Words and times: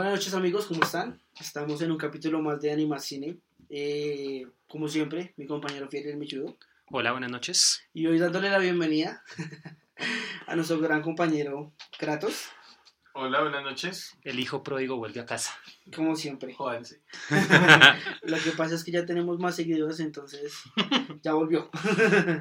Buenas 0.00 0.14
noches 0.14 0.32
amigos, 0.32 0.64
¿cómo 0.64 0.82
están? 0.82 1.20
Estamos 1.38 1.82
en 1.82 1.90
un 1.90 1.98
capítulo 1.98 2.40
más 2.40 2.58
de 2.62 2.72
Animacine. 2.72 3.36
Eh, 3.68 4.46
como 4.66 4.88
siempre, 4.88 5.34
mi 5.36 5.46
compañero 5.46 5.90
fiel 5.90 6.08
el 6.08 6.16
Michudo. 6.16 6.56
Hola, 6.86 7.12
buenas 7.12 7.30
noches. 7.30 7.82
Y 7.92 8.06
hoy 8.06 8.18
dándole 8.18 8.48
la 8.48 8.56
bienvenida 8.56 9.22
a 10.46 10.56
nuestro 10.56 10.78
gran 10.78 11.02
compañero 11.02 11.74
Kratos. 11.98 12.46
Hola, 13.12 13.42
buenas 13.42 13.62
noches. 13.62 14.16
El 14.22 14.40
hijo 14.40 14.62
pródigo 14.62 14.96
vuelve 14.96 15.20
a 15.20 15.26
casa. 15.26 15.52
Como 15.94 16.16
siempre. 16.16 16.54
Jódanse. 16.54 17.02
Lo 18.22 18.38
que 18.38 18.52
pasa 18.52 18.76
es 18.76 18.84
que 18.84 18.92
ya 18.92 19.04
tenemos 19.04 19.38
más 19.38 19.56
seguidores, 19.56 20.00
entonces 20.00 20.62
ya 21.22 21.34
volvió. 21.34 21.70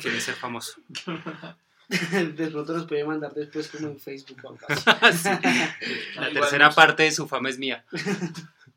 Quiere 0.01 0.21
ser 0.21 0.35
famoso. 0.35 0.79
De 2.35 2.47
pronto 2.51 2.73
nos 2.73 2.85
puede 2.87 3.03
mandar 3.03 3.33
después 3.33 3.67
como 3.69 3.87
en 3.87 3.99
Facebook 3.99 4.37
o 4.43 4.49
algo 4.49 4.65
así. 4.69 5.29
Sí. 5.29 5.29
La 6.15 6.29
Igual 6.29 6.33
tercera 6.33 6.65
muchos- 6.65 6.75
parte 6.75 7.03
de 7.03 7.11
su 7.11 7.27
fama 7.27 7.49
es 7.49 7.57
mía. 7.57 7.83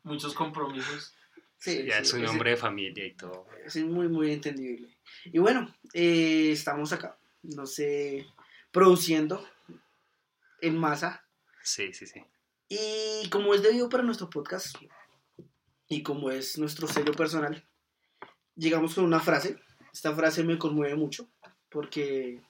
Muchos 0.03 0.33
compromisos. 0.33 1.13
Sí, 1.57 1.85
Ya 1.85 1.97
sí, 1.97 2.01
es 2.01 2.13
un 2.13 2.25
hombre 2.25 2.51
de 2.51 2.57
familia 2.57 3.05
y 3.05 3.13
todo. 3.13 3.47
Es 3.65 3.77
muy, 3.77 4.09
muy 4.09 4.33
entendible. 4.33 4.97
Y 5.25 5.39
bueno, 5.39 5.73
eh, 5.93 6.49
estamos 6.51 6.91
acá, 6.91 7.17
no 7.43 7.65
sé, 7.65 8.25
produciendo 8.71 9.47
en 10.59 10.77
masa. 10.77 11.23
Sí, 11.63 11.93
sí, 11.93 12.05
sí. 12.05 12.21
Y 12.67 13.29
como 13.29 13.53
es 13.53 13.61
debido 13.63 13.87
para 13.87 14.03
nuestro 14.03 14.29
podcast, 14.29 14.75
y 15.87 16.03
como 16.03 16.31
es 16.31 16.57
nuestro 16.57 16.87
sello 16.87 17.13
personal, 17.13 17.63
llegamos 18.55 18.95
con 18.95 19.05
una 19.05 19.19
frase. 19.21 19.57
Esta 19.93 20.13
frase 20.13 20.43
me 20.43 20.57
conmueve 20.57 20.95
mucho, 20.95 21.29
porque 21.69 22.41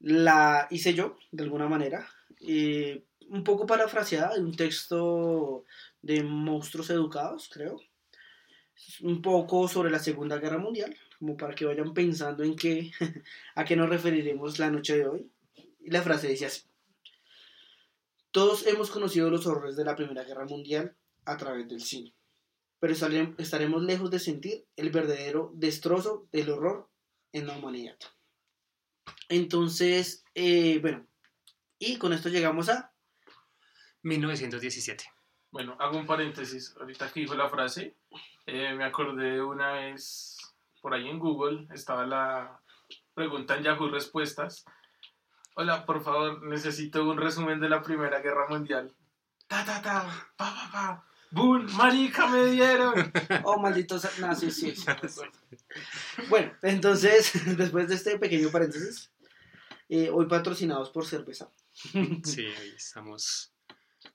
la 0.00 0.66
hice 0.70 0.94
yo, 0.94 1.16
de 1.32 1.44
alguna 1.44 1.68
manera, 1.68 2.08
eh, 2.40 3.04
un 3.28 3.42
poco 3.44 3.66
parafraseada 3.66 4.34
de 4.34 4.40
un 4.40 4.54
texto 4.54 5.64
de 6.02 6.22
Monstruos 6.22 6.90
Educados, 6.90 7.50
creo. 7.52 7.80
Un 9.02 9.22
poco 9.22 9.68
sobre 9.68 9.90
la 9.90 9.98
Segunda 9.98 10.38
Guerra 10.38 10.58
Mundial, 10.58 10.94
como 11.18 11.36
para 11.36 11.54
que 11.54 11.64
vayan 11.64 11.94
pensando 11.94 12.44
en 12.44 12.54
qué, 12.56 12.92
a 13.54 13.64
qué 13.64 13.74
nos 13.74 13.88
referiremos 13.88 14.58
la 14.58 14.70
noche 14.70 14.98
de 14.98 15.06
hoy. 15.08 15.30
Y 15.80 15.90
la 15.90 16.02
frase 16.02 16.28
dice 16.28 16.46
así. 16.46 16.62
Todos 18.30 18.66
hemos 18.66 18.90
conocido 18.90 19.30
los 19.30 19.46
horrores 19.46 19.76
de 19.76 19.84
la 19.84 19.96
Primera 19.96 20.24
Guerra 20.24 20.44
Mundial 20.44 20.94
a 21.24 21.36
través 21.38 21.66
del 21.68 21.80
cine, 21.80 22.12
pero 22.78 22.92
estarem- 22.92 23.34
estaremos 23.38 23.82
lejos 23.82 24.10
de 24.10 24.18
sentir 24.18 24.66
el 24.76 24.90
verdadero 24.90 25.50
destrozo 25.54 26.28
del 26.32 26.50
horror 26.50 26.88
en 27.32 27.46
la 27.46 27.56
humanidad. 27.56 27.96
Entonces, 29.28 30.24
eh, 30.34 30.78
bueno, 30.80 31.06
y 31.78 31.98
con 31.98 32.12
esto 32.12 32.28
llegamos 32.28 32.68
a... 32.68 32.92
1917. 34.02 35.04
Bueno, 35.50 35.76
hago 35.80 35.98
un 35.98 36.06
paréntesis. 36.06 36.74
Ahorita 36.78 37.10
que 37.10 37.20
dijo 37.20 37.34
la 37.34 37.48
frase, 37.48 37.96
eh, 38.46 38.74
me 38.74 38.84
acordé 38.84 39.32
de 39.32 39.42
una 39.42 39.72
vez 39.72 40.36
por 40.80 40.94
ahí 40.94 41.08
en 41.08 41.18
Google, 41.18 41.66
estaba 41.74 42.06
la 42.06 42.60
pregunta 43.14 43.56
en 43.56 43.64
Yahoo 43.64 43.88
Respuestas. 43.88 44.64
Hola, 45.56 45.86
por 45.86 46.04
favor, 46.04 46.42
necesito 46.44 47.08
un 47.08 47.16
resumen 47.16 47.58
de 47.58 47.68
la 47.68 47.82
Primera 47.82 48.20
Guerra 48.20 48.46
Mundial. 48.48 48.94
Ta, 49.48 49.64
ta, 49.64 49.80
ta, 49.80 50.04
pa, 50.36 50.54
pa, 50.54 50.70
pa. 50.70 51.06
¡Bum! 51.36 51.66
¡Marica, 51.76 52.26
me 52.28 52.46
dieron! 52.46 52.94
Oh, 53.44 53.58
malditos 53.58 54.18
nazis, 54.18 54.56
sí, 54.56 54.74
sí, 54.74 54.84
recuerdo. 54.86 55.32
Bueno, 56.28 56.52
entonces, 56.62 57.32
después 57.58 57.88
de 57.88 57.94
este 57.94 58.18
pequeño 58.18 58.50
paréntesis, 58.50 59.10
eh, 59.88 60.10
hoy 60.12 60.26
patrocinados 60.26 60.90
por 60.90 61.06
cerveza, 61.06 61.50
Sí, 61.72 62.46
hoy 62.46 62.72
estamos 62.76 63.52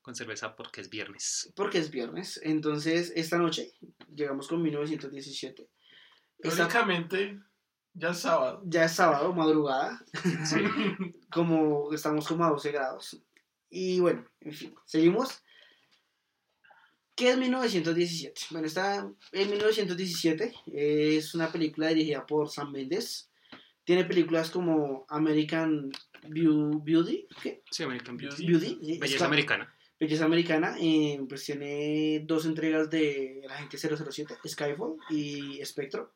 con 0.01 0.15
cerveza 0.15 0.55
porque 0.55 0.81
es 0.81 0.89
viernes. 0.89 1.51
porque 1.55 1.77
es 1.77 1.91
viernes. 1.91 2.39
Entonces, 2.43 3.13
esta 3.15 3.37
noche 3.37 3.71
llegamos 4.13 4.47
con 4.47 4.61
1917. 4.63 5.69
Esta- 6.39 6.55
Teóricamente, 6.67 7.39
ya 7.93 8.09
es 8.09 8.19
sábado. 8.19 8.61
ya 8.65 8.85
es 8.85 8.93
sábado, 8.93 9.31
madrugada, 9.33 10.03
Sí. 10.45 10.55
como 11.31 11.93
estamos 11.93 12.27
como 12.27 12.43
a 12.45 12.49
12 12.49 12.71
grados. 12.71 13.21
Y 13.69 13.99
bueno, 13.99 14.25
en 14.41 14.51
fin, 14.53 14.75
seguimos. 14.85 15.43
¿Qué 17.21 17.29
es 17.29 17.37
1917? 17.37 18.41
Bueno, 18.49 18.65
está 18.65 19.07
en 19.31 19.49
1917. 19.51 20.53
Es 20.73 21.35
una 21.35 21.51
película 21.51 21.89
dirigida 21.89 22.25
por 22.25 22.49
Sam 22.49 22.71
Mendes. 22.71 23.29
Tiene 23.83 24.05
películas 24.05 24.49
como 24.49 25.05
American 25.07 25.91
Beau- 26.23 26.81
Beauty. 26.83 27.27
¿qué? 27.43 27.61
Sí, 27.69 27.83
American 27.83 28.17
Beauty. 28.17 28.43
Beauty. 28.47 28.65
sí, 28.81 28.97
Belleza 28.97 29.05
está- 29.17 29.25
americana. 29.27 29.71
Belleza 29.99 30.25
Americana. 30.25 30.75
eh, 30.81 31.19
pues 31.29 31.45
tiene 31.45 32.23
dos 32.25 32.47
entregas 32.47 32.89
de 32.89 33.41
La 33.47 33.55
Gente 33.55 33.77
007, 33.77 34.37
Skyfall 34.47 34.95
y 35.11 35.63
Spectro. 35.63 36.15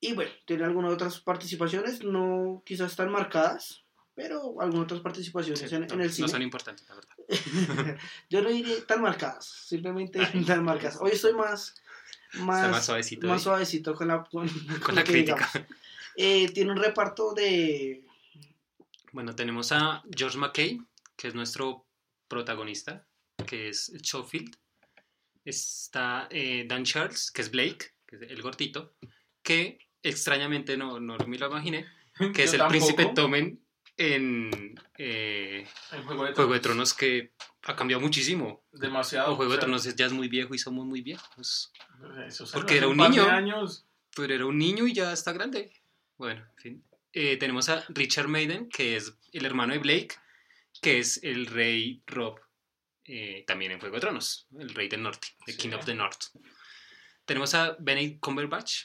Y 0.00 0.14
bueno, 0.14 0.32
tiene 0.48 0.64
algunas 0.64 0.94
otras 0.94 1.20
participaciones, 1.20 2.02
no 2.02 2.64
quizás 2.66 2.96
tan 2.96 3.12
marcadas, 3.12 3.84
pero 4.18 4.60
algunas 4.60 4.82
otras 4.86 5.00
participaciones 5.00 5.60
Sí, 5.60 5.72
en, 5.72 5.82
no, 5.86 5.94
en 5.94 6.00
el 6.00 6.08
no 6.08 6.12
cine. 6.12 6.28
son 6.28 6.42
importantes, 6.42 6.84
la 6.88 6.96
verdad. 6.96 7.16
Yo 8.28 8.42
no 8.42 8.48
diré 8.50 8.80
tan 8.80 9.00
marcadas, 9.00 9.44
simplemente 9.46 10.18
Ay, 10.20 10.44
tan 10.44 10.64
marcadas. 10.64 10.98
Hoy 11.00 11.12
estoy 11.12 11.34
más, 11.34 11.76
más, 12.40 12.68
más 12.68 12.84
suavecito. 12.84 13.28
más 13.28 13.44
suavecito 13.44 13.94
con 13.94 14.08
la, 14.08 14.24
con, 14.24 14.44
la 14.92 15.04
crítica. 15.04 15.48
Eh, 16.16 16.50
tiene 16.52 16.72
un 16.72 16.78
reparto 16.78 17.32
de... 17.32 18.04
Bueno, 19.12 19.36
tenemos 19.36 19.70
a 19.70 20.02
George 20.12 20.36
McKay, 20.36 20.80
que 21.16 21.28
es 21.28 21.36
nuestro 21.36 21.86
protagonista, 22.26 23.06
que 23.46 23.68
es 23.68 23.92
Schofield. 24.02 24.56
Está 25.44 26.26
eh, 26.32 26.66
Dan 26.68 26.82
Charles, 26.84 27.30
que 27.30 27.42
es 27.42 27.52
Blake, 27.52 27.92
que 28.04 28.16
es 28.16 28.22
el 28.22 28.42
gordito, 28.42 28.94
que 29.44 29.78
extrañamente 30.02 30.76
no, 30.76 30.98
no 30.98 31.16
me 31.18 31.38
lo 31.38 31.46
imaginé, 31.46 31.86
que 32.34 32.42
es 32.42 32.52
el 32.52 32.58
tampoco. 32.58 32.70
príncipe 32.70 33.06
Tomen 33.14 33.67
en 33.98 34.80
eh, 34.96 35.66
Juego 36.06 36.24
de 36.24 36.32
Juego 36.32 36.54
de 36.54 36.60
Tronos. 36.60 36.94
Que 36.94 37.32
ha 37.64 37.76
cambiado 37.76 38.00
muchísimo. 38.00 38.64
Demasiado. 38.72 39.32
O 39.32 39.36
Juego 39.36 39.52
o 39.52 39.54
de 39.54 39.60
Tronos 39.60 39.94
ya 39.94 40.06
es 40.06 40.12
muy 40.12 40.28
viejo 40.28 40.54
y 40.54 40.58
somos 40.58 40.86
muy 40.86 41.02
viejos. 41.02 41.72
eso 42.26 42.46
porque 42.52 42.78
era 42.78 42.88
un 42.88 42.96
niño. 42.96 43.28
años. 43.28 43.84
Pero 44.16 44.34
era 44.34 44.46
un 44.46 44.56
niño 44.56 44.86
y 44.86 44.94
ya 44.94 45.12
está 45.12 45.32
grande. 45.32 45.72
Bueno, 46.16 46.42
en 46.56 46.62
fin. 46.62 46.84
Eh, 47.12 47.36
tenemos 47.36 47.68
a 47.68 47.84
Richard 47.88 48.28
Maiden, 48.28 48.68
que 48.68 48.96
es 48.96 49.12
el 49.32 49.44
hermano 49.44 49.72
de 49.72 49.78
Blake, 49.78 50.14
que 50.80 50.98
es 50.98 51.20
el 51.22 51.46
rey 51.46 52.02
Rob, 52.06 52.38
eh, 53.04 53.44
también 53.46 53.72
en 53.72 53.80
Juego 53.80 53.96
de 53.96 54.00
Tronos, 54.00 54.46
el 54.58 54.74
rey 54.74 54.88
del 54.88 55.02
norte, 55.02 55.28
Sí. 55.46 55.56
King 55.56 55.70
of 55.72 55.84
the 55.84 55.94
North. 55.94 56.24
Tenemos 57.24 57.54
a 57.54 57.76
Benedict 57.78 58.20
Cumberbatch, 58.20 58.84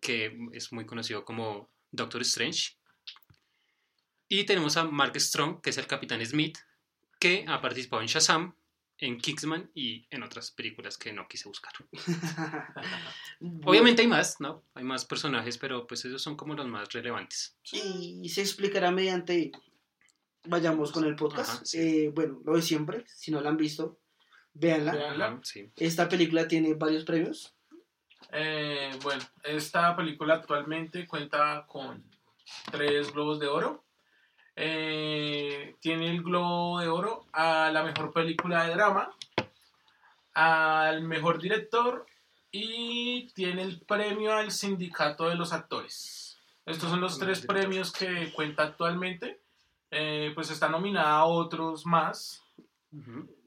que 0.00 0.38
es 0.52 0.72
muy 0.72 0.86
conocido 0.86 1.24
como 1.24 1.70
Doctor 1.90 2.22
Strange. 2.22 2.76
Y 4.34 4.44
tenemos 4.44 4.78
a 4.78 4.84
Mark 4.84 5.12
Strong, 5.20 5.60
que 5.60 5.68
es 5.68 5.76
el 5.76 5.86
Capitán 5.86 6.24
Smith, 6.24 6.56
que 7.20 7.44
ha 7.46 7.60
participado 7.60 8.00
en 8.00 8.08
Shazam, 8.08 8.54
en 8.96 9.18
Kingsman 9.18 9.70
y 9.74 10.06
en 10.08 10.22
otras 10.22 10.50
películas 10.50 10.96
que 10.96 11.12
no 11.12 11.28
quise 11.28 11.50
buscar. 11.50 11.74
Obviamente 13.66 14.00
hay 14.00 14.08
más, 14.08 14.40
¿no? 14.40 14.64
Hay 14.72 14.84
más 14.84 15.04
personajes, 15.04 15.58
pero 15.58 15.86
pues 15.86 16.06
esos 16.06 16.22
son 16.22 16.34
como 16.36 16.54
los 16.54 16.66
más 16.66 16.90
relevantes. 16.94 17.58
Y 17.72 18.26
se 18.30 18.40
explicará 18.40 18.90
mediante... 18.90 19.52
Vayamos 20.46 20.92
con 20.92 21.04
el 21.04 21.14
podcast. 21.14 21.56
Ajá, 21.56 21.64
sí. 21.66 22.06
Eh, 22.06 22.08
bueno, 22.14 22.40
lo 22.42 22.56
de 22.56 22.62
siempre, 22.62 23.04
si 23.08 23.32
no 23.32 23.42
la 23.42 23.50
han 23.50 23.58
visto, 23.58 23.98
véanla. 24.54 24.92
Véanla. 24.92 25.40
Sí. 25.42 25.70
Esta 25.76 26.08
película 26.08 26.48
tiene 26.48 26.72
varios 26.72 27.04
premios. 27.04 27.54
Eh, 28.32 28.92
bueno, 29.02 29.22
esta 29.44 29.94
película 29.94 30.36
actualmente 30.36 31.06
cuenta 31.06 31.66
con 31.68 32.02
tres 32.70 33.12
globos 33.12 33.38
de 33.38 33.48
oro. 33.48 33.84
Eh, 34.54 35.76
tiene 35.80 36.10
el 36.10 36.22
globo 36.22 36.80
de 36.80 36.88
oro 36.88 37.26
a 37.32 37.70
la 37.72 37.82
mejor 37.82 38.12
película 38.12 38.64
de 38.64 38.74
drama, 38.74 39.14
al 40.34 41.02
mejor 41.02 41.40
director 41.40 42.06
y 42.50 43.28
tiene 43.34 43.62
el 43.62 43.80
premio 43.80 44.34
al 44.34 44.50
sindicato 44.50 45.28
de 45.28 45.36
los 45.36 45.52
actores. 45.52 46.38
Estos 46.66 46.90
son 46.90 47.00
los 47.00 47.18
tres 47.18 47.44
premios 47.44 47.92
que 47.92 48.30
cuenta 48.32 48.62
actualmente. 48.62 49.40
Eh, 49.90 50.32
pues 50.34 50.50
está 50.50 50.68
nominada 50.68 51.18
a 51.18 51.24
otros 51.24 51.84
más. 51.84 52.42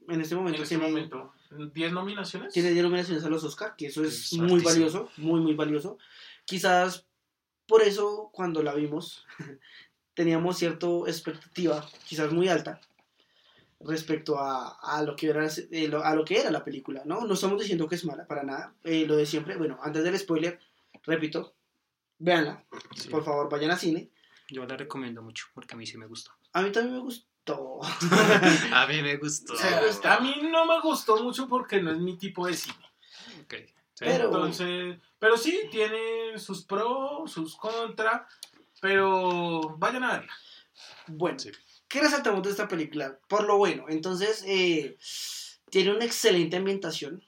En 0.08 0.20
este 0.20 0.34
en 0.34 0.40
momento 0.40 0.62
este 0.62 0.76
tiene, 0.76 0.90
momento. 0.90 1.32
¿10 1.50 1.92
nominaciones? 1.92 2.52
tiene 2.52 2.70
10 2.70 2.84
nominaciones 2.84 3.24
a 3.24 3.28
los 3.28 3.42
Oscar, 3.44 3.74
que 3.76 3.86
eso 3.86 4.04
es, 4.04 4.32
Es 4.32 4.38
muy 4.38 4.60
valioso, 4.60 5.10
muy, 5.16 5.40
muy 5.40 5.54
valioso. 5.54 5.98
Quizás 6.44 7.06
por 7.66 7.82
eso 7.82 8.30
cuando 8.32 8.62
la 8.62 8.74
vimos 8.74 9.24
teníamos 10.16 10.58
cierta 10.58 10.88
expectativa, 11.06 11.86
quizás 12.08 12.32
muy 12.32 12.48
alta, 12.48 12.80
respecto 13.80 14.38
a, 14.40 14.78
a 14.80 15.02
lo 15.02 15.14
que 15.14 15.28
era, 15.28 15.46
eh, 15.46 15.86
lo- 15.88 16.02
a 16.04 16.14
lo 16.16 16.24
que 16.24 16.40
era 16.40 16.50
la 16.50 16.64
película, 16.64 17.02
¿no? 17.04 17.20
No 17.26 17.34
estamos 17.34 17.60
diciendo 17.60 17.86
que 17.88 17.94
es 17.94 18.04
mala, 18.04 18.26
para 18.26 18.42
nada, 18.42 18.74
eh, 18.82 19.04
lo 19.06 19.14
de 19.16 19.26
siempre. 19.26 19.56
Bueno, 19.56 19.78
antes 19.82 20.02
del 20.02 20.18
spoiler, 20.18 20.58
repito, 21.04 21.54
véanla, 22.18 22.64
Sí. 22.96 23.08
por 23.10 23.24
favor, 23.24 23.48
vayan 23.50 23.70
a 23.70 23.76
cine. 23.76 24.10
Yo 24.48 24.64
la 24.66 24.76
recomiendo 24.76 25.22
mucho 25.22 25.46
porque 25.54 25.74
a 25.74 25.76
mí 25.76 25.86
sí 25.86 25.98
me 25.98 26.06
gustó. 26.06 26.32
A 26.52 26.62
mí 26.62 26.72
también 26.72 26.94
me 26.96 27.00
gustó. 27.02 27.26
A 28.72 28.86
mí 28.88 29.02
me 29.02 29.16
gustó. 29.18 29.54
Sea, 29.56 29.80
A 30.16 30.20
mí 30.20 30.34
no 30.50 30.66
me 30.66 30.80
gustó 30.80 31.22
mucho 31.22 31.46
porque 31.48 31.80
no 31.80 31.92
es 31.92 31.98
mi 31.98 32.16
tipo 32.16 32.44
de 32.46 32.54
cine. 32.54 32.76
Ok, 33.42 33.54
sí. 33.94 34.00
Pero- 34.00 34.24
Entonces, 34.26 34.98
pero 35.18 35.36
sí, 35.36 35.68
tiene 35.70 36.38
sus 36.38 36.64
pros, 36.64 37.30
sus 37.30 37.54
contras, 37.56 38.22
pero 38.80 39.76
vayan 39.78 40.04
a 40.04 40.12
verla. 40.18 40.32
Bueno, 41.08 41.38
Sí. 41.38 41.50
¿qué 41.88 42.00
resaltamos 42.00 42.42
de 42.42 42.50
esta 42.50 42.68
película? 42.68 43.18
Por 43.28 43.44
lo 43.44 43.56
bueno, 43.58 43.86
entonces 43.88 44.44
eh, 44.46 44.96
tiene 45.70 45.94
una 45.94 46.04
excelente 46.04 46.56
ambientación, 46.56 47.22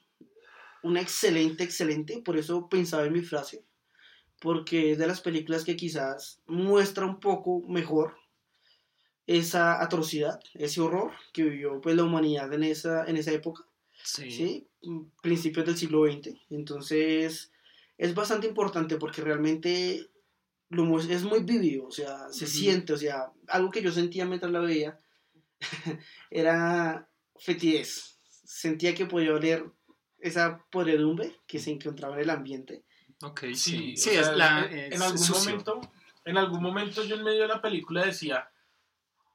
una 0.83 1.01
excelente, 1.01 1.63
excelente, 1.63 2.21
por 2.21 2.37
eso 2.37 2.69
pensaba 2.69 3.05
en 3.05 3.13
mi 3.13 3.21
frase, 3.21 3.63
porque 4.39 4.91
es 4.91 4.97
de 4.97 5.07
las 5.07 5.21
películas 5.21 5.63
que 5.63 5.75
quizás 5.75 6.41
muestra 6.47 7.05
un 7.05 7.19
poco 7.19 7.61
mejor 7.67 8.17
esa 9.27 9.81
atrocidad, 9.81 10.39
ese 10.55 10.81
horror 10.81 11.11
que 11.33 11.43
vivió 11.43 11.79
pues, 11.81 11.95
la 11.95 12.03
humanidad 12.03 12.51
en 12.53 12.63
esa, 12.63 13.05
en 13.05 13.17
esa 13.17 13.31
época. 13.31 13.63
Sí. 14.01 14.31
¿sí? 14.31 14.67
principios 15.21 15.65
del 15.65 15.77
siglo 15.77 16.05
XX. 16.05 16.29
Entonces, 16.49 17.51
es 17.97 18.15
bastante 18.15 18.47
importante 18.47 18.95
porque 18.95 19.21
realmente 19.21 20.08
es 20.71 21.23
muy 21.23 21.39
vivido, 21.43 21.87
o 21.87 21.91
sea, 21.91 22.29
se 22.31 22.45
Ujú. 22.45 22.53
siente, 22.53 22.93
o 22.93 22.97
sea, 22.97 23.31
algo 23.47 23.71
que 23.71 23.81
yo 23.81 23.91
sentía 23.91 24.25
mientras 24.25 24.51
la 24.51 24.59
veía 24.59 24.97
era 26.29 27.09
fetidez. 27.37 28.19
Sentía 28.45 28.93
que 28.95 29.05
podía 29.05 29.33
oler 29.33 29.65
esa 30.19 30.63
podredumbre 30.71 31.35
que 31.47 31.59
se 31.59 31.71
encontraba 31.71 32.15
en 32.15 32.21
el 32.21 32.29
ambiente. 32.29 32.83
Ok, 33.21 33.41
Sí, 33.47 33.55
sí. 33.55 33.97
Sí, 33.97 34.09
sea, 34.11 34.21
es 34.21 34.37
la. 34.37 34.65
en, 34.65 34.77
en 34.77 34.93
es 34.93 35.01
algún 35.01 35.17
sucio. 35.17 35.49
momento, 35.51 35.81
en 36.25 36.37
algún 36.37 36.61
momento 36.61 37.03
yo 37.03 37.15
en 37.15 37.23
medio 37.23 37.41
de 37.43 37.47
la 37.47 37.61
película 37.61 38.05
decía, 38.05 38.49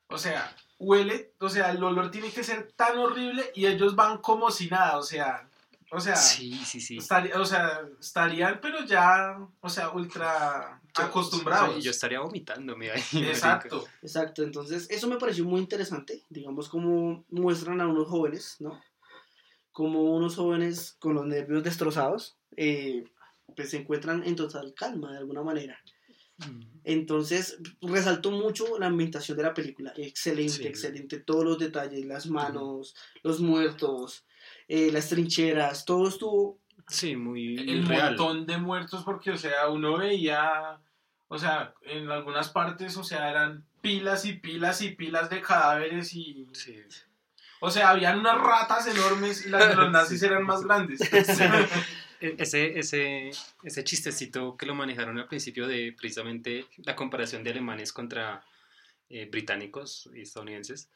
o 0.08 0.18
sea, 0.18 0.54
huele, 0.78 1.32
o 1.40 1.48
sea, 1.48 1.70
el 1.70 1.82
olor 1.82 2.10
tiene 2.10 2.30
que 2.30 2.44
ser 2.44 2.72
tan 2.72 2.98
horrible 2.98 3.50
y 3.54 3.66
ellos 3.66 3.94
van 3.96 4.18
como 4.18 4.50
si 4.50 4.68
nada, 4.68 4.98
o 4.98 5.02
sea, 5.02 5.48
o 5.94 6.00
sea, 6.00 6.16
Sí, 6.16 6.52
sí, 6.64 6.80
sí. 6.80 6.96
estaría- 6.98 7.40
o 7.40 7.44
sea, 7.44 7.80
estarían 8.00 8.58
pero 8.60 8.84
ya, 8.84 9.38
o 9.60 9.68
sea, 9.68 9.90
ultra 9.90 10.80
Yo- 10.96 11.04
acostumbrados. 11.04 11.76
sí, 11.76 11.82
Yo 11.82 11.90
estaría 11.90 12.20
vomitándome 12.20 12.90
ahí. 12.90 13.02
Exacto. 13.26 13.84
Exacto, 14.02 14.42
entonces 14.42 14.86
eso 14.90 15.08
me 15.08 15.16
pareció 15.18 15.44
muy 15.44 15.60
interesante, 15.60 16.22
digamos 16.28 16.68
como 16.68 17.24
muestran 17.30 17.80
a 17.80 17.86
unos 17.88 18.08
jóvenes, 18.08 18.56
¿no? 18.60 18.80
Como 19.72 20.14
unos 20.16 20.36
jóvenes 20.36 20.96
con 21.00 21.14
los 21.14 21.26
nervios 21.26 21.62
destrozados, 21.64 22.36
eh, 22.56 23.04
pues 23.56 23.70
se 23.70 23.78
encuentran 23.78 24.22
en 24.24 24.36
total 24.36 24.72
calma 24.74 25.12
de 25.12 25.18
alguna 25.18 25.42
manera. 25.42 25.78
Mm. 26.38 26.60
Entonces 26.84 27.58
resaltó 27.80 28.30
mucho 28.30 28.78
la 28.78 28.86
ambientación 28.86 29.36
de 29.36 29.44
la 29.44 29.54
película, 29.54 29.92
excelente, 29.96 30.52
Sí. 30.52 30.66
excelente, 30.66 31.20
todos 31.20 31.44
los 31.44 31.58
detalles, 31.58 32.04
las 32.06 32.26
manos, 32.26 32.94
los 33.22 33.40
muertos, 33.40 34.24
eh, 34.68 34.90
las 34.92 35.08
trincheras, 35.08 35.84
todo 35.84 36.08
estuvo, 36.08 36.58
Sí, 36.88 37.16
muy 37.16 37.56
el 37.56 37.86
real. 37.86 38.10
montón 38.16 38.46
de 38.46 38.58
muertos 38.58 39.04
porque, 39.04 39.30
o 39.30 39.38
sea, 39.38 39.68
uno 39.68 39.96
veía, 39.98 40.78
o 41.28 41.38
sea, 41.38 41.72
en 41.82 42.10
algunas 42.10 42.50
partes, 42.50 42.96
o 42.98 43.04
sea, 43.04 43.30
eran 43.30 43.64
pilas 43.80 44.24
y 44.26 44.34
pilas 44.34 44.82
y 44.82 44.90
pilas 44.90 45.30
de 45.30 45.40
cadáveres 45.40 46.12
y... 46.14 46.46
Sí. 46.52 46.78
O 47.60 47.70
sea, 47.70 47.88
habían 47.90 48.18
unas 48.18 48.38
ratas 48.38 48.86
enormes 48.86 49.46
y 49.46 49.48
las 49.48 49.68
de 49.70 49.76
los 49.76 49.90
nazis 49.92 50.22
eran 50.22 50.44
más 50.44 50.62
grandes. 50.62 51.00
E- 52.20 52.36
Ese, 52.38 52.78
ese, 52.78 53.30
ese 53.64 53.84
chistecito 53.84 54.56
que 54.56 54.66
lo 54.66 54.74
manejaron 54.74 55.18
al 55.18 55.26
principio 55.28 55.66
de 55.66 55.94
precisamente 55.98 56.66
la 56.78 56.94
comparación 56.96 57.42
de 57.44 57.50
alemanes 57.50 57.92
contra 57.92 58.42
eh, 59.10 59.26
británicos 59.30 60.08
y 60.14 60.22
estadounidenses, 60.22 60.90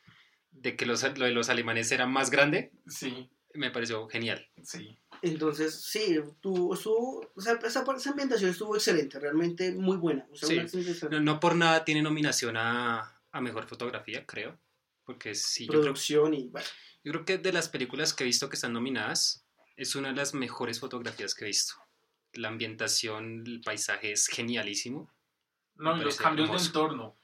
de 0.52 0.76
que 0.76 0.86
los, 0.86 1.02
lo 1.18 1.24
de 1.26 1.32
los 1.32 1.48
alemanes 1.50 1.90
era 1.92 2.06
más 2.06 2.30
grande, 2.30 2.72
Sí, 2.86 3.28
me 3.58 3.70
pareció 3.70 4.08
genial. 4.08 4.48
sí. 4.62 4.98
entonces 5.20 5.82
sí, 5.82 6.18
tuvo, 6.40 6.74
estuvo, 6.74 7.30
o 7.34 7.40
sea, 7.40 7.54
esa, 7.54 7.84
esa 7.96 8.10
ambientación 8.10 8.50
estuvo 8.50 8.76
excelente, 8.76 9.18
realmente 9.18 9.72
muy 9.72 9.96
buena. 9.96 10.26
O 10.32 10.36
sea, 10.36 10.66
Sí. 10.68 10.84
No, 11.10 11.20
no 11.20 11.40
por 11.40 11.56
nada 11.56 11.84
tiene 11.84 12.02
nominación 12.02 12.56
a, 12.56 13.20
a 13.32 13.40
Mejor 13.40 13.66
Fotografía, 13.66 14.24
creo, 14.26 14.58
porque 15.04 15.34
sí, 15.34 15.66
yo 15.66 15.72
creo, 15.72 15.82
producción 15.82 16.34
y 16.34 16.48
bueno, 16.48 16.66
yo 17.04 17.12
creo 17.12 17.24
que 17.24 17.38
de 17.38 17.52
las 17.52 17.68
películas 17.68 18.14
que 18.14 18.24
he 18.24 18.26
visto 18.26 18.48
que 18.48 18.56
están 18.56 18.72
nominadas, 18.72 19.44
es 19.76 19.94
una 19.94 20.08
de 20.08 20.14
las 20.14 20.34
mejores 20.34 20.80
fotografías 20.80 21.34
que 21.34 21.44
he 21.44 21.48
visto. 21.48 21.74
La 22.32 22.48
ambientación, 22.48 23.44
el 23.46 23.60
paisaje 23.60 24.12
es 24.12 24.26
genialísimo. 24.26 25.10
No, 25.76 25.96
los 25.96 26.16
cambios 26.16 26.50
de 26.50 26.66
entorno. 26.66 27.16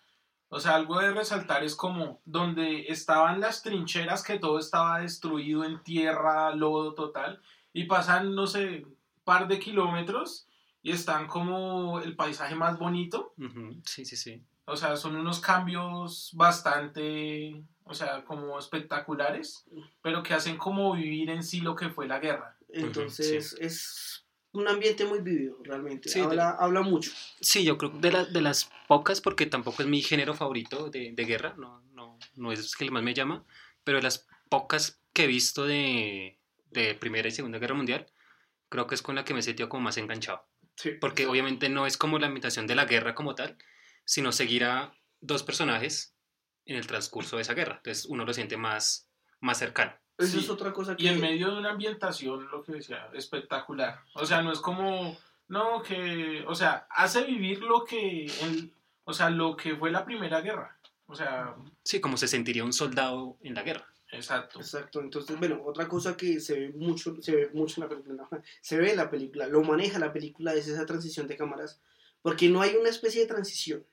O 0.55 0.61
sea, 0.61 0.77
algo 0.77 1.01
de 1.01 1.11
resaltar 1.11 1.65
es 1.65 1.75
como 1.75 2.21
donde 2.25 2.87
estaban 2.87 3.41
las 3.41 3.65
trincheras, 3.65 4.23
que 4.23 4.39
todo 4.39 4.61
estaba 4.61 5.01
destruido 5.01 5.65
en 5.65 5.83
tierra, 5.83 6.55
lodo 6.55 6.95
total, 6.95 7.43
y 7.73 7.87
pasan, 7.87 8.37
no 8.37 8.47
sé, 8.47 8.87
par 9.25 9.49
de 9.49 9.59
kilómetros 9.59 10.47
y 10.81 10.93
están 10.93 11.27
como 11.27 11.99
el 11.99 12.15
paisaje 12.15 12.55
más 12.55 12.79
bonito. 12.79 13.35
Sí, 13.85 14.05
sí, 14.05 14.17
sí. 14.17 14.45
O 14.65 14.77
sea, 14.77 14.97
son 14.97 15.17
unos 15.17 15.41
cambios 15.41 16.31
bastante, 16.35 17.65
o 17.83 17.93
sea, 17.93 18.23
como 18.23 18.57
espectaculares, 18.57 19.65
pero 20.03 20.23
que 20.23 20.35
hacen 20.35 20.57
como 20.57 20.95
vivir 20.95 21.31
en 21.31 21.43
sí 21.43 21.63
lo 21.63 21.75
que 21.75 21.89
fue 21.89 22.07
la 22.07 22.21
guerra. 22.21 22.57
entonces 22.69 23.57
es 23.59 24.24
un 24.55 24.67
ambiente 24.69 25.05
muy 25.05 25.21
vivido, 25.21 25.59
realmente, 25.63 26.09
Sí, 26.09 26.21
de- 26.21 26.25
habla, 26.27 26.51
habla 26.59 26.81
mucho. 26.83 27.11
Sí, 27.41 27.65
yo 27.65 27.77
creo 27.77 27.93
que 27.93 27.99
de, 27.99 28.13
la- 28.13 28.25
de 28.25 28.41
las 28.41 28.71
pocas, 28.89 29.21
porque 29.21 29.47
tampoco 29.47 29.83
es 29.83 29.89
mi 29.89 30.01
género 30.03 30.35
favorito 30.35 30.89
de, 30.91 31.13
de 31.13 31.25
guerra, 31.25 31.55
no, 31.59 31.83
no, 31.93 32.19
no 32.37 32.53
es 32.53 32.61
el 32.61 32.79
que 32.87 32.91
más 32.91 33.03
me 33.03 33.15
llama, 33.15 33.45
pero 33.85 33.99
de 33.99 34.03
las 34.03 34.27
pocas 34.49 35.01
que 35.13 35.25
he 35.25 35.27
visto 35.27 35.67
de, 35.67 36.39
de 36.71 36.95
Primera 36.95 37.29
y 37.29 37.33
Segunda 37.33 37.59
Guerra 37.59 37.75
Mundial, 37.75 38.07
creo 38.69 38.87
que 38.87 38.95
es 38.95 39.03
con 39.03 39.15
la 39.15 39.25
que 39.25 39.35
me 39.35 39.41
he 39.41 39.43
sentido 39.43 39.69
como 39.69 39.83
más 39.85 39.97
enganchado. 39.99 40.47
Sí. 40.77 40.91
Porque 41.01 41.27
obviamente 41.27 41.69
no 41.69 41.87
es 41.87 41.97
como 41.97 42.19
la 42.19 42.27
imitación 42.29 42.67
de 42.67 42.75
la 42.75 42.85
guerra 42.87 43.15
como 43.15 43.35
tal, 43.35 43.57
sino 44.05 44.33
seguir 44.33 44.65
a 44.65 44.93
dos 45.21 45.43
personajes 45.43 46.17
en 46.67 46.77
el 46.77 46.87
transcurso 46.87 47.37
de 47.37 47.43
esa 47.43 47.55
guerra. 47.55 47.77
Entonces 47.77 48.07
uno 48.07 48.25
lo 48.25 48.33
siente 48.35 48.57
más, 48.57 49.09
más 49.41 49.59
cercano. 49.59 49.93
Sí. 50.19 50.39
es 50.39 50.49
otra 50.51 50.73
cosa 50.73 50.97
que... 50.97 51.03
Y 51.05 51.09
en 51.09 51.21
medio 51.21 51.51
de 51.51 51.59
una 51.59 51.71
ambientación, 51.71 52.49
lo 52.51 52.63
que 52.63 52.73
decía, 52.73 53.09
espectacular. 53.15 54.01
O 54.15 54.25
sea, 54.25 54.43
no 54.43 54.53
es 54.53 54.61
como, 54.61 55.17
no, 55.49 55.83
que, 55.83 56.45
o 56.47 56.55
sea, 56.55 56.87
hace 56.91 57.25
vivir 57.25 57.63
lo 57.63 57.85
que, 57.85 58.27
el- 58.27 58.73
o 59.05 59.13
sea, 59.13 59.29
lo 59.31 59.57
que 59.57 59.77
fue 59.77 59.91
la 59.91 60.05
primera 60.05 60.41
guerra. 60.41 60.79
O 61.07 61.15
sea, 61.15 61.55
Sí, 61.83 62.01
como 62.01 62.17
se 62.17 62.29
sentiría 62.29 62.65
un 62.65 62.73
soldado 62.73 63.37
en 63.43 63.55
la 63.55 63.63
guerra. 63.63 63.87
exacto. 64.13 64.61
Exacto, 64.61 65.01
entonces, 65.01 65.37
bueno, 65.39 65.61
otra 65.65 65.89
cosa 65.89 66.17
que 66.17 66.39
se 66.41 66.59
ve 66.61 66.69
mucho, 66.77 67.17
se 67.21 67.35
ve 67.35 67.51
mucho 67.53 67.81
en 67.81 67.83
la 67.83 67.89
película, 67.89 68.15
no, 68.15 68.29
se 68.63 68.79
ve 68.79 68.93
en 68.93 68.97
la 68.97 69.11
película, 69.11 69.47
lo 69.49 69.63
maneja 69.63 69.99
la 69.99 70.13
película, 70.13 70.55
es 70.55 70.69
esa 70.69 70.87
transición 70.87 71.27
de 71.27 71.37
cámaras, 71.37 71.81
porque 72.23 72.49
no 72.49 72.63
hay 72.63 72.77
una 72.77 72.89
especie 72.89 73.21
de 73.23 73.27
transición. 73.27 73.85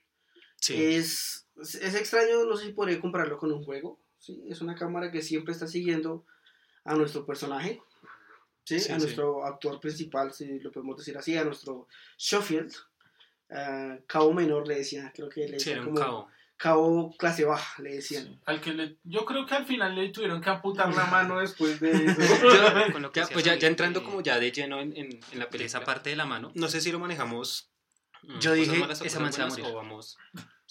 Sí. 0.57 0.75
Es, 0.77 1.47
es 1.59 1.95
extraño, 1.95 2.45
no 2.45 2.55
sé 2.55 2.67
si 2.67 2.71
podría 2.73 3.01
compararlo 3.01 3.37
con 3.39 3.51
un 3.51 3.63
juego, 3.65 3.99
¿sí? 4.21 4.41
Es 4.47 4.61
una 4.61 4.75
cámara 4.75 5.11
que 5.11 5.21
siempre 5.21 5.51
está 5.51 5.67
siguiendo 5.67 6.25
a 6.85 6.95
nuestro 6.95 7.25
personaje, 7.25 7.81
¿sí? 8.63 8.79
Sí, 8.79 8.91
a 8.91 8.95
sí. 8.95 9.01
nuestro 9.01 9.45
actor 9.45 9.79
principal, 9.81 10.31
si 10.33 10.59
lo 10.61 10.71
podemos 10.71 10.95
decir 10.97 11.17
así, 11.17 11.35
a 11.37 11.43
nuestro 11.43 11.87
Schofield, 12.17 12.73
ah, 13.49 13.97
cabo 14.07 14.31
menor 14.33 14.67
le 14.67 14.75
decía, 14.75 15.11
creo 15.13 15.27
que 15.29 15.41
le 15.41 15.47
Sí, 15.59 15.71
decía 15.71 15.73
era 15.73 15.81
un 15.81 15.87
como 15.89 15.99
cabo. 15.99 16.27
cabo 16.57 17.15
clase 17.17 17.43
baja, 17.43 17.81
le 17.83 17.95
decían. 17.95 18.25
Sí. 18.25 18.39
Al 18.45 18.61
que 18.61 18.73
le, 18.73 18.97
yo 19.03 19.25
creo 19.25 19.45
que 19.45 19.55
al 19.55 19.65
final 19.65 19.95
le 19.95 20.09
tuvieron 20.09 20.39
que 20.41 20.49
amputar 20.49 20.93
la 20.93 21.05
mano 21.17 21.39
después 21.39 21.79
de 21.79 21.91
eso. 22.05 22.21
Yo- 22.21 22.91
Con 22.93 23.01
lo 23.01 23.11
que 23.11 23.19
Ya, 23.19 23.23
decía 23.23 23.33
pues 23.33 23.45
ya, 23.45 23.55
ya 23.55 23.67
entrando 23.67 23.99
eh, 23.99 24.03
como 24.03 24.21
ya 24.21 24.39
de 24.39 24.51
lleno 24.51 24.79
en, 24.79 24.95
en, 24.95 25.07
en 25.31 25.39
la 25.39 25.49
película. 25.49 25.65
esa 25.65 25.83
parte 25.83 26.09
de 26.11 26.15
la 26.15 26.25
mano. 26.25 26.51
No 26.55 26.67
sé 26.67 26.79
si 26.81 26.91
lo 26.91 26.99
manejamos. 26.99 27.69
mm, 28.23 28.39
Yo 28.39 28.51
cosas 28.51 28.53
dije, 28.55 28.75
esa 28.77 28.87
cosas 28.87 29.21
man 29.21 29.33
se 29.33 29.41
va 29.41 29.47
a 29.47 29.49
buenas, 29.49 29.59
morir. 29.59 29.65
o 29.65 29.75
vamos. 29.75 30.17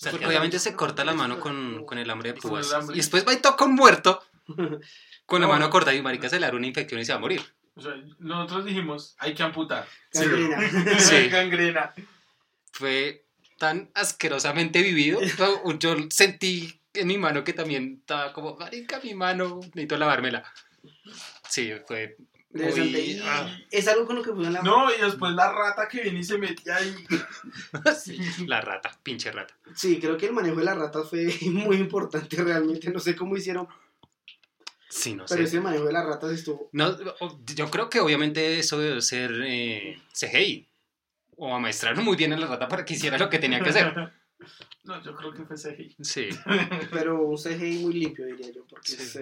O 0.01 0.03
sea, 0.03 0.13
Porque 0.13 0.27
obviamente 0.27 0.59
se 0.59 0.75
corta 0.75 1.05
la 1.05 1.13
mano 1.13 1.39
con, 1.41 1.85
con 1.85 1.99
el 1.99 2.09
hambre 2.09 2.33
de 2.33 2.41
púas. 2.41 2.75
Y 2.95 2.97
después 2.97 3.27
va 3.29 3.35
y 3.35 3.37
toca 3.37 3.67
un 3.67 3.75
muerto 3.75 4.25
con 5.27 5.41
la 5.43 5.47
No. 5.47 5.53
mano 5.53 5.69
corta 5.69 5.93
y 5.93 6.01
marica 6.01 6.31
se 6.31 6.41
le 6.41 6.47
da 6.47 6.55
una 6.55 6.67
infección 6.67 6.99
y 7.01 7.05
se 7.05 7.13
va 7.13 7.19
a 7.19 7.21
morir. 7.21 7.43
O 7.75 7.83
sea, 7.83 7.93
nosotros 8.19 8.65
dijimos, 8.65 9.15
hay 9.19 9.35
que 9.35 9.43
amputar. 9.43 9.87
Gangrena. 10.13 10.59
Sí. 10.99 11.29
Gangrena. 11.29 11.93
Fue 12.73 13.27
tan 13.59 13.91
asquerosamente 13.93 14.81
vivido. 14.83 15.21
Yo, 15.39 15.79
yo 15.79 15.97
sentí 16.09 16.81
en 16.95 17.07
mi 17.07 17.19
mano 17.19 17.45
que 17.45 17.53
también 17.53 17.99
estaba 18.01 18.33
como, 18.33 18.57
marica, 18.57 19.01
mi 19.05 19.13
mano, 19.13 19.61
necesito 19.75 19.99
lavármela. 19.99 20.43
Sí, 21.47 21.73
fue 21.87 22.17
Ah, 23.23 23.57
es 23.71 23.87
algo 23.87 24.07
con 24.07 24.17
lo 24.17 24.23
que 24.23 24.33
la 24.51 24.61
No, 24.63 24.93
y 24.93 25.01
después 25.01 25.33
la 25.35 25.53
rata 25.53 25.87
que 25.89 26.03
viene 26.03 26.19
y 26.21 26.25
se 26.25 26.37
metía 26.37 26.77
ahí. 26.77 26.95
la 28.47 28.61
rata, 28.61 28.99
pinche 29.03 29.31
rata. 29.31 29.55
Sí, 29.77 30.01
creo 30.01 30.17
que 30.17 30.27
el 30.27 30.33
manejo 30.33 30.57
de 30.57 30.65
las 30.65 30.77
ratas 30.77 31.09
fue 31.09 31.33
muy 31.51 31.77
importante 31.77 32.37
realmente. 32.43 32.91
No 32.91 32.99
sé 32.99 33.15
cómo 33.15 33.37
hicieron, 33.37 33.69
Sí, 34.89 35.15
no 35.15 35.25
pero 35.29 35.43
sé. 35.43 35.45
ese 35.49 35.61
manejo 35.61 35.85
de 35.85 35.93
las 35.93 36.05
ratas 36.05 36.33
estuvo. 36.33 36.69
No, 36.73 36.97
yo 37.55 37.71
creo 37.71 37.89
que 37.89 38.01
obviamente 38.01 38.59
eso 38.59 38.79
debe 38.79 39.01
ser 39.01 39.31
eh, 39.47 40.01
CGI. 40.13 40.67
O 41.37 41.55
amaestraron 41.55 42.05
muy 42.05 42.17
bien 42.17 42.33
a 42.33 42.37
la 42.37 42.49
rata 42.49 42.69
para 42.69 42.85
que 42.85 42.95
hiciera 42.95 43.17
lo 43.17 43.31
que 43.31 43.39
tenía 43.39 43.61
que 43.61 43.71
hacer. 43.71 44.13
No, 44.85 45.03
yo 45.03 45.15
creo 45.17 45.33
que 45.35 45.45
fue 45.45 45.57
CGI. 45.57 45.97
Sí. 46.03 46.29
Pero 46.91 47.23
un 47.23 47.37
CGI 47.37 47.79
muy 47.81 47.93
limpio, 47.95 48.27
diría 48.27 48.51
yo, 48.51 48.65
porque 48.67 48.89
Sí. 48.93 48.95
es, 48.95 49.19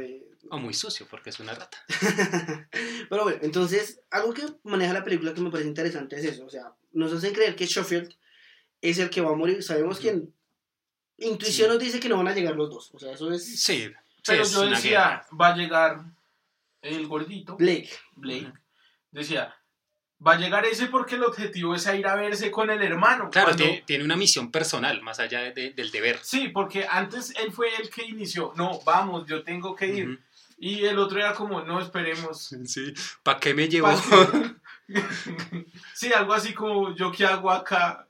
O 0.51 0.59
muy 0.59 0.73
sucio, 0.75 1.07
porque 1.11 1.31
es 1.31 1.41
una 1.41 1.55
rata. 1.55 1.79
Pero 3.11 3.25
bueno, 3.25 3.39
entonces, 3.43 4.01
algo 4.11 4.33
que 4.35 4.43
maneja 4.65 4.93
la 4.93 5.05
película 5.05 5.35
que 5.35 5.41
me 5.41 5.51
parece 5.51 5.69
interesante 5.69 6.17
es 6.17 6.25
eso. 6.25 6.47
O 6.47 6.51
sea, 6.51 6.73
nos 6.93 7.13
hacen 7.13 7.35
creer 7.35 7.57
que 7.57 7.67
Schofield 7.67 8.15
es 8.81 8.99
el 8.99 9.11
que 9.11 9.21
va 9.21 9.31
a 9.31 9.35
morir. 9.35 9.63
Sabemos 9.63 9.99
que 9.99 10.11
en 10.11 10.35
intuición 11.19 11.69
Sí. 11.69 11.75
nos 11.75 11.83
dice 11.83 12.01
que 12.01 12.09
no 12.09 12.17
van 12.17 12.29
a 12.29 12.35
llegar 12.35 12.55
los 12.55 12.71
dos. 12.71 12.91
O 12.95 12.99
sea, 12.99 13.13
eso 13.13 13.31
es 13.33 13.45
Sí. 13.45 13.57
sí, 13.57 13.93
Pero 14.27 14.43
es 14.43 14.53
yo 14.53 14.63
decía, 14.67 15.01
guerra. 15.09 15.27
va 15.41 15.49
a 15.49 15.57
llegar 15.57 16.05
el 16.83 17.07
gordito, 17.09 17.57
Blake. 17.57 17.91
Blake. 18.15 18.53
Decía, 19.11 19.55
va 20.27 20.33
a 20.33 20.39
llegar 20.39 20.67
ese 20.67 20.87
porque 20.89 21.15
el 21.15 21.25
objetivo 21.25 21.75
es 21.75 21.87
ir 21.87 22.07
a 22.07 22.17
verse 22.17 22.51
con 22.51 22.71
el 22.71 22.83
hermano. 22.83 23.31
Claro, 23.31 23.49
Cuando- 23.49 23.65
tiene, 23.65 23.83
tiene 23.87 24.05
una 24.05 24.17
misión 24.17 24.51
personal, 24.51 25.01
más 25.03 25.21
allá 25.21 25.41
de- 25.43 25.53
de- 25.53 25.71
del 25.73 25.91
deber. 25.91 26.19
Sí, 26.23 26.49
porque 26.49 26.87
antes 26.89 27.33
él 27.37 27.53
fue 27.53 27.69
el 27.81 27.89
que 27.91 28.05
inició. 28.05 28.53
No, 28.57 28.81
vamos, 28.85 29.27
yo 29.27 29.43
tengo 29.45 29.75
que 29.77 29.87
ir. 29.87 30.21
Y 30.61 30.85
el 30.87 30.99
otro 30.99 31.21
era 31.21 31.35
como, 31.35 31.61
no, 31.63 31.81
esperemos. 31.81 32.51
Sí. 32.67 32.93
¿Para 33.23 33.39
qué 33.39 33.55
me 33.55 33.69
llevó? 33.69 33.89
Sí, 35.95 36.13
algo 36.13 36.33
así 36.33 36.55
como, 36.55 36.95
yo 36.97 37.13
qué 37.13 37.27
hago 37.27 37.51
acá, 37.51 38.07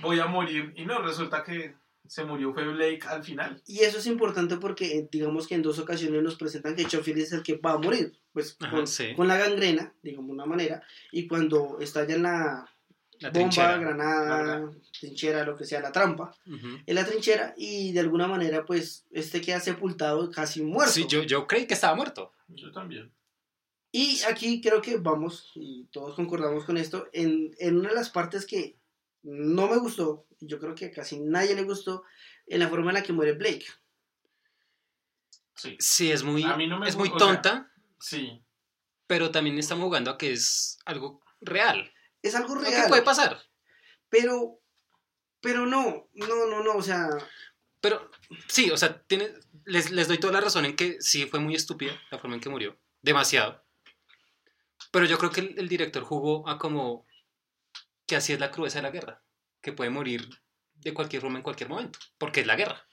voy 0.00 0.18
a 0.20 0.26
morir. 0.26 0.72
Y 0.76 0.84
no, 0.84 1.00
resulta 1.00 1.42
que 1.44 1.76
se 2.08 2.24
murió 2.24 2.52
fue 2.52 2.66
Blake 2.66 3.06
al 3.06 3.22
final. 3.22 3.62
Y 3.66 3.80
eso 3.80 3.98
es 3.98 4.06
importante 4.06 4.56
porque, 4.56 4.98
eh, 4.98 5.08
digamos 5.12 5.46
que 5.46 5.54
en 5.54 5.62
dos 5.62 5.78
ocasiones 5.78 6.22
nos 6.22 6.36
presentan 6.36 6.74
que 6.74 6.84
Schofield 6.88 7.18
es 7.20 7.32
el 7.32 7.42
que 7.42 7.56
va 7.56 7.72
a 7.72 7.78
morir. 7.78 8.12
Pues 8.32 8.56
Ajá, 8.60 8.70
con, 8.70 8.86
sí. 8.86 9.14
con 9.14 9.28
la 9.28 9.36
gangrena, 9.36 9.94
digamos 10.02 10.28
de 10.28 10.32
una 10.32 10.46
manera. 10.46 10.82
Y 11.12 11.26
cuando 11.28 11.78
estalla 11.80 12.14
en 12.14 12.22
la, 12.22 12.70
La 13.20 13.28
bomba, 13.30 13.32
trinchera. 13.32 13.78
granada, 13.78 14.60
La 14.60 14.70
trinchera, 15.00 15.44
lo 15.44 15.56
que 15.56 15.64
sea, 15.64 15.80
la 15.80 15.92
trampa, 15.92 16.34
Ujú. 16.46 16.66
en 16.86 16.94
la 16.94 17.04
trinchera. 17.04 17.54
Y 17.56 17.92
de 17.92 18.00
alguna 18.00 18.26
manera, 18.26 18.64
pues, 18.64 19.06
este 19.10 19.40
queda 19.40 19.60
sepultado, 19.60 20.30
casi 20.30 20.62
muerto. 20.62 20.92
Sí, 20.92 21.06
yo, 21.08 21.22
yo 21.22 21.46
creí 21.46 21.66
que 21.66 21.74
estaba 21.74 21.94
muerto. 21.94 22.32
Yo 22.48 22.70
también. 22.72 23.12
Y 23.90 24.20
aquí 24.30 24.60
creo 24.60 24.80
que 24.82 24.98
vamos, 24.98 25.50
y 25.54 25.86
todos 25.90 26.14
concordamos 26.14 26.64
con 26.64 26.76
esto, 26.76 27.08
en, 27.12 27.52
en 27.58 27.78
una 27.78 27.88
de 27.88 27.94
las 27.94 28.10
partes 28.10 28.44
que 28.46 28.77
no 29.22 29.68
me 29.68 29.78
gustó, 29.78 30.26
y 30.40 30.46
yo 30.46 30.58
creo 30.58 30.74
que 30.74 30.86
a 30.86 30.90
casi 30.92 31.18
nadie 31.20 31.54
le 31.54 31.62
gustó, 31.64 32.04
en 32.46 32.60
la 32.60 32.68
forma 32.68 32.90
en 32.90 32.94
la 32.94 33.02
que 33.02 33.12
muere 33.12 33.32
Blake. 33.32 33.66
Sí. 35.54 35.76
Sí, 35.80 36.10
es 36.12 36.22
muy, 36.22 36.44
A 36.44 36.56
mí 36.56 36.66
no 36.66 36.78
me 36.78 36.88
es 36.88 36.96
muy 36.96 37.08
o 37.08 37.18
sea- 37.18 37.18
tonta, 37.18 37.72
Sí. 38.00 38.40
pero 39.06 39.30
también 39.30 39.58
estamos 39.58 39.84
jugando 39.84 40.10
a 40.12 40.18
que 40.18 40.32
es 40.32 40.78
algo 40.84 41.20
real. 41.40 41.92
Es 42.22 42.34
algo 42.34 42.54
Lo 42.54 42.60
real, 42.62 42.82
que 42.84 42.88
puede 42.88 43.02
pasar. 43.02 43.40
pero, 44.08 44.60
pero 45.40 45.66
no, 45.66 46.08
no, 46.14 46.46
no, 46.46 46.62
no, 46.62 46.74
o 46.76 46.82
sea, 46.82 47.08
Pero 47.80 48.10
sí, 48.48 48.70
o 48.70 48.76
sea, 48.76 49.02
tiene, 49.02 49.32
les, 49.64 49.90
les 49.92 50.08
doy 50.08 50.18
toda 50.18 50.32
la 50.32 50.40
razón 50.40 50.64
en 50.64 50.74
que 50.74 51.00
sí 51.00 51.26
fue 51.26 51.38
muy 51.38 51.54
estúpida 51.54 51.92
la 52.10 52.18
forma 52.18 52.34
en 52.36 52.40
que 52.40 52.48
murió. 52.48 52.76
Demasiado. 53.02 53.64
Pero 54.90 55.04
yo 55.04 55.16
creo 55.18 55.30
que 55.30 55.40
el, 55.42 55.58
el 55.58 55.68
director 55.68 56.02
jugó 56.02 56.48
a 56.48 56.58
como 56.58 57.06
que 58.08 58.16
así 58.16 58.32
es 58.32 58.40
la 58.40 58.50
crudeza 58.50 58.78
de 58.78 58.82
la 58.82 58.90
guerra. 58.90 59.22
Que 59.60 59.72
puede 59.72 59.90
morir 59.90 60.28
de 60.74 60.94
cualquier 60.94 61.22
forma 61.22 61.38
en 61.38 61.44
cualquier 61.44 61.68
momento. 61.68 61.98
Porque 62.18 62.40
es 62.40 62.46
la 62.46 62.56
guerra. 62.56 62.84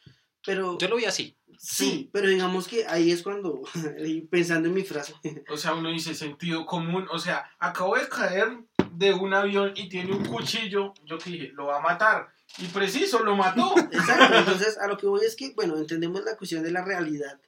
pero 0.45 0.77
Yo 0.77 0.87
lo 0.87 0.97
vi 0.97 1.05
así. 1.05 1.37
sí, 1.57 2.09
pero 2.13 2.27
digamos 2.27 2.67
que 2.67 2.85
ahí 2.85 3.11
es 3.11 3.23
cuando, 3.23 3.61
pensando 4.29 4.67
en 4.67 4.75
mi 4.75 4.83
frase, 4.83 5.15
O 5.49 5.57
sea, 5.57 5.73
uno 5.73 5.89
dice 5.89 6.13
sentido 6.13 6.65
común. 6.65 7.07
O 7.09 7.17
sea, 7.17 7.49
acabo 7.57 7.95
de 7.95 8.07
caer 8.09 8.59
de 8.91 9.13
un 9.13 9.33
avión 9.33 9.73
y 9.75 9.89
tiene 9.89 10.11
un 10.11 10.25
cuchillo. 10.25 10.93
Yo 11.05 11.17
que 11.17 11.31
dije, 11.31 11.51
lo 11.53 11.67
va 11.67 11.77
a 11.77 11.81
matar. 11.81 12.29
Y 12.57 12.67
preciso, 12.67 13.23
lo 13.23 13.35
mató. 13.35 13.73
exacto, 13.91 14.37
entonces 14.37 14.77
a 14.77 14.87
lo 14.87 14.97
que 14.97 15.07
voy 15.07 15.25
es 15.25 15.35
que, 15.35 15.53
bueno, 15.55 15.77
entendemos 15.77 16.23
la 16.23 16.37
cuestión 16.37 16.61
de 16.63 16.71
la 16.71 16.83
realidad, 16.83 17.39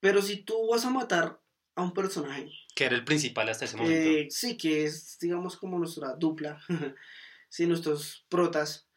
pero 0.00 0.22
si 0.22 0.38
tú 0.38 0.68
vas 0.70 0.84
a 0.84 0.90
matar 0.90 1.40
a 1.74 1.82
un 1.82 1.92
personaje, 1.92 2.50
Que 2.76 2.84
era 2.84 2.94
el 2.94 3.04
principal 3.04 3.48
hasta 3.48 3.64
ese 3.64 3.76
momento. 3.76 4.08
Eh, 4.10 4.28
sí, 4.30 4.56
que 4.56 4.84
es, 4.84 5.18
digamos, 5.18 5.56
como 5.56 5.78
nuestra 5.78 6.14
dupla, 6.14 6.60
sí, 7.48 7.66
nuestros 7.66 8.26
protas. 8.28 8.88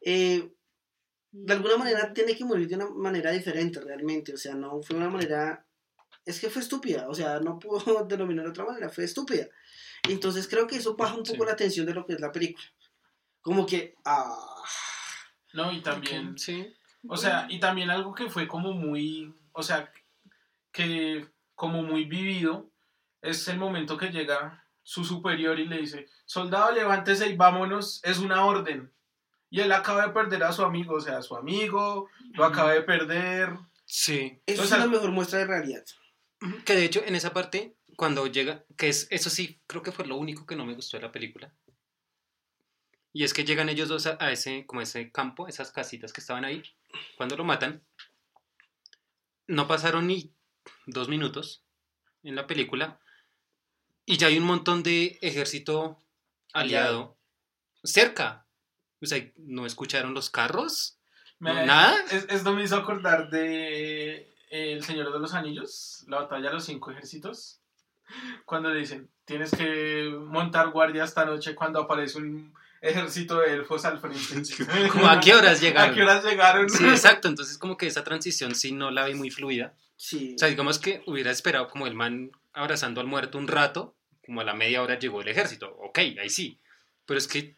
Eh, 0.00 0.50
de 1.30 1.52
alguna 1.52 1.76
manera 1.76 2.12
tiene 2.14 2.34
que 2.34 2.44
morir 2.46 2.66
de 2.68 2.76
una 2.76 2.88
manera 2.88 3.30
diferente 3.30 3.80
realmente, 3.80 4.32
o 4.32 4.38
sea, 4.38 4.54
no 4.54 4.80
fue 4.80 4.96
una 4.96 5.10
manera, 5.10 5.66
es 6.24 6.40
que 6.40 6.48
fue 6.48 6.62
estúpida, 6.62 7.06
o 7.08 7.14
sea, 7.14 7.38
no 7.38 7.58
puedo 7.58 8.04
denominar 8.08 8.46
de 8.46 8.50
otra 8.50 8.64
manera, 8.64 8.88
fue 8.88 9.04
estúpida. 9.04 9.46
Entonces 10.08 10.48
creo 10.48 10.66
que 10.66 10.76
eso 10.76 10.96
baja 10.96 11.14
un 11.14 11.22
poco 11.22 11.42
Sí. 11.42 11.46
la 11.46 11.52
atención 11.52 11.84
de 11.86 11.94
lo 11.94 12.06
que 12.06 12.14
es 12.14 12.20
la 12.20 12.32
película. 12.32 12.64
Como 13.42 13.66
que, 13.66 13.94
ah, 14.06 14.36
No, 15.52 15.70
y 15.70 15.82
también. 15.82 16.38
Sí. 16.38 16.74
O 17.06 17.16
sea, 17.16 17.46
y 17.50 17.60
también 17.60 17.90
algo 17.90 18.14
que 18.14 18.30
fue 18.30 18.48
como 18.48 18.72
muy, 18.72 19.34
o 19.52 19.62
sea, 19.62 19.92
que 20.72 21.26
como 21.54 21.82
muy 21.82 22.04
vivido, 22.06 22.70
es 23.22 23.46
el 23.48 23.58
momento 23.58 23.96
que 23.96 24.10
llega 24.10 24.64
su 24.82 25.04
superior 25.04 25.58
y 25.58 25.66
le 25.66 25.78
dice, 25.78 26.08
soldado, 26.24 26.72
levántese 26.72 27.28
y 27.28 27.36
vámonos, 27.36 28.00
es 28.04 28.18
una 28.18 28.44
orden. 28.44 28.92
Y 29.50 29.60
él 29.60 29.72
acaba 29.72 30.06
de 30.06 30.12
perder 30.12 30.44
a 30.44 30.52
su 30.52 30.62
amigo, 30.62 30.94
o 30.94 31.00
sea, 31.00 31.18
a 31.18 31.22
su 31.22 31.36
amigo, 31.36 32.08
lo 32.32 32.44
acaba 32.44 32.72
de 32.72 32.82
perder. 32.82 33.54
Sí. 33.84 34.40
eso 34.46 34.62
O 34.62 34.64
es 34.64 34.70
la 34.70 34.86
mejor 34.86 35.10
muestra 35.10 35.38
de 35.40 35.46
realidad. 35.46 35.84
Que 36.64 36.74
de 36.74 36.84
hecho, 36.84 37.02
en 37.04 37.14
esa 37.14 37.32
parte, 37.32 37.76
cuando 37.96 38.26
llega, 38.26 38.64
que 38.76 38.88
es, 38.88 39.08
eso 39.10 39.30
sí, 39.30 39.60
creo 39.66 39.82
que 39.82 39.92
fue 39.92 40.06
lo 40.06 40.16
único 40.16 40.46
que 40.46 40.56
no 40.56 40.64
me 40.64 40.74
gustó 40.74 40.96
de 40.96 41.02
la 41.02 41.12
película. 41.12 41.52
Y 43.12 43.24
es 43.24 43.34
que 43.34 43.44
llegan 43.44 43.68
ellos 43.68 43.88
dos 43.88 44.06
a, 44.06 44.16
a 44.20 44.30
ese, 44.30 44.66
como 44.66 44.82
ese 44.82 45.10
campo, 45.10 45.48
esas 45.48 45.72
casitas 45.72 46.12
que 46.12 46.20
estaban 46.20 46.44
ahí. 46.44 46.62
Cuando 47.16 47.36
lo 47.36 47.44
matan, 47.44 47.82
no 49.46 49.66
pasaron 49.66 50.06
ni 50.06 50.34
dos 50.86 51.08
minutos 51.08 51.64
en 52.22 52.36
la 52.36 52.46
película. 52.46 53.00
Y 54.10 54.16
ya 54.16 54.28
hay 54.28 54.38
un 54.38 54.44
montón 54.44 54.82
de 54.82 55.18
ejército 55.20 56.02
aliado 56.54 57.18
cerca. 57.84 58.46
O 59.02 59.06
sea, 59.06 59.22
¿no 59.36 59.66
escucharon 59.66 60.14
los 60.14 60.30
carros? 60.30 60.98
Me- 61.38 61.52
No, 61.52 61.66
¿Nada? 61.66 61.94
Es- 62.10 62.26
esto 62.30 62.54
me 62.54 62.64
hizo 62.64 62.76
acordar 62.76 63.28
de 63.30 64.34
El 64.50 64.82
Señor 64.82 65.12
de 65.12 65.18
los 65.18 65.34
Anillos, 65.34 66.04
la 66.08 66.20
batalla 66.20 66.48
de 66.48 66.54
los 66.54 66.64
cinco 66.64 66.90
ejércitos. 66.90 67.60
Cuando 68.46 68.70
le 68.70 68.80
dicen, 68.80 69.10
tienes 69.26 69.50
que 69.50 70.10
montar 70.18 70.70
guardia 70.70 71.04
esta 71.04 71.26
noche 71.26 71.54
cuando 71.54 71.80
aparece 71.80 72.16
un 72.16 72.54
ejército 72.80 73.40
de 73.40 73.52
elfos 73.52 73.84
al 73.84 73.98
frente. 73.98 74.18
Como, 74.90 75.06
¿A 75.06 75.20
qué 75.20 75.34
horas 75.34 75.60
llegaron? 75.60 75.92
¿A 75.92 75.94
qué 75.94 76.02
horas 76.02 76.24
llegaron? 76.24 76.70
Sí, 76.70 76.84
exacto. 76.88 77.28
Entonces, 77.28 77.58
como 77.58 77.76
que 77.76 77.86
esa 77.86 78.04
transición 78.04 78.54
sí 78.54 78.72
no 78.72 78.90
la 78.90 79.04
vi 79.04 79.12
muy 79.14 79.30
fluida. 79.30 79.74
Sí. 79.96 80.32
O 80.34 80.38
sea, 80.38 80.48
digamos 80.48 80.78
que 80.78 81.02
hubiera 81.06 81.30
esperado 81.30 81.68
como 81.68 81.86
el 81.86 81.94
man 81.94 82.30
abrazando 82.54 83.02
al 83.02 83.06
muerto 83.06 83.36
un 83.36 83.48
rato, 83.48 83.94
como 84.28 84.42
a 84.42 84.44
la 84.44 84.52
media 84.52 84.82
hora 84.82 84.98
llegó 84.98 85.22
el 85.22 85.28
ejército. 85.28 85.74
Ok, 85.78 86.00
ahí 86.20 86.28
sí. 86.28 86.60
Pero 87.06 87.16
es 87.16 87.26
que 87.26 87.56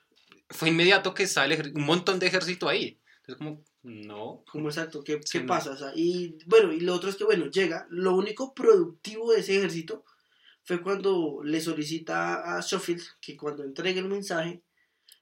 fue 0.50 0.68
inmediato 0.68 1.14
que 1.14 1.26
sale 1.26 1.60
un 1.74 1.82
montón 1.82 2.20
de 2.20 2.28
ejército 2.28 2.68
ahí. 2.68 3.00
Entonces, 3.16 3.38
como, 3.38 3.64
no. 3.82 4.44
Como 4.48 4.68
exacto, 4.68 5.02
¿qué, 5.02 5.18
Sí, 5.24 5.38
qué 5.38 5.40
no. 5.40 5.48
pasa? 5.48 5.72
O 5.72 5.76
sea, 5.76 5.90
y 5.96 6.38
bueno, 6.46 6.72
y 6.72 6.78
lo 6.78 6.94
otro 6.94 7.10
es 7.10 7.16
que, 7.16 7.24
bueno, 7.24 7.46
llega, 7.46 7.88
lo 7.90 8.14
único 8.14 8.54
productivo 8.54 9.32
de 9.32 9.40
ese 9.40 9.56
ejército 9.56 10.04
fue 10.62 10.80
cuando 10.80 11.40
le 11.42 11.60
solicita 11.60 12.56
a 12.56 12.62
Schofield 12.62 13.02
que 13.20 13.36
cuando 13.36 13.64
entregue 13.64 13.98
el 13.98 14.06
mensaje 14.06 14.62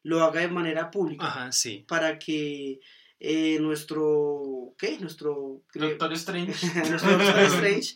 lo 0.03 0.23
haga 0.23 0.43
de 0.43 0.49
manera 0.49 0.91
pública 0.91 1.29
Ajá, 1.29 1.51
sí. 1.51 1.87
para 1.89 2.19
que 2.19 2.81
eh, 3.21 3.59
nuestro, 3.59 4.75
¿qué? 4.77 4.99
Nuestro, 4.99 5.63
Doctor 5.73 6.13
Strange. 6.13 6.67
nuestro 6.91 7.11
Doctor 7.19 7.41
Strange, 7.45 7.95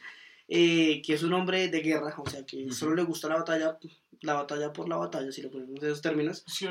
eh, 0.54 1.00
que 1.00 1.14
es 1.14 1.22
un 1.22 1.32
hombre 1.32 1.68
de 1.68 1.80
guerra, 1.80 2.14
o 2.18 2.28
sea, 2.28 2.44
que 2.44 2.70
solo 2.72 2.94
le 2.94 3.04
gusta 3.04 3.26
la 3.26 3.36
batalla, 3.36 3.78
la 4.20 4.34
batalla 4.34 4.70
por 4.70 4.86
la 4.86 4.96
batalla, 4.96 5.32
si 5.32 5.40
lo 5.40 5.50
ponemos 5.50 5.82
en 5.82 5.86
esos 5.88 6.02
términos, 6.02 6.44
Sí, 6.46 6.66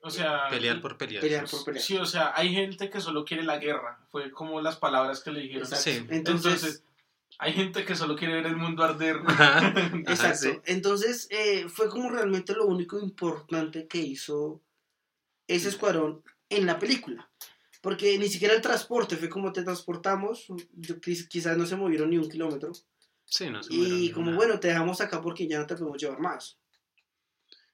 o 0.00 0.08
sea, 0.08 0.48
Pelear 0.48 0.80
por 0.80 0.96
pelear. 0.96 1.20
pelear 1.20 1.46
por 1.46 1.62
pelear. 1.62 1.84
Sí, 1.84 1.98
o 1.98 2.06
sea, 2.06 2.32
hay 2.34 2.54
gente 2.54 2.88
que 2.88 3.02
solo 3.02 3.26
quiere 3.26 3.42
la 3.42 3.58
guerra. 3.58 4.00
Fue 4.10 4.30
como 4.30 4.62
las 4.62 4.76
palabras 4.76 5.22
que 5.22 5.30
le 5.32 5.40
dijeron. 5.40 5.64
Exacto. 5.64 5.90
Sí. 5.90 6.06
Entonces, 6.08 6.54
Entonces, 6.54 6.84
hay 7.38 7.52
gente 7.52 7.84
que 7.84 7.94
solo 7.96 8.16
quiere 8.16 8.34
ver 8.34 8.46
el 8.46 8.56
mundo 8.56 8.82
arder. 8.82 9.16
Exacto. 10.06 10.38
sí. 10.38 10.60
Entonces, 10.64 11.26
eh, 11.30 11.68
fue 11.68 11.90
como 11.90 12.10
realmente 12.10 12.54
lo 12.54 12.64
único 12.64 12.98
importante 12.98 13.86
que 13.88 13.98
hizo 13.98 14.62
ese 15.48 15.68
escuadrón 15.68 16.22
en 16.48 16.64
la 16.64 16.78
película. 16.78 17.28
Porque 17.82 18.16
ni 18.18 18.28
siquiera 18.28 18.54
el 18.54 18.62
transporte 18.62 19.16
fue 19.16 19.28
como 19.28 19.52
te 19.52 19.64
transportamos. 19.64 20.46
Yo, 20.72 20.98
quizás 21.00 21.58
no 21.58 21.66
se 21.66 21.76
movieron 21.76 22.08
ni 22.08 22.16
un 22.16 22.30
kilómetro. 22.30 22.72
Sí, 23.30 23.50
no 23.50 23.62
se 23.62 23.72
Y 23.74 24.10
como 24.12 24.26
nada. 24.26 24.36
bueno, 24.38 24.58
te 24.60 24.68
dejamos 24.68 25.00
acá 25.00 25.20
porque 25.20 25.46
ya 25.46 25.58
no 25.58 25.66
te 25.66 25.76
podemos 25.76 26.00
llevar 26.00 26.18
más. 26.18 26.58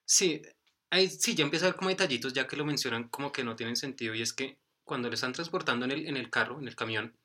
Sí, 0.04 0.42
ahí, 0.90 1.08
sí, 1.08 1.34
ya 1.34 1.44
empieza 1.44 1.66
a 1.66 1.70
ver 1.70 1.76
como 1.76 1.90
detallitos 1.90 2.32
ya 2.32 2.46
que 2.46 2.56
lo 2.56 2.64
mencionan 2.64 3.08
como 3.08 3.32
que 3.32 3.44
no 3.44 3.56
tienen 3.56 3.76
sentido 3.76 4.14
y 4.14 4.22
es 4.22 4.32
que 4.32 4.58
cuando 4.82 5.08
lo 5.08 5.14
están 5.14 5.32
transportando 5.32 5.84
en 5.86 5.92
el, 5.92 6.06
en 6.06 6.16
el 6.16 6.28
carro, 6.30 6.58
en 6.58 6.68
el 6.68 6.74
camión, 6.76 7.16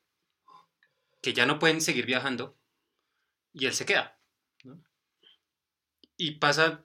que 1.20 1.32
ya 1.34 1.44
no 1.44 1.58
pueden 1.58 1.80
seguir 1.80 2.06
viajando 2.06 2.56
y 3.52 3.66
él 3.66 3.74
se 3.74 3.84
queda. 3.84 4.18
¿no? 4.64 4.82
Y 6.16 6.32
pasa, 6.32 6.84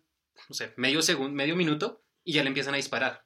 no 0.49 0.55
sé, 0.55 0.73
medio 0.77 1.01
segundo, 1.01 1.31
medio 1.33 1.55
minuto 1.55 2.03
y 2.23 2.33
ya 2.33 2.41
le 2.43 2.49
empiezan 2.49 2.73
a 2.73 2.77
disparar. 2.77 3.23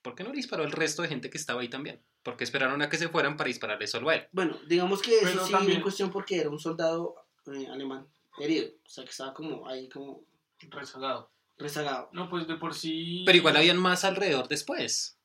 ¿por 0.00 0.16
qué 0.16 0.24
no 0.24 0.30
le 0.30 0.36
disparó 0.36 0.64
al 0.64 0.72
resto 0.72 1.02
de 1.02 1.08
gente 1.08 1.30
que 1.30 1.38
estaba 1.38 1.60
ahí 1.60 1.68
también? 1.68 2.02
Porque 2.24 2.42
esperaron 2.42 2.82
a 2.82 2.88
que 2.88 2.98
se 2.98 3.08
fueran 3.08 3.36
para 3.36 3.46
dispararle 3.46 3.86
solo 3.86 4.08
a 4.08 4.16
él. 4.16 4.28
Bueno, 4.32 4.58
digamos 4.66 5.00
que 5.00 5.14
eso 5.18 5.26
Pero 5.26 5.46
sí 5.46 5.52
también- 5.52 5.76
en 5.76 5.82
cuestión 5.82 6.10
porque 6.10 6.38
era 6.40 6.50
un 6.50 6.58
soldado 6.58 7.21
eh, 7.46 7.66
alemán 7.68 8.06
herido. 8.38 8.68
O 8.84 8.88
sea, 8.88 9.04
que 9.04 9.10
estaba 9.10 9.34
como 9.34 9.68
ahí 9.68 9.88
como 9.88 10.24
Rezagado. 10.70 11.30
rezagado. 11.58 12.08
No, 12.12 12.30
pues 12.30 12.46
de 12.46 12.54
por 12.54 12.74
sí. 12.74 13.24
Pero 13.26 13.36
igual 13.38 13.56
habían 13.56 13.78
más 13.78 14.04
alrededor 14.04 14.46
después. 14.48 15.18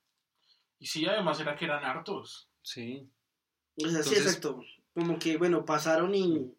Y 0.80 0.88
sí, 0.88 1.06
además 1.06 1.40
era 1.40 1.56
que 1.56 1.66
eran 1.66 1.84
hartos. 1.86 2.50
Sí. 2.64 3.08
O 3.84 3.88
sea, 3.88 4.02
sí, 4.02 4.16
exacto. 4.16 4.64
Como 4.96 5.20
que, 5.20 5.38
bueno, 5.38 5.64
pasaron 5.64 6.16
y, 6.16 6.52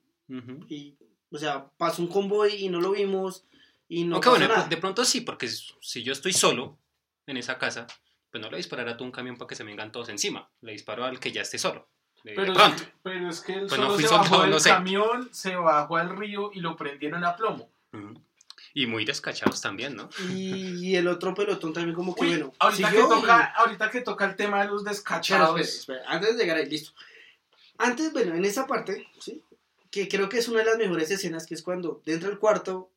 o 1.30 1.38
sea, 1.38 1.68
pasó 1.76 2.02
un 2.02 2.08
convoy 2.08 2.54
y 2.54 2.68
no 2.68 2.80
lo 2.80 2.92
vimos 2.92 3.44
y 3.88 4.04
no 4.04 4.20
pasó 4.20 4.30
bueno, 4.30 4.46
nada. 4.48 4.68
de 4.68 4.76
pronto 4.76 5.04
sí, 5.04 5.22
porque 5.22 5.48
si 5.48 6.04
yo 6.04 6.12
estoy 6.12 6.32
solo 6.32 6.78
en 7.26 7.36
esa 7.36 7.58
casa, 7.58 7.88
pues 8.30 8.40
no 8.40 8.48
le 8.50 8.58
dispararé 8.58 8.92
a 8.92 8.96
todo 8.96 9.06
un 9.06 9.12
camión 9.12 9.36
para 9.36 9.48
que 9.48 9.56
se 9.56 9.64
me 9.64 9.72
vengan 9.72 9.90
todos 9.90 10.08
encima. 10.08 10.48
Le 10.60 10.72
disparo 10.72 11.04
al 11.04 11.18
que 11.18 11.32
ya 11.32 11.42
esté 11.42 11.58
solo. 11.58 11.88
Pero, 12.24 12.52
pero 13.02 13.30
es 13.30 13.40
que 13.40 13.54
él 13.54 13.66
Pues 13.68 13.80
no 13.80 13.86
solo 13.86 13.94
fui 13.94 14.04
se 14.04 14.14
bajó 14.14 14.40
del 14.42 14.50
no 14.50 14.60
sé. 14.60 14.68
camión, 14.70 15.28
se 15.32 15.56
bajó 15.56 15.96
al 15.96 16.16
río 16.16 16.50
y 16.52 16.60
lo 16.60 16.76
prendieron 16.76 17.24
a 17.24 17.36
plomo. 17.36 17.70
Y 18.74 18.86
muy 18.86 19.04
descachados 19.04 19.60
también, 19.60 19.96
¿no? 19.96 20.10
Y, 20.30 20.94
el 20.94 21.08
otro 21.08 21.34
pelotón 21.34 21.72
también 21.72 21.94
como 21.96 22.14
que, 22.14 22.22
Uy, 22.22 22.28
bueno, 22.28 22.52
ahorita, 22.58 22.90
que 22.90 22.96
y- 22.98 23.08
toca, 23.08 23.44
ahorita 23.56 23.90
que 23.90 24.00
toca 24.02 24.24
el 24.26 24.36
tema 24.36 24.62
de 24.62 24.68
los 24.68 24.84
descachados. 24.84 25.58
espera, 25.60 26.00
espera, 26.00 26.02
antes 26.14 26.36
de 26.36 26.42
llegar 26.42 26.56
ahí, 26.58 26.66
listo. 26.68 26.92
Antes, 27.78 28.12
bueno, 28.12 28.34
en 28.34 28.44
esa 28.44 28.66
parte, 28.66 29.06
¿sí? 29.20 29.42
Que 29.90 30.06
creo 30.08 30.28
que 30.28 30.38
es 30.38 30.48
una 30.48 30.58
de 30.60 30.66
las 30.66 30.76
mejores 30.76 31.10
escenas, 31.10 31.46
que 31.46 31.54
es 31.54 31.62
cuando 31.62 32.02
dentro 32.04 32.28
del 32.28 32.38
cuarto 32.38 32.90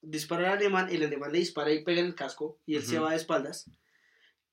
dispara 0.00 0.50
al 0.52 0.58
alemán, 0.58 0.88
el 0.90 1.04
alemán 1.04 1.30
le 1.32 1.38
dispara 1.38 1.70
y 1.72 1.84
pega 1.84 2.00
en 2.00 2.06
el 2.06 2.14
casco 2.14 2.58
y 2.66 2.76
él 2.76 2.84
se 2.84 2.96
Ujú. 2.96 3.04
va 3.04 3.10
de 3.10 3.16
espaldas. 3.16 3.66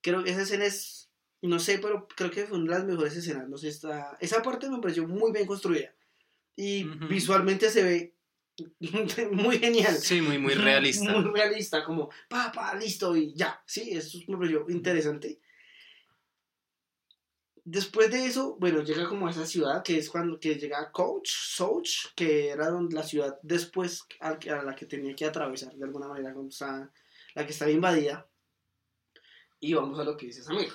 Creo 0.02 0.24
que 0.24 0.32
esa 0.32 0.42
escena 0.42 0.66
es, 0.66 1.09
no 1.42 1.60
sé, 1.60 1.80
pero 1.80 2.08
creo 2.08 2.32
que 2.32 2.46
fue 2.46 2.58
una 2.58 2.74
de 2.74 2.80
las 2.80 2.88
mejores 2.88 3.16
escenas. 3.16 3.48
No 3.48 3.58
sé, 3.58 3.70
está, 3.70 4.18
esa 4.20 4.42
parte 4.42 4.70
me 4.70 4.80
pareció 4.80 5.08
muy 5.08 5.32
bien 5.32 5.46
construida. 5.46 5.94
Y 6.56 6.84
visualmente 6.84 7.70
se 7.70 7.84
ve 7.84 8.16
muy 9.32 9.58
genial. 9.60 9.96
Sí, 9.96 10.22
muy, 10.22 10.38
muy 10.38 10.54
realista. 10.54 11.18
Muy 11.18 11.32
realista, 11.32 11.86
como, 11.86 12.10
pa, 12.28 12.52
pa, 12.52 12.76
listo 12.76 13.16
y 13.16 13.34
ya. 13.34 13.62
Sí, 13.66 13.92
eso 13.92 14.18
me 14.28 14.38
pareció 14.38 14.66
interesante. 14.70 15.40
Después 17.64 18.10
de 18.10 18.26
eso, 18.26 18.58
bueno, 18.60 18.82
llega 18.82 19.08
como 19.08 19.28
a 19.28 19.32
esa 19.32 19.46
ciudad 19.46 19.84
que 19.84 19.98
es 19.98 20.10
cuando 20.10 20.40
que 20.40 20.56
llega 20.56 20.92
Coach, 20.92 21.30
Soch, 21.30 22.14
que 22.16 22.50
era 22.50 22.70
donde 22.70 22.96
la 22.96 23.04
ciudad 23.04 23.38
después 23.44 24.06
a, 24.20 24.40
la 24.64 24.76
que 24.76 24.88
tenía 24.88 25.16
que 25.16 25.26
atravesar 25.26 25.74
de 25.76 25.86
alguna 25.86 26.08
manera, 26.08 26.34
cuando 26.34 26.50
estaba- 26.50 26.92
la 27.36 27.46
que 27.46 27.52
estaba 27.52 27.70
invadida. 27.70 28.28
Y 29.60 29.74
vamos 29.74 30.00
a 30.00 30.04
lo 30.04 30.18
que 30.18 30.26
dice 30.28 30.42
Samir. 30.42 30.72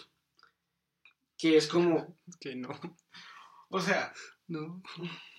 Que 1.45 1.59
es 1.59 1.69
como, 1.69 2.17
Que 2.41 2.57
no, 2.57 2.71
O 3.69 3.79
sea, 3.79 4.15
no. 4.47 4.83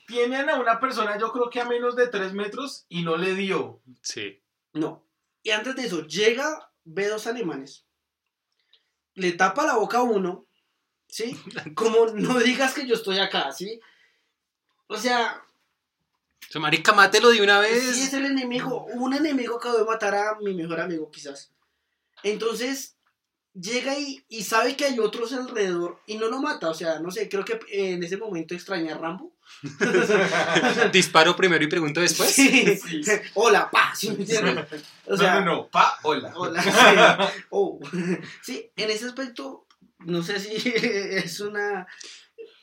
tienen 0.06 0.48
a 0.52 0.60
una 0.60 0.80
persona, 0.80 1.18
yo 1.18 1.32
creo 1.32 1.50
que 1.50 1.60
a 1.60 1.66
menos 1.66 1.96
de 1.96 2.08
3 2.08 2.32
metros 2.34 2.86
y 2.90 3.02
no 3.02 3.18
le 3.18 3.34
dio. 3.34 3.82
Sí. 4.04 4.40
no. 4.74 5.04
Y 5.42 5.50
antes 5.50 5.76
de 5.76 5.86
eso, 5.88 6.06
llega, 6.06 6.72
ve 6.84 7.08
dos 7.08 7.26
alemanes, 7.26 7.88
le 9.16 9.32
tapa 9.32 9.66
la 9.66 9.78
boca 9.78 9.98
a 9.98 10.04
uno, 10.04 10.46
¿sí? 11.08 11.36
Como 11.76 12.06
no 12.14 12.38
digas 12.38 12.76
que 12.76 12.86
yo 12.86 12.94
estoy 12.94 13.18
acá, 13.18 13.52
¿sí? 13.52 13.80
O 14.86 14.98
sea, 14.98 15.44
O 16.48 16.52
sea, 16.52 16.62
marica, 16.62 16.94
mátelo 16.94 17.30
de 17.30 17.42
una 17.42 17.60
vez. 17.60 17.96
si 17.96 18.04
es 18.04 18.14
el 18.14 18.26
enemigo, 18.28 18.86
un 18.94 19.16
enemigo 19.16 19.56
acabó 19.58 19.80
de 19.80 19.86
matar 19.86 20.14
a 20.14 20.36
mi 20.40 20.54
mejor 20.54 20.80
amigo, 20.82 21.10
quizás. 21.10 21.52
Entonces, 22.22 22.95
llega 23.60 23.98
y, 23.98 24.24
y 24.30 24.44
sabe 24.44 24.76
que 24.76 24.86
hay 24.86 25.00
otros 25.00 25.34
alrededor 25.34 26.00
y 26.06 26.18
no 26.18 26.28
lo 26.28 26.40
mata. 26.42 26.70
O 26.70 26.74
sea, 26.74 27.00
no 27.00 27.10
sé, 27.12 27.28
creo 27.30 27.44
que 27.46 27.54
eh, 27.72 27.94
en 27.94 28.04
ese 28.04 28.18
momento 28.18 28.54
extraña 28.54 28.96
a 28.96 28.98
Rambo. 28.98 29.32
Disparo 30.92 31.36
primero 31.36 31.64
y 31.64 31.68
pregunto 31.68 32.02
después. 32.02 32.30
Sí. 32.32 32.78
Sí. 32.78 33.02
Hola, 33.36 33.70
pa. 33.72 33.94
¿sí 33.96 34.10
me 34.12 34.16
entiendes? 34.24 34.66
O 35.08 35.16
sea, 35.18 35.36
no, 35.36 35.46
no, 35.46 35.56
no, 35.56 35.68
pa, 35.68 35.98
hola. 36.04 36.34
Hola. 36.36 36.62
Sí. 37.32 37.44
Oh. 37.50 37.80
Sí, 38.42 38.72
en 38.76 38.90
ese 38.90 39.06
aspecto, 39.06 39.66
no 40.00 40.22
sé 40.24 40.40
si 40.40 40.70
es 40.76 41.40
una. 41.40 41.88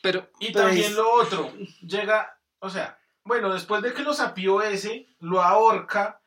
Pero, 0.03 0.31
Y 0.41 0.53
Pues- 0.53 0.65
también 0.65 0.95
lo 0.95 1.11
otro, 1.13 1.53
llega, 1.83 2.37
o 2.59 2.69
sea, 2.69 2.99
bueno, 3.25 3.53
después 3.55 3.83
de 3.83 3.93
que 3.95 4.03
lo 4.03 4.13
sapió 4.15 4.61
ese, 4.63 5.07
lo 5.21 5.41
ahorca 5.43 6.21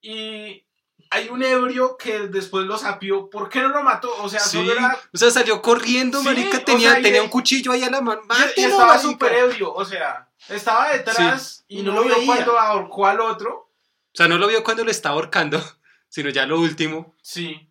y 0.00 0.64
hay 1.10 1.28
un 1.28 1.42
ebrio 1.42 1.96
que 1.96 2.20
después 2.28 2.66
lo 2.66 2.76
sapió. 2.78 3.30
¿Por 3.30 3.48
qué 3.48 3.60
no 3.60 3.68
lo 3.68 3.82
mató? 3.82 4.10
O 4.22 4.28
sea, 4.28 4.40
sí. 4.40 4.58
solo 4.58 4.72
era... 4.72 4.98
O 5.12 5.16
sea, 5.16 5.30
salió 5.30 5.62
corriendo, 5.62 6.18
Sí, 6.20 6.24
marica. 6.26 6.58
o 6.58 6.64
Tenía, 6.64 6.92
sea, 6.92 7.02
tenía 7.02 7.22
un 7.22 7.28
cuchillo 7.28 7.72
ahí 7.72 7.82
a 7.82 7.90
la 7.90 8.00
mano. 8.00 8.22
y- 8.56 8.62
estaba 8.64 8.98
súper 8.98 9.32
ebrio, 9.34 9.72
o 9.72 9.84
sea, 9.84 10.28
estaba 10.48 10.92
detrás 10.92 11.64
y, 11.68 11.80
Y 11.80 11.82
no 11.82 11.92
no 11.92 12.00
lo 12.00 12.06
vio 12.06 12.14
veía. 12.16 12.26
cuando 12.26 12.58
ahorcó 12.58 13.06
al 13.06 13.20
otro. 13.20 13.54
O 13.54 13.70
sea, 14.14 14.28
no 14.28 14.38
lo 14.38 14.48
vio 14.48 14.62
cuando 14.64 14.84
lo 14.84 14.90
estaba 14.90 15.14
ahorcando, 15.14 15.60
sino 16.08 16.30
ya 16.30 16.46
lo 16.46 16.58
último. 16.60 17.14
Sí. 17.22 17.70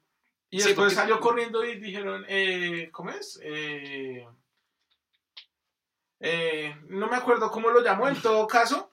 Y 0.49 0.57
después 0.57 0.75
porque- 0.77 0.95
salió 0.95 1.19
corriendo 1.19 1.63
y 1.65 1.79
dijeron, 1.79 2.25
eh, 2.29 2.89
¿cómo 2.91 3.09
es? 3.11 3.39
Eh, 3.43 4.25
eh, 6.19 6.75
no 6.89 7.07
me 7.07 7.15
acuerdo 7.15 7.51
cómo 7.51 7.69
lo 7.69 7.81
llamó, 7.83 8.07
en 8.07 8.19
todo 8.21 8.47
caso, 8.47 8.91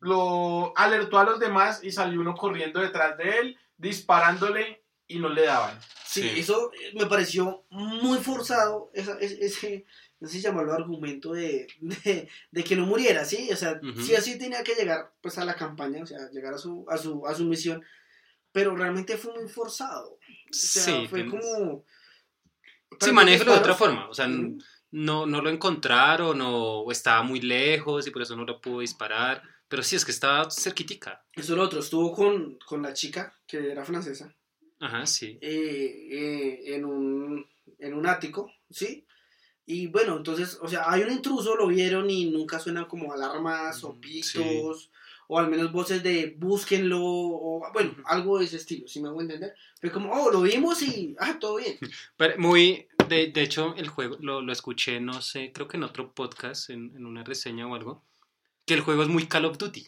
lo 0.00 0.72
alertó 0.76 1.18
a 1.18 1.24
los 1.24 1.38
demás 1.38 1.82
y 1.82 1.90
salió 1.92 2.20
uno 2.20 2.34
corriendo 2.34 2.80
detrás 2.80 3.16
de 3.18 3.38
él, 3.38 3.58
disparándole 3.76 4.82
y 5.06 5.18
no 5.18 5.28
le 5.28 5.42
daban. 5.42 5.78
Sí, 6.06 6.22
Sí. 6.22 6.40
eso 6.40 6.70
eh, 6.72 6.92
me 6.94 7.06
pareció 7.06 7.64
muy 7.70 8.18
forzado. 8.18 8.90
Esa, 8.94 9.18
es- 9.18 9.32
ese, 9.40 9.84
no 10.20 10.28
sé 10.28 10.36
si 10.36 10.42
llamarlo 10.42 10.72
argumento 10.72 11.32
de, 11.32 11.66
de, 11.80 12.28
de 12.50 12.64
que 12.64 12.76
no 12.76 12.86
muriera, 12.86 13.24
¿sí? 13.24 13.48
O 13.52 13.56
sea, 13.56 13.80
Ujú. 13.82 14.00
sí 14.00 14.14
o 14.14 14.20
sí 14.20 14.38
tenía 14.38 14.62
que 14.62 14.74
llegar 14.74 15.12
pues, 15.20 15.36
a 15.38 15.44
la 15.44 15.54
campaña, 15.54 16.02
o 16.02 16.06
sea, 16.06 16.30
llegar 16.32 16.54
a 16.54 16.58
su, 16.58 16.86
a 16.88 16.96
su, 16.98 17.26
a 17.26 17.34
su 17.34 17.44
misión. 17.44 17.84
Pero 18.52 18.76
realmente 18.76 19.16
fue 19.16 19.34
muy 19.34 19.48
forzado. 19.48 20.12
O 20.12 20.18
sea, 20.52 20.82
sí, 20.84 21.06
fue 21.10 21.24
tienes- 21.24 21.40
como. 21.40 21.84
Sí, 23.00 23.10
manéjalo 23.12 23.52
de 23.52 23.58
otra 23.58 23.74
forma. 23.74 24.08
O 24.08 24.14
sea, 24.14 24.28
no, 24.28 25.26
no 25.26 25.42
lo 25.42 25.50
encontraron 25.50 26.38
o 26.40 26.90
estaba 26.92 27.22
muy 27.24 27.40
lejos 27.40 28.06
y 28.06 28.10
por 28.12 28.22
eso 28.22 28.36
no 28.36 28.44
lo 28.44 28.60
pudo 28.60 28.78
disparar. 28.80 29.42
Pero 29.68 29.82
sí, 29.82 29.96
es 29.96 30.04
que 30.04 30.12
estaba 30.12 30.50
cerquitica. 30.50 31.24
Eso 31.32 31.52
es 31.52 31.58
lo 31.58 31.64
otro. 31.64 31.80
Estuvo 31.80 32.12
con, 32.12 32.58
con 32.66 32.82
la 32.82 32.92
chica, 32.92 33.34
que 33.46 33.70
era 33.70 33.84
francesa, 33.84 34.34
Ajá, 34.80 35.06
sí. 35.06 35.38
eh, 35.40 36.08
eh, 36.10 36.74
en, 36.74 36.84
un, 36.84 37.46
en 37.78 37.94
un 37.94 38.06
ático, 38.06 38.50
¿sí? 38.70 39.06
Y 39.66 39.86
bueno, 39.86 40.16
entonces, 40.18 40.58
o 40.60 40.68
sea, 40.68 40.90
hay 40.90 41.02
un 41.02 41.10
intruso, 41.10 41.56
lo 41.56 41.68
vieron 41.68 42.10
y 42.10 42.30
nunca 42.30 42.58
suenan 42.58 42.84
como 42.84 43.12
alarmas 43.12 43.82
o 43.82 43.98
pitos, 43.98 44.90
o 45.26 45.38
al 45.38 45.48
menos 45.48 45.72
voces 45.72 46.02
de 46.02 46.34
búsquenlo, 46.36 47.00
o 47.02 47.62
bueno, 47.72 47.94
algo 48.04 48.38
de 48.38 48.44
ese 48.44 48.56
estilo, 48.56 48.86
si 48.86 49.00
me 49.00 49.08
hago 49.08 49.22
entender. 49.22 49.54
Fue 49.80 49.90
como, 49.90 50.12
oh, 50.12 50.30
lo 50.30 50.42
vimos 50.42 50.82
y, 50.82 51.16
ah, 51.18 51.38
todo 51.40 51.56
bien. 51.56 51.78
Pero 52.18 52.38
muy, 52.38 52.86
de, 53.08 53.28
de 53.28 53.42
hecho, 53.42 53.74
el 53.78 53.88
juego 53.88 54.18
lo, 54.20 54.42
lo 54.42 54.52
escuché, 54.52 55.00
no 55.00 55.22
sé, 55.22 55.50
creo 55.52 55.66
que 55.66 55.78
en 55.78 55.84
otro 55.84 56.12
podcast, 56.12 56.68
en, 56.68 56.92
en 56.94 57.06
una 57.06 57.24
reseña 57.24 57.66
o 57.66 57.74
algo, 57.74 58.04
que 58.66 58.74
el 58.74 58.80
juego 58.80 59.02
es 59.02 59.08
muy 59.08 59.26
Call 59.26 59.44
of 59.44 59.58
Duty, 59.58 59.86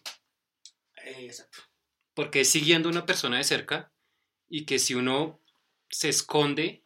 exacto. 1.05 1.59
porque 2.15 2.43
es 2.43 2.51
siguiendo 2.51 2.89
a 2.89 2.93
una 2.93 3.07
persona 3.07 3.39
de 3.39 3.45
cerca 3.45 3.93
y 4.49 4.65
que 4.65 4.79
si 4.79 4.95
uno 4.95 5.41
se 5.89 6.09
esconde, 6.09 6.85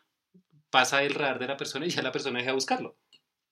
pasa 0.71 1.03
el 1.03 1.15
radar 1.15 1.39
de 1.39 1.49
la 1.49 1.57
persona 1.57 1.87
y 1.87 1.91
ya 1.91 2.03
la 2.03 2.13
persona 2.13 2.39
deja 2.39 2.51
de 2.51 2.55
buscarlo. 2.55 2.97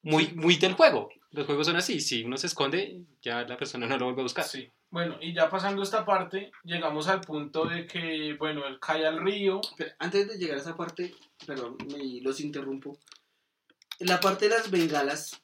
Muy, 0.03 0.29
muy 0.35 0.57
del 0.57 0.74
juego. 0.74 1.11
Los 1.31 1.46
juegos 1.46 1.66
son 1.66 1.77
así, 1.77 2.01
si 2.01 2.22
uno 2.22 2.37
se 2.37 2.46
esconde, 2.46 3.05
ya 3.20 3.42
la 3.42 3.57
persona 3.57 3.87
no 3.87 3.98
lo 3.98 4.07
vuelve 4.07 4.22
a 4.22 4.24
buscar. 4.24 4.44
Sí. 4.44 4.70
Bueno, 4.90 5.18
y 5.20 5.35
ya 5.35 5.51
pasando 5.51 5.83
esta 5.83 6.07
parte, 6.07 6.51
llegamos 6.64 7.09
al 7.09 7.20
punto 7.20 7.66
de 7.66 7.87
que, 7.87 8.35
bueno, 8.38 8.66
él 8.66 8.79
cae 8.81 9.07
al 9.07 9.22
río. 9.22 9.61
Pero 9.77 9.92
antes 9.98 10.29
de 10.29 10.38
llegar 10.38 10.57
a 10.57 10.61
esa 10.61 10.77
parte, 10.77 11.14
perdón, 11.46 11.77
me 11.90 12.22
los 12.22 12.40
interrumpo. 12.40 12.98
La 13.98 14.20
parte 14.20 14.48
de 14.48 14.57
las 14.57 14.70
bengalas, 14.70 15.42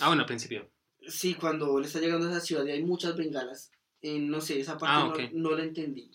Ah, 0.00 0.08
bueno, 0.08 0.22
al 0.22 0.26
principio. 0.26 0.70
Sí, 1.08 1.34
cuando 1.34 1.78
él 1.78 1.84
está 1.84 2.00
llegando 2.00 2.26
a 2.26 2.30
esa 2.30 2.40
ciudad 2.40 2.64
y 2.66 2.70
hay 2.72 2.82
muchas 2.82 3.16
bengalas, 3.16 3.70
eh, 4.02 4.18
no 4.18 4.40
sé, 4.40 4.60
esa 4.60 4.78
parte 4.78 4.94
Ah, 4.96 5.04
no- 5.06 5.10
ok. 5.26 5.32
no, 5.32 5.50
la 5.52 5.62
entendí. 5.64 6.10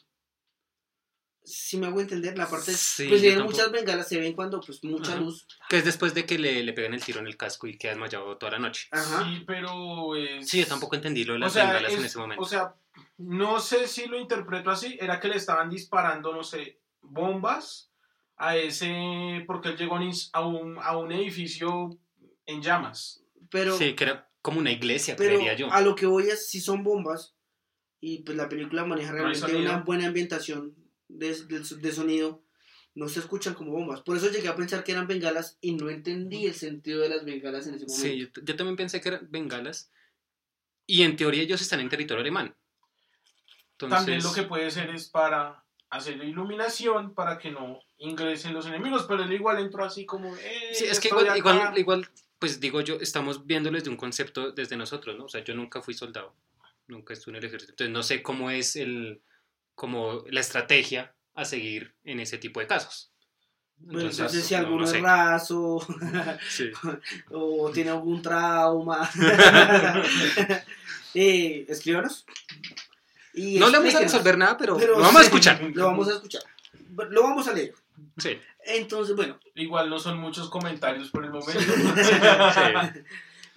Si 1.43 1.77
me 1.77 1.87
hago 1.87 1.99
entender, 1.99 2.37
la 2.37 2.47
parte, 2.47 2.71
Sí, 2.73 3.07
pues 3.07 3.21
yo 3.21 3.29
hay 3.29 3.35
tampoco. 3.35 3.57
muchas 3.57 3.71
bengalas, 3.71 4.07
se 4.07 4.19
ven 4.19 4.33
cuando 4.33 4.59
pues 4.61 4.83
mucha 4.83 5.13
Ajá. 5.13 5.21
luz. 5.21 5.47
Que 5.67 5.77
es 5.77 5.85
después 5.85 6.13
de 6.13 6.25
que 6.25 6.37
le, 6.37 6.61
le 6.63 6.73
pegan 6.73 6.93
el 6.93 7.03
tiro 7.03 7.19
en 7.19 7.27
el 7.27 7.37
casco 7.37 7.65
y 7.65 7.75
queda 7.77 7.93
desmayado 7.93 8.37
toda 8.37 8.51
la 8.53 8.59
noche. 8.59 8.87
Ajá. 8.91 9.23
Sí, 9.25 9.43
pero... 9.47 10.15
es- 10.15 10.47
Sí, 10.47 10.59
yo 10.59 10.67
tampoco 10.67 10.95
entendí 10.95 11.23
lo 11.23 11.33
de 11.33 11.37
O 11.37 11.39
las 11.39 11.53
sea, 11.53 11.65
bengalas 11.65 11.93
en 11.93 11.99
es- 11.99 12.05
ese 12.05 12.19
momento. 12.19 12.43
o 12.43 12.45
sea, 12.45 12.75
no 13.17 13.59
sé 13.59 13.87
si 13.87 14.05
lo 14.05 14.19
interpreto 14.19 14.69
así, 14.69 14.95
era 15.01 15.19
que 15.19 15.27
le 15.29 15.37
estaban 15.37 15.69
disparando, 15.71 16.33
no 16.33 16.43
sé, 16.43 16.79
bombas 17.01 17.89
a 18.37 18.55
ese, 18.55 19.43
porque 19.47 19.69
él 19.69 19.77
llegó 19.77 19.95
a 19.97 20.45
un, 20.45 20.77
a 20.79 20.97
un, 20.97 21.11
edificio 21.11 21.97
en 22.45 22.61
llamas. 22.61 23.23
Pero, 23.49 23.75
sí, 23.75 23.95
era 23.97 24.28
como 24.41 24.59
una 24.59 24.71
iglesia, 24.71 25.15
pero 25.15 25.29
creería 25.35 25.53
yo. 25.55 25.71
a 25.71 25.81
lo 25.81 25.95
que 25.95 26.05
voy 26.05 26.27
es, 26.27 26.49
si 26.49 26.59
son 26.61 26.83
bombas, 26.83 27.35
y 28.01 28.23
pues 28.23 28.37
la 28.37 28.47
película 28.49 28.85
maneja 28.85 29.09
No 29.11 29.15
realmente 29.15 29.39
sonido. 29.39 29.59
una 29.59 29.77
buena 29.81 30.07
ambientación 30.07 30.73
de, 31.07 31.33
de- 31.45 31.59
de 31.81 31.91
sonido, 31.91 32.43
no 32.95 33.07
se 33.09 33.19
escuchan 33.19 33.53
como 33.53 33.71
bombas. 33.71 34.01
Por 34.01 34.15
eso 34.17 34.29
llegué 34.31 34.47
a 34.47 34.55
pensar 34.55 34.83
que 34.83 34.91
eran 34.93 35.07
bengalas 35.07 35.57
y 35.61 35.73
no 35.75 35.89
entendí 35.89 36.45
el 36.45 36.53
sentido 36.53 37.01
de 37.01 37.09
las 37.09 37.25
bengalas 37.25 37.67
en 37.67 37.75
ese 37.75 37.85
momento. 37.85 38.01
Sí, 38.07 38.17
yo, 38.19 38.27
yo 38.43 38.55
también 38.55 38.75
pensé 38.77 38.99
que 39.01 39.09
eran 39.09 39.27
bengalas. 39.29 39.91
Y 40.85 41.03
en 41.03 41.15
teoría 41.15 41.43
ellos 41.43 41.61
están 41.61 41.81
en 41.81 41.89
territorio 41.89 42.21
alemán. 42.21 42.55
También 43.77 44.21
lo 44.23 44.33
que 44.33 44.43
puede 44.43 44.69
ser 44.71 44.89
es 44.89 45.07
para 45.07 45.63
hacer 45.89 46.17
iluminación 46.23 47.13
para 47.13 47.37
que 47.37 47.51
no 47.51 47.79
ingresen 47.97 48.53
los 48.53 48.65
enemigos, 48.65 49.05
pero 49.07 49.23
él 49.23 49.31
igual 49.33 49.59
entró 49.59 49.83
así 49.85 50.05
como... 50.05 50.35
Eh, 50.35 50.71
Sí, 50.73 50.85
es 50.85 50.99
que 50.99 51.07
igual, 51.09 51.35
igual, 51.37 51.77
igual, 51.77 52.09
pues 52.39 52.59
digo 52.59 52.81
yo, 52.81 52.95
estamos 53.01 53.45
viéndolo 53.45 53.77
desde 53.77 53.89
un 53.89 53.97
concepto 53.97 54.51
desde 54.51 54.77
nosotros, 54.77 55.17
¿no? 55.17 55.25
O 55.25 55.29
sea, 55.29 55.43
yo 55.43 55.53
nunca 55.53 55.81
fui 55.81 55.93
soldado, 55.93 56.33
nunca 56.87 57.13
estuve 57.13 57.33
en 57.33 57.43
el 57.43 57.45
ejército, 57.45 57.73
entonces 57.73 57.93
no 57.93 58.03
sé 58.03 58.23
cómo 58.23 58.49
es 58.49 58.75
el, 58.75 59.21
como 59.75 60.23
la 60.29 60.39
estrategia 60.39 61.13
a 61.35 61.45
seguir 61.45 61.93
en 62.03 62.19
ese 62.19 62.37
tipo 62.37 62.59
de 62.59 62.67
casos. 62.67 63.11
Bueno, 63.81 64.09
entonces, 64.09 64.43
si 64.43 64.53
no- 64.55 64.59
alguno 64.59 64.79
no 64.79 64.85
es 64.85 64.91
sé. 64.91 64.99
raso 64.99 65.79
Sí. 66.49 66.69
o 67.31 67.71
tiene 67.71 67.91
algún 67.91 68.21
trauma, 68.21 69.09
eh, 71.13 71.65
escríbanos. 71.67 72.25
Y 73.33 73.59
No 73.59 73.69
le 73.69 73.77
vamos 73.77 73.95
a 73.95 73.99
resolver 74.01 74.37
nada, 74.37 74.57
pero, 74.57 74.77
Pero 74.77 74.93
lo 74.97 75.01
vamos 75.01 75.21
a 75.21 75.25
escuchar. 75.25 75.61
Lo 75.73 75.85
vamos 75.85 76.07
a 76.09 76.13
escuchar. 76.13 76.41
Lo 77.09 77.23
vamos 77.23 77.47
a 77.47 77.53
leer. 77.53 77.73
Sí. 78.17 78.39
Entonces, 78.65 79.15
bueno. 79.15 79.39
Igual 79.55 79.89
no 79.89 79.99
son 79.99 80.19
muchos 80.19 80.49
comentarios 80.49 81.09
por 81.09 81.25
el 81.25 81.31
momento. 81.31 81.59
Sí. 81.59 81.69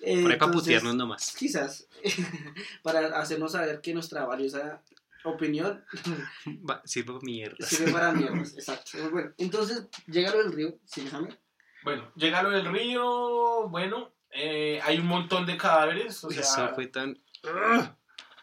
Por 0.03 0.09
ahí 0.11 0.23
para 0.23 0.35
entonces, 0.35 0.63
putearnos 0.63 0.95
nomás. 0.97 1.35
Quizás, 1.37 1.87
para 2.83 3.21
hacernos 3.21 3.53
saber 3.53 3.81
que 3.81 3.95
nuestra 3.95 4.25
valiosa 4.25 4.83
opinión 5.25 5.85
Va, 6.69 6.83
sirve 6.85 7.13
para 7.13 7.21
mierda. 7.23 7.67
sirve 7.67 7.93
para 7.93 8.13
mierdas. 8.13 8.55
Exacto. 8.55 9.11
Bueno, 9.11 9.33
entonces, 9.39 9.87
llega 10.07 10.33
lo 10.33 10.39
del 10.43 10.53
río, 10.53 10.79
¿sí, 10.85 11.07
Jaime? 11.09 11.39
Bueno, 11.85 12.11
llega 12.17 12.43
lo 12.43 12.51
del 12.51 12.67
río, 12.67 13.69
bueno, 13.69 14.13
eh, 14.33 14.81
hay 14.83 14.99
un 14.99 15.07
montón 15.07 15.47
de 15.47 15.57
cadáveres, 15.57 16.23
o 16.25 16.31
sea, 16.31 16.41
Eso 16.41 16.75
fue 16.75 16.87
tan... 16.89 17.19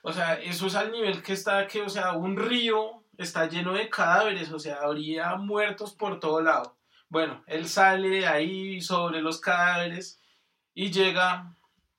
o 0.01 0.13
sea, 0.13 0.35
eso 0.35 0.67
es 0.67 0.75
al 0.75 0.91
nivel 0.91 1.21
que 1.21 1.33
está, 1.33 1.67
que, 1.67 1.81
o 1.81 1.89
sea, 1.89 2.13
un 2.13 2.37
río 2.37 2.98
está 3.19 3.47
lleno 3.47 3.73
de 3.73 3.89
cadáveres, 3.89 4.51
o 4.51 4.57
sea, 4.59 4.77
habría 4.81 5.35
muertos 5.35 5.93
por 5.93 6.19
todo 6.19 6.41
lado. 6.41 6.77
Bueno, 7.09 7.43
él 7.47 7.67
sale 7.67 8.27
ahí 8.27 8.81
sobre 8.81 9.21
los 9.21 9.39
cadáveres 9.39 10.19
y 10.73 10.91
llega, 10.91 11.55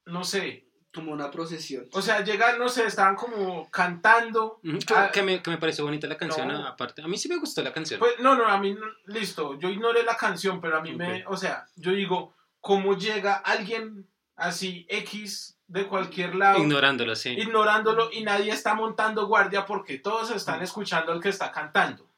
no 0.07 0.25
sé, 0.25 0.67
Como 0.93 1.13
una 1.13 1.31
procesión. 1.31 1.87
o 1.93 2.03
sea, 2.03 2.25
llega, 2.25 2.57
no 2.57 2.69
sé, 2.69 2.85
estaban 2.87 3.15
como 3.15 3.71
cantando. 3.71 4.61
Ujú, 4.65 4.79
Que, 4.81 4.95
que 5.13 5.23
me, 5.23 5.41
que 5.43 5.51
me 5.51 5.59
pareció 5.59 5.85
bonita 5.85 6.09
la 6.09 6.17
canción, 6.17 6.49
no. 6.49 6.67
aparte. 6.67 7.03
A 7.03 7.07
mí 7.07 7.17
sí 7.17 7.29
me 7.29 7.37
gustó 7.39 7.63
la 7.63 7.73
canción. 7.73 8.01
Pues 8.01 8.19
no, 8.19 8.35
no, 8.35 8.47
a 8.49 8.59
mí, 8.59 8.75
no- 8.75 8.87
listo, 9.07 9.57
yo 9.61 9.69
ignoré 9.69 10.03
la 10.03 10.17
canción, 10.17 10.61
pero 10.61 10.79
a 10.79 10.81
mí 10.81 10.93
me, 10.95 11.25
o 11.29 11.37
sea, 11.37 11.67
yo 11.77 11.93
digo, 11.93 12.35
¿cómo 12.61 12.97
llega 12.97 13.35
alguien 13.37 14.09
así 14.37 14.85
X 14.89 15.60
de 15.71 15.87
cualquier 15.87 16.35
lado, 16.35 16.59
Ignorándolo, 16.63 17.15
sí. 17.15 17.31
ignorándolo 17.31 18.11
y 18.13 18.23
nadie 18.23 18.51
está 18.53 18.75
montando 18.75 19.27
guardia 19.29 19.67
porque 19.67 19.99
todos 19.99 20.31
están 20.33 20.63
escuchando 20.63 21.13
al 21.13 21.21
que 21.21 21.29
está 21.29 21.53
cantando? 21.53 22.11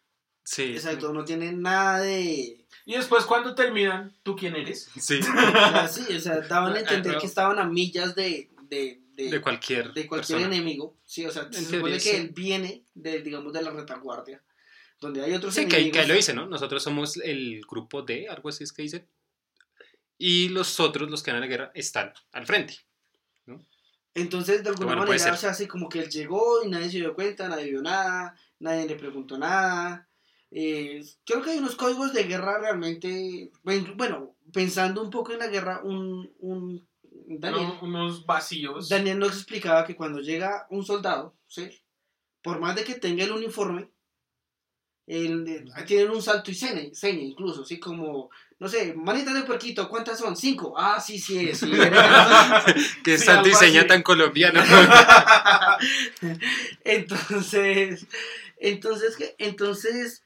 Sí. 0.43 0.73
Exacto, 0.75 1.13
no 1.13 1.25
tiene 1.25 1.53
nada 1.53 2.01
de... 2.01 2.65
Y 2.87 2.95
después 2.95 3.25
cuando 3.25 3.55
terminan, 3.55 4.13
¿tú 4.23 4.35
quién 4.35 4.57
eres? 4.57 4.91
Sí. 4.99 5.21
Así, 5.75 6.17
o 6.17 6.19
sea, 6.21 6.41
daban 6.41 6.75
a 6.75 6.81
entender 6.81 7.13
Pero- 7.13 7.21
que 7.21 7.27
estaban 7.27 7.59
a 7.59 7.65
millas 7.65 8.15
de, 8.15 8.51
de, 8.63 9.01
de, 9.15 9.31
De 9.31 9.41
cualquier, 9.43 9.93
de 9.93 10.07
cualquier 10.07 10.39
persona. 10.39 10.57
enemigo. 10.57 10.97
Sí, 11.05 11.27
o 11.27 11.31
sea, 11.31 11.45
se 11.53 11.61
supone 11.61 11.79
teoría, 11.79 11.95
que 11.97 12.01
sí. 12.01 12.17
él 12.17 12.31
viene, 12.35 12.85
de, 12.95 13.21
digamos, 13.21 13.53
de 13.53 13.63
la 13.63 13.71
retaguardia. 13.71 14.43
Donde 14.99 15.23
hay 15.23 15.35
otros 15.35 15.55
Sí, 15.55 15.67
que, 15.69 15.77
enemigos. 15.77 16.01
que 16.01 16.07
lo 16.09 16.15
dice, 16.15 16.33
¿no? 16.33 16.47
Nosotros 16.47 16.83
somos 16.83 17.19
el 17.19 17.61
grupo 17.69 18.01
D, 18.03 18.29
algo 18.31 18.49
así 18.49 18.65
es 18.65 18.73
que 18.73 18.83
dice. 18.83 19.07
Y 20.17 20.49
los 20.49 20.81
otros, 20.81 21.11
los 21.11 21.23
que 21.23 21.31
van 21.33 21.39
a 21.39 21.41
la 21.41 21.49
guerra, 21.51 21.71
están 21.75 22.13
al 22.33 22.47
frente. 22.47 22.79
Entonces, 24.15 24.63
de 24.63 24.71
alguna 24.71 24.87
Bueno, 24.95 25.07
manera, 25.07 25.33
o 25.33 25.37
sea, 25.37 25.51
así 25.51 25.67
como 25.67 25.89
que 25.89 26.01
él 26.01 26.11
llegó 26.11 26.63
y 26.65 26.69
nadie 26.69 26.91
se 26.91 26.99
dio 26.99 27.15
cuenta, 27.15 27.49
nadie 27.49 27.71
vio 27.71 27.83
nada, 27.83 28.37
nadie 28.59 28.87
le 28.87 28.97
preguntó 28.97 29.39
nada. 29.39 30.09
Eh, 30.51 31.03
creo 31.25 31.41
que 31.43 31.51
hay 31.51 31.59
unos 31.59 31.77
códigos 31.77 32.13
de 32.13 32.25
guerra 32.25 32.59
realmente. 32.59 33.51
Bueno, 33.63 34.37
pensando 34.53 35.03
un 35.03 35.11
poco 35.11 35.33
en 35.33 35.39
la 35.39 35.47
guerra, 35.47 35.81
un, 35.83 36.31
un 36.41 36.87
Daniel, 37.41 37.69
No, 37.69 37.81
unos 37.81 38.27
vacíos. 38.27 38.89
Daniel 38.89 39.19
nos 39.19 39.35
explicaba 39.35 39.87
que 39.87 39.97
cuando 39.97 40.21
llega 40.21 40.67
un 40.69 40.85
soldado, 40.85 41.35
¿sí? 41.47 41.71
por 42.43 42.61
más 42.61 42.75
de 42.77 42.85
que 42.85 42.97
tenga 42.97 43.25
el 43.25 43.33
uniforme, 43.33 43.89
el, 45.07 45.49
eh, 45.49 45.65
tienen 45.87 46.11
un 46.11 46.23
salto 46.23 46.51
y 46.51 46.55
seña, 46.55 46.83
seña 46.93 47.23
incluso, 47.23 47.65
¿sí? 47.65 47.79
Como, 47.79 48.31
no 48.63 48.69
sé, 48.69 48.95
manitas 48.95 49.35
de 49.35 49.43
puerquito, 49.43 49.89
¿cuántas 49.89 50.21
son? 50.21 50.37
Cinco. 50.37 50.75
Ah, 50.79 51.01
sí, 51.01 51.19
sí, 51.19 51.49
es. 51.49 51.59
sí. 51.59 51.69
Que 53.03 53.19
Sí, 53.19 53.25
es 53.25 53.29
algo 53.29 53.43
diseña 53.43 53.89
tan 53.89 54.05
colombiano. 54.05 54.63
entonces, 56.85 58.07
entonces, 58.59 59.17
¿qué? 59.17 59.35
Entonces, 59.39 60.23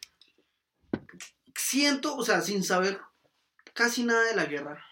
siento, 1.55 2.15
o 2.15 2.27
sea, 2.27 2.43
sin 2.43 2.63
saber 2.63 3.01
casi 3.73 4.05
nada 4.05 4.23
de 4.25 4.37
la 4.37 4.45
guerra, 4.45 4.85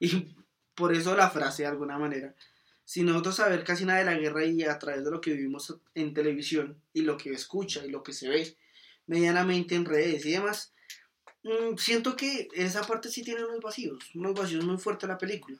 y 0.00 0.34
por 0.74 0.94
eso 0.94 1.14
la 1.14 1.28
frase 1.28 1.64
de 1.64 1.68
alguna 1.68 1.98
manera, 1.98 2.34
sin 2.86 3.04
nosotros 3.04 3.36
saber 3.36 3.62
casi 3.62 3.84
nada 3.84 3.98
de 3.98 4.06
la 4.06 4.14
guerra 4.14 4.46
y 4.46 4.62
a 4.62 4.78
través 4.78 5.04
de 5.04 5.10
lo 5.10 5.20
que 5.20 5.34
vivimos 5.34 5.76
en 5.94 6.14
televisión 6.14 6.80
y 6.94 7.02
lo 7.02 7.18
que 7.18 7.32
escucha 7.32 7.84
y 7.84 7.90
lo 7.90 8.02
que 8.02 8.14
se 8.14 8.30
ve 8.30 8.56
medianamente 9.06 9.74
en 9.74 9.84
redes 9.84 10.24
y 10.24 10.30
demás, 10.30 10.72
siento 11.76 12.16
que 12.16 12.48
esa 12.54 12.82
parte 12.82 13.10
sí 13.10 13.22
tiene 13.22 13.44
unos 13.44 13.60
vacíos, 13.60 13.98
unos 14.14 14.34
vacíos 14.34 14.64
muy 14.64 14.78
fuertes 14.78 15.08
la 15.08 15.18
película. 15.18 15.58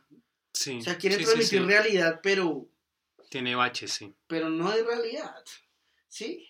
Sí. 0.52 0.78
O 0.78 0.82
sea, 0.82 0.96
quiere 0.96 1.16
sí, 1.16 1.24
transmitir 1.24 1.60
sí. 1.60 1.66
realidad, 1.66 2.20
pero 2.22 2.68
Tiene 3.28 3.54
baches, 3.54 3.92
sí. 3.92 4.14
pero 4.26 4.48
no 4.48 4.70
de 4.70 4.82
realidad. 4.82 5.44
¿Sí? 6.08 6.48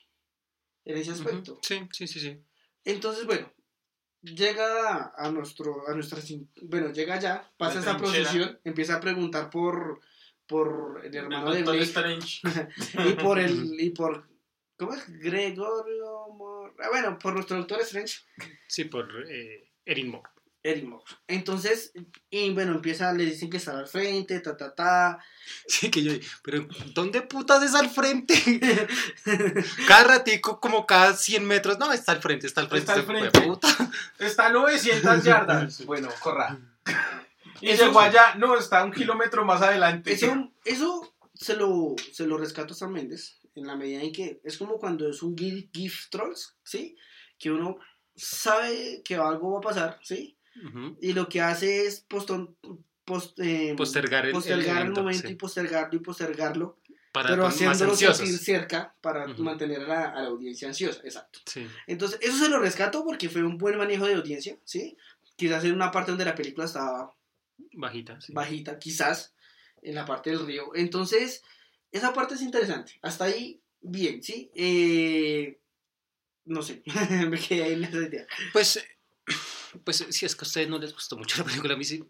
En 0.85 0.97
ese 0.97 1.11
aspecto. 1.11 1.59
Sí, 1.63 1.89
sí, 1.93 2.07
sí, 2.07 2.21
sí. 2.21 2.41
Entonces, 2.85 3.27
bueno, 3.27 3.53
llega 4.23 5.13
a 5.17 5.31
nuestro, 5.31 5.89
a 5.89 5.95
nuestra, 5.95 6.21
bueno, 6.63 6.93
llega 6.93 7.15
allá, 7.15 7.51
pasa 7.57 7.81
esa 7.81 7.97
procesión, 7.97 8.59
empieza 8.65 8.97
a 8.97 9.01
preguntar 9.01 9.51
por, 9.51 10.01
por 10.47 11.01
el 11.05 11.15
El 11.15 11.25
hermano 11.25 11.53
de 11.53 11.63
Blake 11.63 12.19
y 13.09 13.13
por 13.15 13.39
el, 13.39 13.81
y 13.81 13.91
por, 13.91 14.29
¿cómo 14.77 14.95
es? 14.95 15.09
Gregorio, 15.19 16.16
Bueno, 16.91 17.19
por 17.19 17.35
nuestro 17.35 17.57
doctor 17.59 17.81
Strange, 17.83 18.19
Sí, 18.67 18.85
por 18.85 19.09
eh, 19.29 19.71
Erin 19.85 20.09
Moore. 20.11 20.29
Eric 20.67 20.85
Moore. 20.85 21.05
Entonces, 21.29 21.93
y 22.29 22.51
bueno, 22.51 22.73
empieza, 22.73 23.13
le 23.13 23.25
dicen 23.25 23.49
que 23.49 23.57
está 23.59 23.79
al 23.79 23.87
frente, 23.87 24.41
ta, 24.41 24.57
ta, 24.57 24.75
ta, 24.75 25.19
Sí, 25.69 25.91
que 25.91 26.03
yo 26.03 26.13
pero 26.43 26.67
¿dónde 26.93 27.23
putas 27.23 27.63
es 27.63 27.75
al 27.75 27.89
frente? 27.89 28.35
cada 29.87 30.05
ratico, 30.05 30.61
como 30.61 30.85
cada 30.87 31.15
100 31.15 31.47
metros. 31.47 31.79
No, 31.79 31.93
está 31.93 32.13
al 32.13 32.21
frente, 32.21 32.47
está 32.49 32.63
al 32.63 32.69
frente. 32.69 32.81
Está 32.91 32.95
al 32.95 33.01
este 33.01 33.13
frente. 33.13 33.41
puta. 33.43 33.69
Está 34.19 34.47
a 34.47 34.51
900 34.51 35.23
yardas. 35.25 35.85
Bueno, 35.85 36.09
corra. 36.21 36.59
Y 37.61 37.71
Eso- 37.71 37.87
llegó 37.87 38.01
allá, 38.01 38.35
no, 38.35 38.59
está 38.59 38.85
un 38.85 38.93
kilómetro 38.93 39.45
más 39.45 39.63
adelante. 39.63 40.13
Eso, 40.13 40.53
eso 40.65 41.15
se 41.35 41.55
lo, 41.55 41.95
se 42.13 42.27
lo 42.27 42.39
rescato 42.39 42.75
a 42.75 42.77
Sam 42.77 42.93
Mendes 42.93 43.36
en 43.57 43.67
la 43.67 43.75
medida 43.77 44.03
en 44.03 44.13
que 44.13 44.41
es 44.45 44.57
como 44.59 44.79
cuando 44.79 45.09
es 45.09 45.23
un 45.23 45.37
GIF, 45.37 45.69
GIF 45.73 46.09
Trolls, 46.11 46.57
¿sí? 46.63 46.97
Que 47.39 47.51
uno 47.51 47.79
sabe 48.15 49.03
que 49.05 49.15
algo 49.17 49.53
va 49.53 49.59
a 49.59 49.63
pasar, 49.63 49.99
¿sí? 50.03 50.37
Ujú. 50.65 50.97
Y 51.01 51.13
lo 51.13 51.29
que 51.29 51.41
hace 51.41 51.87
es 51.87 52.01
post- 52.09 53.39
eh, 53.39 53.75
Postergar 53.77 54.25
el- 54.25 54.29
el 54.31 54.35
postergar 54.35 54.77
el, 54.77 54.83
evento, 54.83 55.01
momento 55.03 55.27
sí. 55.29 55.33
y 55.33 55.37
postergarlo 55.37 55.97
y 55.97 56.01
postergarlo, 56.01 56.81
Para 57.13 57.31
pero 57.31 57.47
haciéndolo 57.47 57.95
sentir 57.97 58.37
cerca 58.39 58.95
para 59.01 59.27
Ujú. 59.31 59.43
mantener 59.43 59.81
a 59.83 59.87
la, 59.89 60.05
a 60.11 60.23
la 60.23 60.29
audiencia 60.29 60.69
ansiosa, 60.69 61.01
exacto. 61.05 61.41
Sí. 61.47 61.67
Entonces, 61.87 62.19
eso 62.23 62.37
se 62.37 62.49
lo 62.49 62.59
rescato 62.59 63.05
porque 63.05 63.29
fue 63.29 63.43
un 63.43 63.59
buen 63.59 63.79
manejo 63.79 64.07
de 64.07 64.15
audiencia, 64.15 64.59
¿sí? 64.65 64.97
Quizás 65.37 65.65
en 65.65 65.73
una 65.75 65.91
parte 65.91 66.11
donde 66.11 66.25
la 66.25 66.35
película 66.35 66.67
estaba 66.67 67.13
Bajita, 67.75 68.21
sí. 68.21 68.33
bajita, 68.35 68.79
quizás, 68.79 69.35
en 69.83 69.95
la 69.95 70.05
parte 70.05 70.31
del 70.31 70.45
río. 70.47 70.75
Entonces, 70.75 71.43
esa 71.93 72.13
parte 72.13 72.35
es 72.35 72.43
interesante. 72.43 72.99
Hasta 73.03 73.25
ahí, 73.25 73.61
bien, 73.81 74.23
¿sí? 74.23 74.51
Eh, 74.55 75.61
no 76.45 76.63
sé, 76.63 76.83
me 77.31 77.39
quedé 77.39 77.65
ahí 77.65 77.73
en 77.75 77.85
esa 77.85 77.99
idea. 77.99 78.27
Pues, 78.53 78.85
pues 79.85 80.07
si 80.11 80.27
es 80.27 80.37
que 80.37 80.45
a 80.45 80.49
ustedes 80.49 80.69
no 80.69 80.79
les 80.79 80.93
gustó 80.95 81.17
mucho 81.17 81.39
la 81.39 81.45
película, 81.45 81.75
a 81.75 81.77
mí 81.77 81.85
sí. 81.85 82.05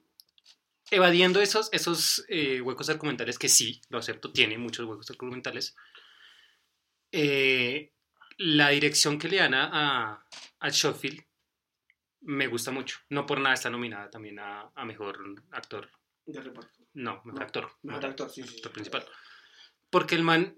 Evadiendo 0.90 1.40
esos, 1.40 1.68
esos 1.72 2.24
eh, 2.28 2.60
huecos 2.60 2.88
argumentales, 2.90 3.38
que 3.38 3.48
sí, 3.48 3.80
lo 3.88 3.98
acepto, 3.98 4.32
tiene 4.32 4.56
muchos 4.58 4.86
huecos 4.86 5.10
argumentales. 5.10 5.74
eh, 7.12 7.92
la 8.38 8.68
dirección 8.70 9.18
que 9.18 9.28
le 9.28 9.38
dan 9.38 9.54
a, 9.54 10.26
a, 10.60 10.70
Schofield 10.70 11.24
me 12.20 12.46
gusta 12.48 12.70
mucho. 12.70 12.98
No 13.08 13.24
por 13.24 13.40
nada 13.40 13.54
está 13.54 13.70
nominada 13.70 14.10
también 14.10 14.38
a, 14.38 14.70
a 14.74 14.84
mejor 14.84 15.42
actor. 15.52 15.90
De 16.26 16.40
reparto. 16.42 16.84
No, 16.94 17.22
mejor 17.24 17.40
No, 17.40 17.46
actor. 17.46 17.70
Mejor 17.82 18.06
actor, 18.06 18.30
sí, 18.30 18.42
sí. 18.42 18.48
sí. 18.48 18.56
actor 18.56 18.72
principal. 18.72 19.06
Porque 19.90 20.14
el 20.14 20.22
man 20.22 20.56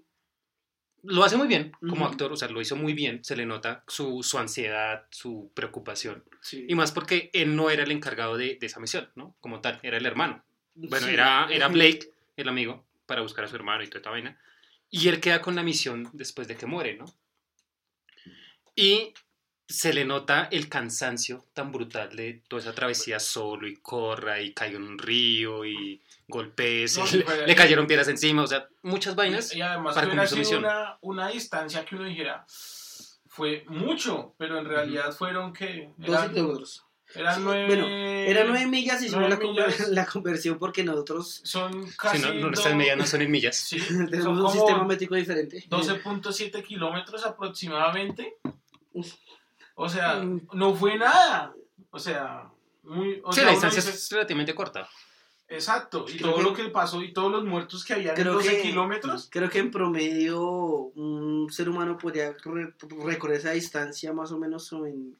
lo 1.03 1.23
hace 1.23 1.37
muy 1.37 1.47
bien 1.47 1.71
como 1.79 2.05
actor, 2.05 2.31
o 2.31 2.35
sea, 2.35 2.49
lo 2.49 2.61
hizo 2.61 2.75
muy 2.75 2.93
bien, 2.93 3.23
se 3.23 3.35
le 3.35 3.45
nota 3.45 3.83
su, 3.87 4.21
su 4.23 4.37
ansiedad, 4.37 5.05
su 5.11 5.51
preocupación. 5.53 6.23
Sí. 6.41 6.65
Y 6.67 6.75
más 6.75 6.91
porque 6.91 7.29
él 7.33 7.55
no 7.55 7.69
era 7.69 7.83
el 7.83 7.91
encargado 7.91 8.37
de, 8.37 8.57
de 8.59 8.65
esa 8.65 8.79
misión, 8.79 9.09
¿no? 9.15 9.35
Como 9.39 9.61
tal, 9.61 9.79
era 9.83 9.97
el 9.97 10.05
hermano. 10.05 10.43
Bueno, 10.75 11.07
Sí, 11.07 11.13
era, 11.13 11.47
era. 11.49 11.67
Blake, 11.69 12.11
el 12.35 12.49
amigo, 12.49 12.85
para 13.05 13.21
buscar 13.21 13.45
a 13.45 13.47
su 13.47 13.55
hermano 13.55 13.83
y 13.83 13.87
toda 13.87 13.99
esta 13.99 14.09
vaina. 14.09 14.39
Y 14.89 15.07
él 15.07 15.19
queda 15.19 15.41
con 15.41 15.55
la 15.55 15.63
misión 15.63 16.09
después 16.13 16.47
de 16.47 16.57
que 16.57 16.65
muere, 16.65 16.97
¿no? 16.97 17.05
Y 18.75 19.13
se 19.69 19.93
le 19.93 20.03
nota 20.03 20.47
el 20.51 20.67
cansancio 20.67 21.45
tan 21.53 21.71
brutal 21.71 22.15
de 22.15 22.41
toda 22.47 22.59
esa 22.63 22.73
travesía 22.73 23.19
solo 23.19 23.67
y 23.67 23.75
corra 23.75 24.41
y 24.41 24.51
caiga 24.51 24.77
en 24.77 24.83
un 24.83 24.97
río 24.97 25.63
y 25.63 26.01
golpes, 26.27 26.97
No, 26.97 27.05
y 27.07 27.23
le, 27.47 27.55
cayeron 27.55 27.85
piedras 27.85 28.07
encima, 28.07 28.43
o 28.43 28.47
sea, 28.47 28.67
muchas 28.81 29.15
vainas. 29.15 29.55
Y 29.55 29.61
además 29.61 29.93
para 29.93 30.07
hubiera 30.07 30.25
sido 30.27 30.57
una, 30.59 30.97
una 31.01 31.27
distancia 31.29 31.85
que 31.85 31.95
uno 31.95 32.05
dijera, 32.05 32.45
fue 33.27 33.63
mucho, 33.67 34.33
pero 34.37 34.57
en 34.57 34.65
realidad 34.65 35.11
fueron 35.11 35.53
que... 35.53 35.89
12 35.97 36.11
Eran, 36.11 36.33
kilómetros. 36.33 36.85
eran 37.13 37.35
Sí, 37.35 37.41
nueve... 37.43 37.67
bueno, 37.67 37.87
Era 37.87 38.43
9 38.45 38.65
millas 38.67 39.01
y 39.03 39.05
hicimos 39.05 39.27
nueve 39.29 39.35
la, 39.43 39.49
conver- 39.49 39.67
millas. 39.67 39.89
la 39.89 40.05
conversión 40.07 40.57
porque 40.57 40.83
nosotros 40.83 41.41
Son 41.43 41.87
Si 41.87 41.95
casi... 41.95 42.21
no, 42.21 42.33
no, 42.33 42.47
nuestras 42.49 42.75
no 42.97 43.05
son 43.05 43.21
en 43.21 43.31
millas. 43.31 43.55
Sí, 43.55 43.79
tenemos 43.87 44.23
son 44.23 44.39
un 44.41 44.51
sistema 44.51 44.83
métrico 44.83 45.13
diferente. 45.13 45.63
12.7 45.69 46.63
kilómetros 46.63 47.23
aproximadamente. 47.25 48.35
O 49.81 49.87
sea, 49.87 50.15
Mm. 50.15 50.47
no 50.53 50.75
fue 50.75 50.97
nada. 50.97 51.53
O 51.91 51.99
sea, 51.99 52.51
muy... 52.83 53.21
O 53.23 53.31
sí, 53.31 53.37
sea, 53.37 53.45
la 53.45 53.51
distancia 53.51 53.81
dice- 53.81 53.93
es 53.95 54.09
relativamente 54.11 54.53
corta. 54.53 54.89
Exacto, 55.47 56.05
y 56.07 56.17
Creo 56.17 56.31
todo 56.31 56.37
que- 56.37 56.43
lo 56.43 56.53
que 56.53 56.69
pasó 56.69 57.01
y 57.01 57.13
todos 57.13 57.31
los 57.31 57.43
muertos 57.45 57.83
que 57.85 57.93
habían 57.93 58.15
en 58.15 58.21
Creo 58.21 58.33
12 58.33 58.57
que, 58.57 58.61
kilómetros. 58.61 59.29
creo 59.31 59.49
que 59.49 59.59
en 59.59 59.71
promedio 59.71 60.41
un 60.43 61.47
ser 61.51 61.69
humano 61.69 61.97
podría 61.97 62.33
re- 62.43 62.75
recorrer 63.05 63.37
esa 63.37 63.51
distancia 63.51 64.11
más 64.13 64.31
o 64.33 64.37
menos 64.37 64.71
en 64.73 65.17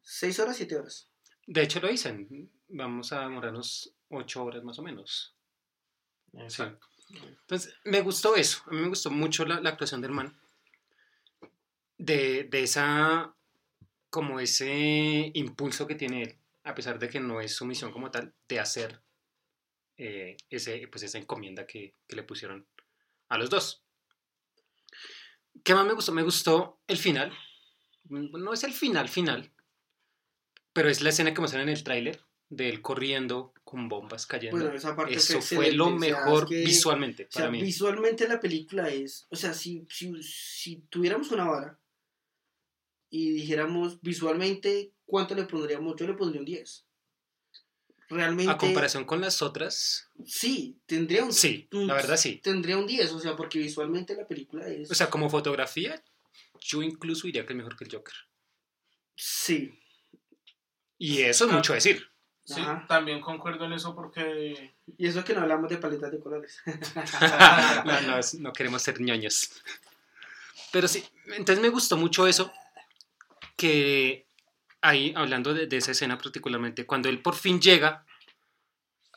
6 0.00 0.38
horas, 0.38 0.56
7 0.56 0.76
horas. 0.76 1.10
De 1.46 1.62
hecho, 1.62 1.80
lo 1.80 1.88
dicen. 1.88 2.50
Vamos 2.68 3.12
a 3.12 3.20
demorarnos 3.22 3.92
ocho 4.10 4.44
horas 4.44 4.62
más 4.62 4.78
o 4.78 4.82
menos. 4.82 5.34
Exacto. 6.34 6.86
Entonces, 7.10 7.74
me 7.84 8.00
gustó 8.02 8.36
eso. 8.36 8.62
A 8.66 8.70
mí 8.70 8.80
me 8.82 8.88
gustó 8.88 9.10
mucho 9.10 9.44
la, 9.44 9.60
la 9.60 9.70
actuación 9.70 10.00
del 10.00 10.12
man. 10.12 10.34
De, 11.98 12.44
de 12.44 12.62
esa. 12.62 13.34
Como 14.10 14.40
ese 14.40 15.30
impulso 15.34 15.86
que 15.86 15.94
tiene 15.94 16.22
él, 16.22 16.38
a 16.64 16.74
pesar 16.74 16.98
de 16.98 17.08
que 17.08 17.20
no 17.20 17.40
es 17.40 17.54
su 17.54 17.64
misión 17.66 17.92
como 17.92 18.10
tal, 18.10 18.34
de 18.48 18.60
hacer 18.60 19.02
eh, 19.96 20.36
ese, 20.50 20.88
pues 20.88 21.02
esa 21.02 21.18
encomienda 21.18 21.66
que, 21.66 21.94
que 22.06 22.16
le 22.16 22.22
pusieron 22.22 22.66
a 23.28 23.38
los 23.38 23.50
dos. 23.50 23.84
¿Qué 25.64 25.74
más 25.74 25.86
me 25.86 25.92
gustó? 25.92 26.12
Me 26.12 26.22
gustó 26.22 26.80
el 26.86 26.96
final. 26.96 27.32
No 28.08 28.52
es 28.52 28.64
el 28.64 28.72
final, 28.72 29.08
final. 29.08 29.52
Pero 30.72 30.88
es 30.88 31.02
la 31.02 31.10
escena 31.10 31.34
que 31.34 31.40
muestran 31.40 31.64
en 31.64 31.68
el 31.70 31.82
tráiler 31.84 32.20
de 32.48 32.68
él 32.70 32.80
corriendo 32.80 33.52
con 33.64 33.88
bombas 33.88 34.26
cayendo. 34.26 34.56
Bueno, 34.58 34.74
esa 34.74 34.96
parte 34.96 35.14
Eso 35.14 35.42
fue 35.42 35.72
lo 35.72 35.88
excelente, 35.90 36.12
o 36.12 36.16
sea, 36.16 36.24
mejor 36.24 36.42
es 36.44 36.48
que- 36.48 36.64
visualmente 36.64 37.24
O 37.24 37.30
sea, 37.30 37.40
para 37.42 37.50
mí. 37.50 37.60
visualmente 37.62 38.28
la 38.28 38.40
película 38.40 38.88
es, 38.88 39.26
o 39.28 39.36
sea, 39.36 39.52
si, 39.52 39.86
si, 39.90 40.22
si 40.22 40.76
tuviéramos 40.88 41.30
una 41.32 41.44
vara 41.44 41.78
y 43.10 43.30
dijéramos 43.32 44.00
visualmente 44.02 44.92
cuánto 45.06 45.34
le 45.34 45.44
pondríamos, 45.44 45.96
yo 45.96 46.06
le 46.06 46.14
pondría 46.14 46.40
un 46.40 46.46
10. 46.46 46.84
Realmente, 48.10 48.50
A 48.52 48.56
comparación 48.56 49.04
con 49.04 49.20
las 49.20 49.42
otras, 49.42 50.08
sí, 50.24 50.78
tendría 50.86 51.24
un, 51.24 51.32
sí, 51.32 51.68
un- 51.72 51.86
la 51.86 51.94
verdad 51.94 52.16
sí. 52.16 52.36
Tendría 52.42 52.78
un 52.78 52.86
10, 52.86 53.12
o 53.12 53.20
sea, 53.20 53.36
porque 53.36 53.58
visualmente 53.58 54.14
la 54.16 54.26
película 54.26 54.66
es... 54.66 54.90
O 54.90 54.94
sea, 54.94 55.10
como 55.10 55.28
fotografía, 55.28 56.02
yo 56.60 56.82
incluso 56.82 57.26
diría 57.26 57.44
que 57.44 57.52
es 57.52 57.56
mejor 57.56 57.76
que 57.76 57.84
el 57.84 57.90
Joker. 57.92 58.14
sí, 59.14 59.78
Y 60.96 61.20
eso 61.22 61.44
es 61.46 61.52
mucho 61.52 61.74
decir. 61.74 62.08
Sí, 62.44 62.60
Ajá. 62.60 62.86
también 62.88 63.20
concuerdo 63.20 63.66
en 63.66 63.74
eso 63.74 63.94
porque 63.94 64.74
y 64.96 65.06
eso 65.06 65.22
que 65.22 65.34
no 65.34 65.42
hablamos 65.42 65.68
de 65.68 65.76
paletas 65.76 66.10
de 66.10 66.18
colores. 66.18 66.62
no, 67.84 68.00
no, 68.02 68.18
es- 68.18 68.34
no 68.34 68.52
queremos 68.54 68.80
ser 68.80 69.00
ñoños. 69.02 69.50
Pero 70.72 70.88
sí, 70.88 71.04
entonces 71.36 71.60
me 71.60 71.68
gustó 71.68 71.98
mucho 71.98 72.26
eso, 72.26 72.50
que 73.58 74.26
ahí, 74.80 75.12
hablando 75.16 75.52
de, 75.52 75.66
de 75.66 75.76
esa 75.76 75.90
escena 75.90 76.16
particularmente, 76.16 76.86
cuando 76.86 77.08
él 77.08 77.20
por 77.20 77.34
fin 77.34 77.60
llega 77.60 78.06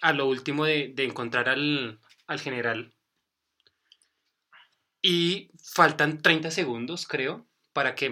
a 0.01 0.11
lo 0.13 0.25
último 0.25 0.65
de, 0.65 0.91
de 0.93 1.05
encontrar 1.05 1.47
al, 1.47 1.99
al 2.27 2.39
general 2.39 2.91
y 5.01 5.51
faltan 5.63 6.21
30 6.21 6.51
segundos, 6.51 7.07
creo, 7.07 7.45
para 7.71 7.93
que 7.95 8.11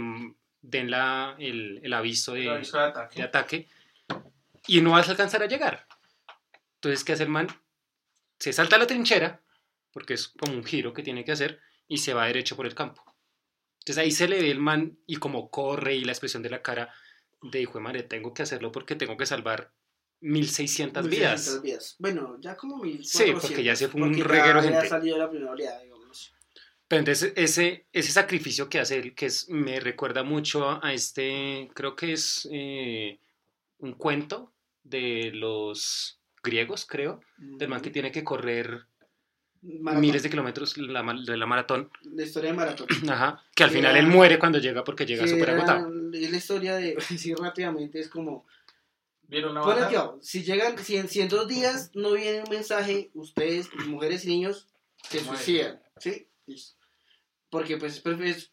den 0.61 0.91
la, 0.91 1.35
el, 1.39 1.79
el 1.83 1.93
aviso 1.93 2.33
de, 2.33 2.43
el 2.43 2.49
aviso 2.49 2.77
de 2.77 2.83
ataque. 2.83 3.19
de 3.19 3.23
ataque 3.25 3.67
y 4.67 4.81
no 4.81 4.91
vas 4.91 5.07
a 5.07 5.11
alcanzar 5.11 5.41
a 5.41 5.47
llegar. 5.47 5.87
Entonces, 6.75 7.03
¿qué 7.03 7.13
hace 7.13 7.23
el 7.23 7.29
man? 7.29 7.47
Se 8.37 8.53
salta 8.53 8.75
a 8.75 8.79
la 8.79 8.87
trinchera, 8.87 9.41
porque 9.91 10.13
es 10.13 10.27
como 10.27 10.53
un 10.53 10.63
giro 10.63 10.93
que 10.93 11.03
tiene 11.03 11.25
que 11.25 11.31
hacer, 11.31 11.59
y 11.87 11.97
se 11.97 12.13
va 12.13 12.27
derecho 12.27 12.55
por 12.55 12.67
el 12.67 12.75
campo. 12.75 13.03
Entonces 13.89 14.03
ahí 14.03 14.11
se 14.11 14.27
le 14.27 14.39
ve 14.39 14.51
el 14.51 14.59
man 14.59 14.99
y 15.07 15.15
como 15.15 15.49
corre 15.49 15.95
y 15.95 16.03
la 16.03 16.11
expresión 16.11 16.43
de 16.43 16.51
la 16.51 16.61
cara 16.61 16.93
de 17.41 17.59
hijo 17.59 17.79
de 17.79 17.83
madre, 17.83 18.03
tengo 18.03 18.35
que 18.35 18.43
hacerlo 18.43 18.71
porque 18.71 18.95
tengo 18.95 19.17
que 19.17 19.25
salvar 19.25 19.73
1600 20.21 21.09
vidas. 21.09 21.39
1600 21.39 21.61
vidas. 21.63 21.95
Bueno, 21.97 22.37
ya 22.39 22.55
como 22.55 22.77
1400. 22.77 23.41
Sí, 23.41 23.47
porque 23.47 23.63
ya 23.63 23.75
se 23.75 23.87
fue 23.87 24.03
un 24.03 24.13
reguero 24.13 24.61
gente. 24.61 24.87
salido 24.87 25.17
la 25.17 25.27
primera 25.27 25.53
oleada, 25.53 25.81
digamos. 25.81 26.35
Pero 26.87 26.99
entonces 26.99 27.33
ese, 27.35 27.87
ese 27.91 28.11
sacrificio 28.11 28.69
que 28.69 28.79
hace 28.79 28.99
él, 28.99 29.15
que 29.15 29.25
es, 29.25 29.49
me 29.49 29.79
recuerda 29.79 30.21
mucho 30.21 30.83
a 30.83 30.93
este, 30.93 31.71
creo 31.73 31.95
que 31.95 32.13
es 32.13 32.47
eh, 32.51 33.19
un 33.79 33.93
cuento 33.93 34.53
de 34.83 35.31
los 35.33 36.21
griegos, 36.43 36.85
creo, 36.85 37.21
del 37.39 37.69
man 37.69 37.81
que 37.81 37.89
tiene 37.89 38.11
que 38.11 38.23
correr 38.23 38.85
Maratón. 39.61 40.01
miles 40.01 40.23
de 40.23 40.29
kilómetros 40.29 40.77
la, 40.77 41.03
de 41.25 41.37
la 41.37 41.45
maratón, 41.45 41.91
La 42.03 42.23
historia 42.23 42.51
de 42.51 42.55
Maratón. 42.57 42.87
Ajá, 43.09 43.43
que 43.55 43.63
al 43.63 43.69
Que 43.69 43.75
final 43.77 43.91
era- 43.91 43.99
él 43.99 44.07
muere 44.07 44.39
cuando 44.39 44.57
llega 44.59 44.83
porque 44.83 45.05
llega 45.05 45.27
súper 45.27 45.49
agotado. 45.51 45.91
Es 46.13 46.31
la 46.31 46.37
historia 46.37 46.75
de, 46.75 46.95
sí, 47.17 47.33
rápidamente, 47.35 47.99
es 47.99 48.07
como, 48.09 48.45
¿Vieron 49.27 49.53
la 49.53 49.61
cuidado, 49.61 50.17
si 50.23 50.43
llegan, 50.43 50.77
si 50.79 50.97
en, 50.97 51.07
si 51.07 51.21
en 51.21 51.29
dos 51.29 51.47
días 51.47 51.91
no 51.93 52.13
viene 52.13 52.41
un 52.41 52.49
mensaje, 52.49 53.11
ustedes, 53.13 53.69
mujeres 53.87 54.25
y 54.25 54.29
niños, 54.29 54.67
se 55.07 55.19
suicidan, 55.19 55.81
¿sí? 55.97 56.27
Porque 57.49 57.77
pues 57.77 57.97
es 57.97 58.03
pref- 58.03 58.23
es 58.23 58.51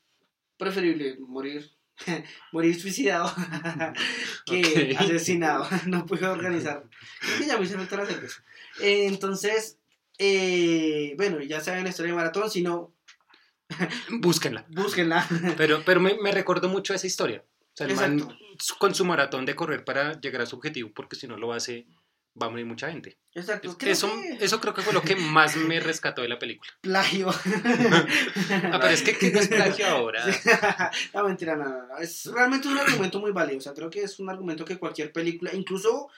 preferible 0.58 1.16
morir, 1.20 1.70
morir 2.52 2.78
suicidado 2.80 3.32
que 4.46 4.96
asesinado, 4.98 5.66
no 5.86 6.04
puedo 6.06 6.30
organizar. 6.32 6.84
Creo 7.20 7.38
que 7.38 7.46
ya 7.46 7.58
me 7.58 7.64
hice 7.64 7.76
falta 7.76 7.96
la 7.96 8.06
cerveza. 8.06 8.42
Eh, 8.80 9.06
entonces, 9.06 9.78
eh, 10.18 11.14
bueno, 11.16 11.40
ya 11.42 11.60
saben 11.60 11.84
la 11.84 11.90
historia 11.90 12.12
de 12.12 12.16
Maratón, 12.16 12.50
si 12.50 12.62
no, 12.62 12.94
Búsquenla. 14.10 14.64
búsquenla. 14.68 15.26
Pero, 15.56 15.82
pero 15.84 16.00
me, 16.00 16.16
me 16.22 16.30
recordó 16.32 16.68
mucho 16.68 16.94
esa 16.94 17.06
historia. 17.06 17.44
O 17.72 17.76
sea, 17.76 17.86
el 17.86 17.94
man 17.96 18.38
con 18.78 18.94
su 18.94 19.04
maratón 19.04 19.44
de 19.44 19.54
correr 19.54 19.84
para 19.84 20.18
llegar 20.20 20.40
a 20.42 20.46
su 20.46 20.56
objetivo, 20.56 20.90
porque 20.94 21.16
si 21.16 21.26
no 21.26 21.36
lo 21.36 21.52
hace, 21.52 21.86
va 22.40 22.46
a 22.46 22.50
morir 22.50 22.64
mucha 22.64 22.90
gente. 22.90 23.18
Exacto. 23.34 23.68
Es- 23.68 23.76
creo 23.76 23.92
Eso, 23.92 24.08
que- 24.38 24.44
eso 24.44 24.60
creo 24.60 24.72
que 24.72 24.80
fue 24.82 24.94
lo 24.94 25.02
que 25.02 25.16
más 25.16 25.56
me 25.56 25.78
rescató 25.80 26.22
de 26.22 26.28
la 26.28 26.38
película. 26.38 26.70
plagio. 26.80 27.28
Ah, 27.30 28.78
pero 28.80 28.88
es 28.94 29.02
que 29.02 29.18
¿qué 29.18 29.30
no 29.30 29.40
es 29.40 29.48
plagio 29.48 29.86
ahora. 29.88 30.24
no, 31.12 31.24
mentira, 31.24 31.56
no, 31.56 31.64
no, 31.68 31.86
no. 31.88 31.98
Es 31.98 32.26
realmente 32.26 32.68
un 32.68 32.78
argumento 32.78 33.18
muy 33.20 33.32
válido. 33.32 33.58
O 33.58 33.62
sea, 33.62 33.74
creo 33.74 33.90
que 33.90 34.02
es 34.04 34.18
un 34.20 34.30
argumento 34.30 34.64
que 34.64 34.78
cualquier 34.78 35.12
película, 35.12 35.52
incluso 35.52 36.08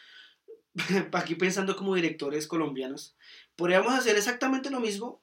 aquí 1.12 1.34
pensando 1.34 1.76
como 1.76 1.94
directores 1.94 2.46
colombianos, 2.46 3.16
podríamos 3.56 3.92
hacer 3.94 4.16
exactamente 4.16 4.70
lo 4.70 4.80
mismo 4.80 5.22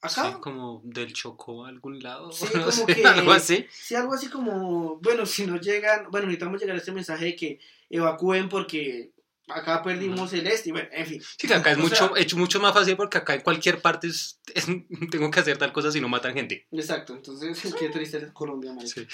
acá. 0.00 0.32
Sí, 0.34 0.40
como 0.40 0.82
del 0.84 1.12
Chocó 1.12 1.64
a 1.64 1.68
algún 1.68 2.02
lado. 2.02 2.30
Sí, 2.32 2.46
como 2.52 2.70
sé, 2.70 2.86
que- 2.86 3.04
algo 3.06 3.32
así. 3.32 3.66
Sí, 3.72 3.94
algo 3.94 4.14
así 4.14 4.28
como, 4.28 4.96
bueno, 5.00 5.26
si 5.26 5.46
no 5.46 5.56
llegan, 5.60 6.10
bueno, 6.10 6.26
necesitamos 6.26 6.60
llegar 6.60 6.76
a 6.76 6.78
este 6.78 6.92
mensaje 6.92 7.24
de 7.26 7.36
que 7.36 7.58
evacúen 7.90 8.48
porque 8.48 9.12
acá 9.48 9.80
perdimos 9.82 10.32
el 10.32 10.46
este, 10.46 10.72
bueno, 10.72 10.88
en 10.92 11.06
fin. 11.06 11.22
Sí, 11.38 11.46
que 11.48 11.54
acá 11.54 11.70
es 11.72 11.78
O 11.78 11.80
mucho, 11.82 11.94
sea- 11.96 12.10
hecho 12.16 12.36
mucho 12.36 12.60
más 12.60 12.72
fácil 12.74 12.96
porque 12.96 13.18
acá 13.18 13.34
en 13.34 13.40
cualquier 13.42 13.80
parte 13.80 14.08
es- 14.08 14.40
es- 14.54 14.66
tengo 15.10 15.30
que 15.30 15.40
hacer 15.40 15.56
tal 15.58 15.72
cosa 15.72 15.90
si 15.90 16.00
no 16.00 16.08
matan 16.08 16.34
gente. 16.34 16.66
Exacto, 16.70 17.14
entonces, 17.14 17.74
qué 17.78 17.88
triste 17.88 18.18
es 18.18 18.32
Colombia. 18.32 18.74
Sí. 18.84 19.06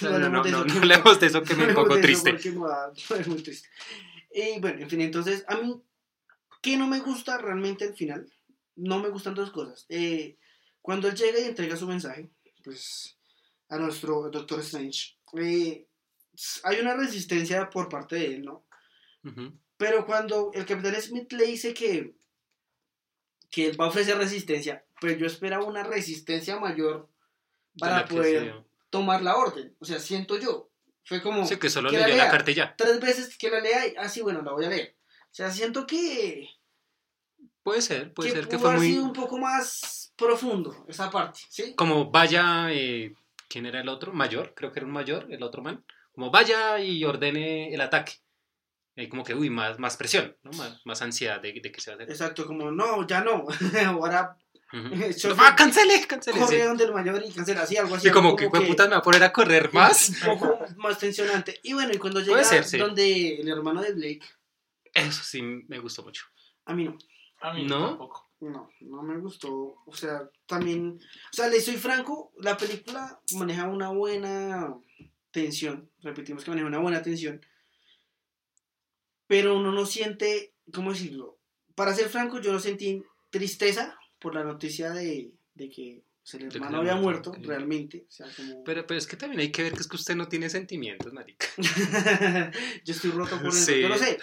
No 0.00 0.10
No, 0.10 0.18
no, 0.18 0.26
hablemos 0.26 0.32
no, 0.32 0.42
de 0.42 0.48
eso, 0.50 0.58
no, 0.58 0.64
que 0.64 0.68
no 0.68 0.74
me- 0.74 0.80
hablemos 0.94 1.20
de 1.20 1.26
eso 1.26 1.42
que 1.42 1.54
me 1.54 1.62
Hablemos 1.64 1.82
pongo 1.84 1.94
de 1.96 2.00
eso 2.00 2.06
triste. 2.22 2.30
porque 2.32 2.50
me 2.52 2.58
va- 2.60 2.92
es 3.20 3.28
muy 3.28 3.42
triste. 3.42 3.68
Y 4.34 4.58
bueno, 4.58 4.80
en 4.80 4.90
fin, 4.90 5.00
entonces, 5.00 5.44
a 5.46 5.56
mí, 5.56 5.80
¿qué 6.60 6.76
no 6.76 6.88
me 6.88 6.98
gusta 6.98 7.38
realmente 7.38 7.84
al 7.84 7.94
final? 7.94 8.28
No 8.74 8.98
me 8.98 9.08
gustan 9.08 9.34
dos 9.34 9.52
cosas. 9.52 9.86
Eh, 9.88 10.36
cuando 10.82 11.06
él 11.06 11.14
llega 11.14 11.38
y 11.38 11.44
entrega 11.44 11.76
su 11.76 11.86
mensaje, 11.86 12.28
pues, 12.64 13.16
a 13.68 13.78
nuestro 13.78 14.28
Doctor 14.30 14.58
Strange, 14.60 15.16
eh, 15.38 15.86
hay 16.64 16.80
una 16.80 16.94
resistencia 16.94 17.70
por 17.70 17.88
parte 17.88 18.16
de 18.16 18.26
él, 18.34 18.44
¿no? 18.44 18.66
Ujú. 19.22 19.56
Pero 19.76 20.04
cuando 20.04 20.50
el 20.52 20.66
Capitán 20.66 21.00
Smith 21.00 21.32
le 21.32 21.46
dice 21.46 21.72
que, 21.72 22.16
que 23.50 23.66
él 23.66 23.80
va 23.80 23.84
a 23.84 23.88
ofrecer 23.88 24.18
resistencia, 24.18 24.84
pues 25.00 25.16
yo 25.16 25.26
esperaba 25.26 25.64
una 25.64 25.84
resistencia 25.84 26.58
mayor 26.58 27.08
para 27.78 28.04
poder 28.04 28.64
tomar 28.90 29.22
la 29.22 29.36
orden. 29.36 29.76
O 29.78 29.84
sea, 29.84 30.00
siento 30.00 30.38
yo. 30.40 30.70
Fue 31.04 31.22
como 31.22 31.46
Sí, 31.46 31.58
que 31.58 31.68
solo 31.70 31.90
que 31.90 31.96
leyó 31.96 32.08
la 32.08 32.14
lea. 32.24 32.30
carta 32.30 32.50
y 32.50 32.54
ya. 32.54 32.74
tres 32.76 33.00
veces 33.00 33.36
que 33.36 33.50
la 33.50 33.60
lea 33.60 33.86
y, 33.88 33.94
ah, 33.98 34.08
sí, 34.08 34.22
bueno, 34.22 34.42
la 34.42 34.52
voy 34.52 34.64
a 34.64 34.70
leer. 34.70 34.96
O 35.30 35.34
sea, 35.34 35.50
siento 35.50 35.86
que, 35.86 36.48
Puede 37.62 37.80
ser, 37.82 38.12
puede 38.12 38.30
que 38.30 38.36
ser 38.36 38.48
que 38.48 38.58
fue 38.58 38.72
muy... 38.76 38.88
sido 38.92 39.04
un 39.04 39.12
poco 39.12 39.38
más 39.38 40.12
profundo 40.16 40.84
esa 40.88 41.10
parte, 41.10 41.40
¿sí? 41.48 41.74
Como 41.74 42.10
vaya... 42.10 42.68
eh, 42.70 43.14
¿Quién 43.48 43.66
era 43.66 43.80
el 43.80 43.88
otro? 43.88 44.12
Mayor, 44.12 44.52
creo 44.54 44.72
que 44.72 44.80
era 44.80 44.86
un 44.86 44.92
mayor, 44.92 45.26
el 45.30 45.42
otro 45.42 45.62
man. 45.62 45.84
Como 46.12 46.30
vaya 46.30 46.78
y 46.80 47.04
ordene 47.04 47.72
el 47.74 47.80
ataque. 47.80 48.14
Hay 48.96 49.08
como 49.08 49.24
que, 49.24 49.34
uy, 49.34 49.50
más, 49.50 49.78
más 49.78 49.96
presión, 49.96 50.36
¿no? 50.42 50.50
Más, 50.52 50.80
más 50.84 51.02
ansiedad 51.02 51.40
de, 51.40 51.52
de 51.60 51.72
que 51.72 51.80
se 51.80 51.90
va 51.90 51.94
a 51.94 51.96
hacer. 51.98 52.10
Exacto, 52.10 52.46
como, 52.46 52.70
no, 52.70 53.06
ya 53.06 53.22
no. 53.22 53.44
Ahora 53.86 54.36
Ujú. 54.74 54.94
Yo- 55.18 55.34
¡Ah, 55.38 55.54
cancele, 55.56 56.06
cancele! 56.06 56.38
sí. 56.38 56.44
corre 56.44 56.64
donde 56.64 56.84
el 56.84 56.92
mayor 56.92 57.22
y 57.26 57.30
cancela 57.32 57.62
así, 57.62 57.76
algo 57.76 57.94
así. 57.94 58.08
Y 58.08 58.10
como 58.10 58.28
algo 58.30 58.36
que, 58.36 58.48
"Jue 58.48 58.66
puta, 58.66 58.84
me 58.84 58.90
va 58.92 58.96
a 58.98 59.02
poner 59.02 59.22
a 59.22 59.32
correr 59.32 59.72
más. 59.72 60.10
un 60.10 60.38
poco 60.38 60.58
más 60.78 60.98
tensionante. 60.98 61.60
Y 61.62 61.72
bueno, 61.74 61.92
y 61.94 61.98
cuando 61.98 62.20
llega 62.20 62.42
ser, 62.44 62.64
sí. 62.64 62.78
donde 62.78 63.36
el 63.40 63.48
hermano 63.48 63.80
de 63.82 63.92
Blake, 63.92 64.20
Eso 64.92 65.22
sí 65.22 65.42
me 65.42 65.78
gustó 65.78 66.02
mucho. 66.02 66.24
a 66.66 66.74
mí 66.74 66.84
no. 66.84 66.96
A 67.40 67.52
mí 67.52 67.64
¿No? 67.66 67.88
tampoco. 67.90 68.30
No, 68.40 68.70
no 68.80 69.02
me 69.02 69.18
gustó. 69.18 69.76
O 69.86 69.94
sea, 69.94 70.28
también. 70.46 70.98
O 71.00 71.36
sea, 71.36 71.48
le 71.48 71.60
soy 71.60 71.76
franco, 71.76 72.32
la 72.38 72.56
película 72.56 73.20
maneja 73.34 73.66
una 73.68 73.90
buena 73.90 74.74
tensión. 75.30 75.90
Repetimos 76.02 76.42
que 76.44 76.50
maneja 76.50 76.66
una 76.66 76.78
buena 76.78 77.02
tensión. 77.02 77.40
Pero 79.26 79.56
uno 79.56 79.72
no 79.72 79.86
siente. 79.86 80.54
¿Cómo 80.72 80.92
decirlo? 80.92 81.38
Para 81.74 81.94
ser 81.94 82.08
franco, 82.08 82.40
yo 82.40 82.52
no 82.52 82.60
sentí 82.60 83.02
tristeza 83.30 83.98
por 84.24 84.34
la 84.34 84.42
noticia 84.42 84.90
de, 84.90 85.30
de 85.54 85.68
que 85.68 86.02
pues, 86.22 86.34
el 86.34 86.46
hermano 86.46 86.78
había 86.78 86.96
muerto, 86.96 87.34
realmente. 87.42 88.06
O 88.08 88.10
sea, 88.10 88.26
como. 88.34 88.64
Pero, 88.64 88.86
pero 88.86 88.96
es 88.96 89.06
que 89.06 89.16
también 89.18 89.40
hay 89.40 89.52
que 89.52 89.62
ver 89.62 89.74
que 89.74 89.80
es 89.80 89.86
que 89.86 89.96
usted 89.96 90.16
no 90.16 90.26
tiene 90.28 90.48
sentimientos, 90.48 91.12
marica. 91.12 91.46
yo 92.84 92.94
estoy 92.94 93.10
roto 93.10 93.36
por 93.38 93.48
eso, 93.48 93.66
Sí. 93.66 93.82
yo 93.82 93.88
lo 93.90 93.98
sé. 93.98 94.18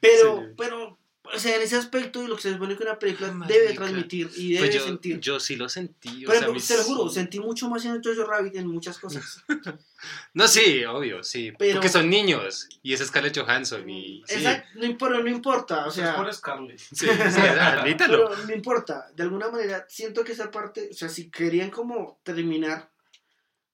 Pero, 0.00 0.38
Sí. 0.40 0.54
pero, 0.56 0.98
o 1.34 1.38
sea, 1.38 1.56
en 1.56 1.62
ese 1.62 1.76
aspecto 1.76 2.22
y 2.22 2.26
lo 2.26 2.36
que 2.36 2.42
se 2.42 2.52
supone 2.52 2.76
que 2.76 2.82
una 2.82 2.98
película 2.98 3.32
Marica. 3.32 3.58
debe 3.58 3.74
transmitir 3.74 4.30
y 4.36 4.54
debe 4.54 4.66
Pues 4.66 4.74
yo, 4.74 4.84
sentir. 4.84 5.20
yo 5.20 5.40
sí 5.40 5.56
lo 5.56 5.68
sentí. 5.68 6.24
o 6.24 6.26
Por 6.26 6.34
sea, 6.34 6.42
ejemplo, 6.42 6.52
mis- 6.54 6.66
te 6.68 6.76
lo 6.76 6.82
juro, 6.84 7.08
sentí 7.08 7.40
mucho 7.40 7.68
más 7.68 7.84
en 7.84 7.92
el 7.92 8.02
Jojo 8.02 8.24
Rabbit 8.28 8.56
en 8.56 8.66
muchas 8.68 8.98
cosas. 8.98 9.42
No, 10.32 10.48
sí, 10.48 10.82
obvio, 10.86 11.22
sí. 11.22 11.52
Pero- 11.58 11.74
Porque 11.74 11.90
son 11.90 12.08
niños. 12.08 12.70
Y 12.82 12.94
es 12.94 13.00
Scarlett 13.06 13.36
Johansson. 13.36 13.86
Y, 13.90 14.22
sí. 14.26 14.36
Exacto, 14.36 14.68
no, 14.76 14.96
pero 14.96 15.22
no 15.22 15.28
importa, 15.28 15.84
o 15.84 15.88
es 15.88 15.94
sea, 15.94 16.16
por 16.16 16.32
Scarlett. 16.32 16.78
Sí, 16.78 17.06
sí, 17.06 17.06
admítalo. 17.60 18.30
pero 18.30 18.46
no 18.46 18.54
importa, 18.54 19.10
de 19.14 19.22
alguna 19.24 19.50
manera 19.50 19.84
siento 19.90 20.24
que 20.24 20.32
esa 20.32 20.50
parte, 20.50 20.88
o 20.90 20.94
sea, 20.94 21.10
si 21.10 21.30
querían 21.30 21.68
como 21.70 22.18
terminar 22.22 22.90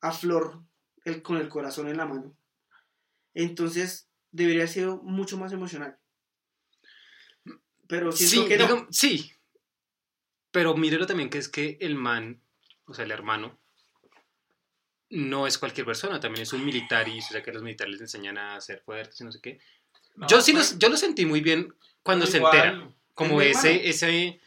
a 0.01 0.11
flor 0.11 0.63
el, 1.05 1.23
con 1.23 1.37
el 1.37 1.49
corazón 1.49 1.87
en 1.87 1.97
la 1.97 2.07
mano, 2.07 2.37
entonces 3.35 4.09
debería 4.33 4.63
haber 4.63 4.69
sido 4.73 4.97
mucho 5.05 5.37
más 5.39 5.53
emocional. 5.53 5.97
Pero 7.89 8.13
siento 8.13 8.43
Sí, 8.43 8.49
que 8.49 8.59
no. 8.59 8.67
digam- 8.67 8.87
sí. 8.91 9.33
Pero 10.51 10.77
mírelo 10.77 11.07
también 11.07 11.29
que 11.31 11.39
es 11.39 11.49
que 11.49 11.77
el 11.81 11.95
man, 11.95 12.41
o 12.87 12.95
sea, 12.95 13.05
el 13.05 13.11
hermano, 13.11 13.59
no 15.11 15.47
es 15.47 15.59
cualquier 15.59 15.87
persona, 15.87 16.19
también 16.19 16.43
es 16.43 16.53
un 16.53 16.65
militar 16.65 17.07
y 17.09 17.19
o 17.19 17.23
sea 17.23 17.43
que 17.43 17.53
los 17.53 17.63
militares 17.63 17.93
les 17.93 18.01
enseñan 18.03 18.39
a 18.39 18.61
ser 18.61 18.81
fuertes 18.81 19.21
y 19.21 19.25
no 19.25 19.31
sé 19.33 19.41
qué. 19.41 19.61
No, 20.17 20.27
yo 20.27 20.41
sí 20.41 20.53
pues, 20.53 20.73
los, 20.73 20.79
yo 20.79 20.89
lo 20.89 20.97
sentí 20.97 21.27
muy 21.27 21.41
bien 21.41 21.73
cuando 22.03 22.27
se 22.27 22.39
igual, 22.39 22.57
entera. 22.57 22.91
Como 23.15 23.41
Es 23.41 23.59
ese, 23.59 23.89
ese, 23.89 24.41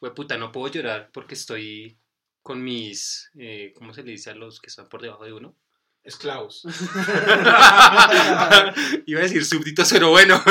pues 0.00 0.12
puta, 0.12 0.38
no 0.38 0.52
puedo 0.52 0.68
llorar 0.72 1.10
porque 1.12 1.34
estoy 1.34 1.98
con 2.42 2.62
mis, 2.62 3.30
eh, 3.38 3.72
¿cómo 3.74 3.92
se 3.92 4.02
le 4.02 4.12
dice 4.12 4.30
a 4.30 4.34
los 4.34 4.60
que 4.60 4.68
están 4.68 4.88
por 4.88 5.02
debajo 5.02 5.24
de 5.24 5.32
uno? 5.32 5.56
Esclavos. 6.08 6.62
Iba 9.06 9.20
a 9.20 9.22
decir 9.22 9.44
súbditos, 9.44 9.90
pero 9.92 10.10
bueno. 10.10 10.42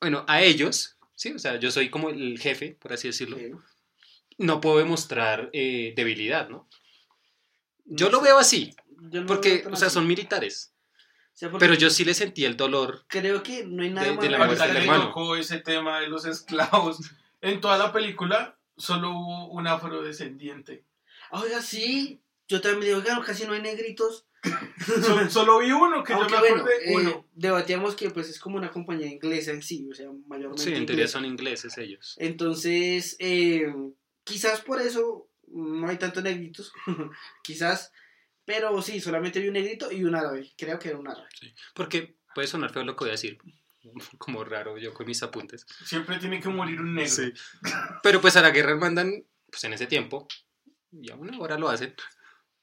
bueno, 0.00 0.24
a 0.28 0.42
ellos, 0.42 0.96
sí, 1.14 1.32
o 1.32 1.38
sea, 1.38 1.58
yo 1.58 1.70
soy 1.70 1.90
como 1.90 2.10
el 2.10 2.38
jefe, 2.38 2.76
por 2.80 2.92
así 2.92 3.08
decirlo. 3.08 3.36
Sí. 3.38 3.50
No 4.38 4.60
puedo 4.60 4.78
demostrar 4.78 5.50
eh, 5.52 5.92
debilidad, 5.96 6.48
¿no? 6.48 6.68
Yo 7.84 8.06
No 8.06 8.12
lo 8.12 8.18
sé, 8.20 8.24
veo 8.24 8.38
así, 8.38 8.74
yo 9.10 9.20
no 9.20 9.22
lo 9.22 9.26
porque, 9.26 9.64
o 9.70 9.76
sea, 9.76 9.88
así. 9.88 9.94
son 9.94 10.06
militares. 10.06 10.72
O 11.34 11.38
sea, 11.40 11.50
porque 11.50 11.64
Pero 11.66 11.78
yo 11.78 11.90
sí 11.90 12.04
le 12.04 12.14
sentí 12.14 12.44
el 12.44 12.56
dolor. 12.56 13.04
creo 13.08 13.42
que 13.42 13.64
no 13.64 13.82
hay 13.82 13.90
nada 13.90 14.06
de- 14.08 14.12
más 14.14 14.22
de 14.24 14.30
la 14.30 14.38
muerte 14.38 14.62
del 14.62 14.72
que 14.72 14.78
hermano. 14.82 15.04
tocó 15.06 15.36
ese 15.36 15.58
tema 15.58 16.00
de 16.00 16.08
los 16.08 16.24
esclavos. 16.26 16.98
En 17.40 17.60
toda 17.60 17.78
la 17.78 17.92
película 17.92 18.58
solo 18.76 19.10
hubo 19.10 19.48
un 19.48 19.66
afrodescendiente. 19.66 20.84
Oiga, 21.30 21.62
sí, 21.62 22.20
yo 22.50 22.60
también 22.60 22.80
digo, 22.92 23.02
claro, 23.02 23.22
casi 23.24 23.46
no 23.46 23.52
hay 23.52 23.62
negritos. 23.62 24.26
Solo, 25.06 25.30
solo 25.30 25.58
vi 25.60 25.70
uno 25.70 26.02
que 26.02 26.14
Aunque 26.14 26.32
yo 26.32 26.40
me 26.40 26.48
bueno, 26.48 26.56
acordé. 26.62 26.92
eh, 26.92 26.96
uno. 26.96 27.28
debatíamos 27.34 27.94
que 27.94 28.08
pues 28.10 28.28
es 28.30 28.40
como 28.40 28.56
una 28.56 28.70
compañía 28.70 29.06
inglesa 29.06 29.50
en 29.52 29.62
sí, 29.62 29.86
o 29.90 29.94
sea, 29.94 30.08
mayormente 30.26 30.62
Sí, 30.64 30.74
en 30.74 30.86
teoría 30.86 31.06
son 31.06 31.26
ingleses 31.26 31.76
ellos. 31.76 32.16
Entonces, 32.18 33.16
eh, 33.18 33.70
quizás 34.24 34.62
por 34.62 34.80
eso 34.80 35.28
no 35.46 35.88
hay 35.88 35.98
tantos 35.98 36.22
negritos, 36.22 36.72
quizás, 37.44 37.92
pero 38.46 38.80
sí, 38.80 38.98
solamente 39.00 39.40
vi 39.40 39.48
un 39.48 39.54
negrito 39.54 39.92
y 39.92 40.04
un 40.04 40.14
árabe, 40.14 40.50
creo 40.56 40.78
que 40.78 40.88
era 40.88 40.98
un 40.98 41.06
árabe. 41.08 41.28
Porque 41.74 42.16
puede 42.34 42.48
sonar 42.48 42.72
feo 42.72 42.82
lo 42.82 42.96
que 42.96 43.04
voy 43.04 43.10
a 43.10 43.12
decir. 43.12 43.38
Como 44.18 44.42
raro 44.44 44.78
yo 44.78 44.92
con 44.94 45.06
mis 45.06 45.22
apuntes. 45.22 45.66
Siempre 45.84 46.18
tiene 46.18 46.40
que 46.40 46.48
morir 46.48 46.80
un 46.80 46.94
negro. 46.94 47.10
Sí. 47.10 47.32
Pero 48.02 48.20
pues 48.22 48.36
a 48.36 48.42
la 48.42 48.50
guerra 48.50 48.74
mandan, 48.76 49.24
pues 49.50 49.64
en 49.64 49.74
ese 49.74 49.86
tiempo, 49.86 50.26
y 50.92 51.10
aún 51.10 51.32
ahora 51.34 51.58
lo 51.58 51.68
hacen, 51.68 51.94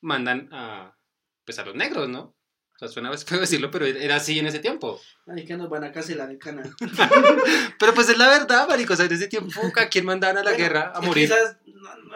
mandan 0.02 0.50
a, 0.52 0.98
pues 1.46 1.60
a 1.60 1.66
los 1.66 1.76
negros, 1.76 2.10
¿no? 2.10 2.36
O 2.76 2.80
sea, 2.80 2.88
suena 2.88 3.12
feo 3.18 3.40
decirlo, 3.40 3.72
pero 3.72 3.86
era 3.86 4.18
así 4.18 4.38
en 4.38 4.48
ese 4.48 4.60
tiempo. 4.60 5.02
Ay, 5.26 5.46
que 5.46 5.58
nos 5.58 5.70
van 5.70 5.84
a 5.84 5.92
cancelar 5.92 6.30
el 6.30 6.38
canal. 6.38 6.72
Pero 7.80 7.94
pues 7.94 8.08
es 8.10 8.18
la 8.18 8.30
verdad, 8.30 8.68
marico. 8.68 8.94
O 8.94 8.96
sea, 8.96 9.06
en 9.08 9.14
ese 9.14 9.28
tiempo, 9.28 9.52
¿a 9.76 9.90
quién 9.90 10.06
mandaban 10.06 10.38
a 10.38 10.44
la 10.44 10.52
Bueno, 10.52 10.64
guerra 10.64 10.92
a 10.96 11.02
morir? 11.02 11.28
Quizás, 11.28 11.58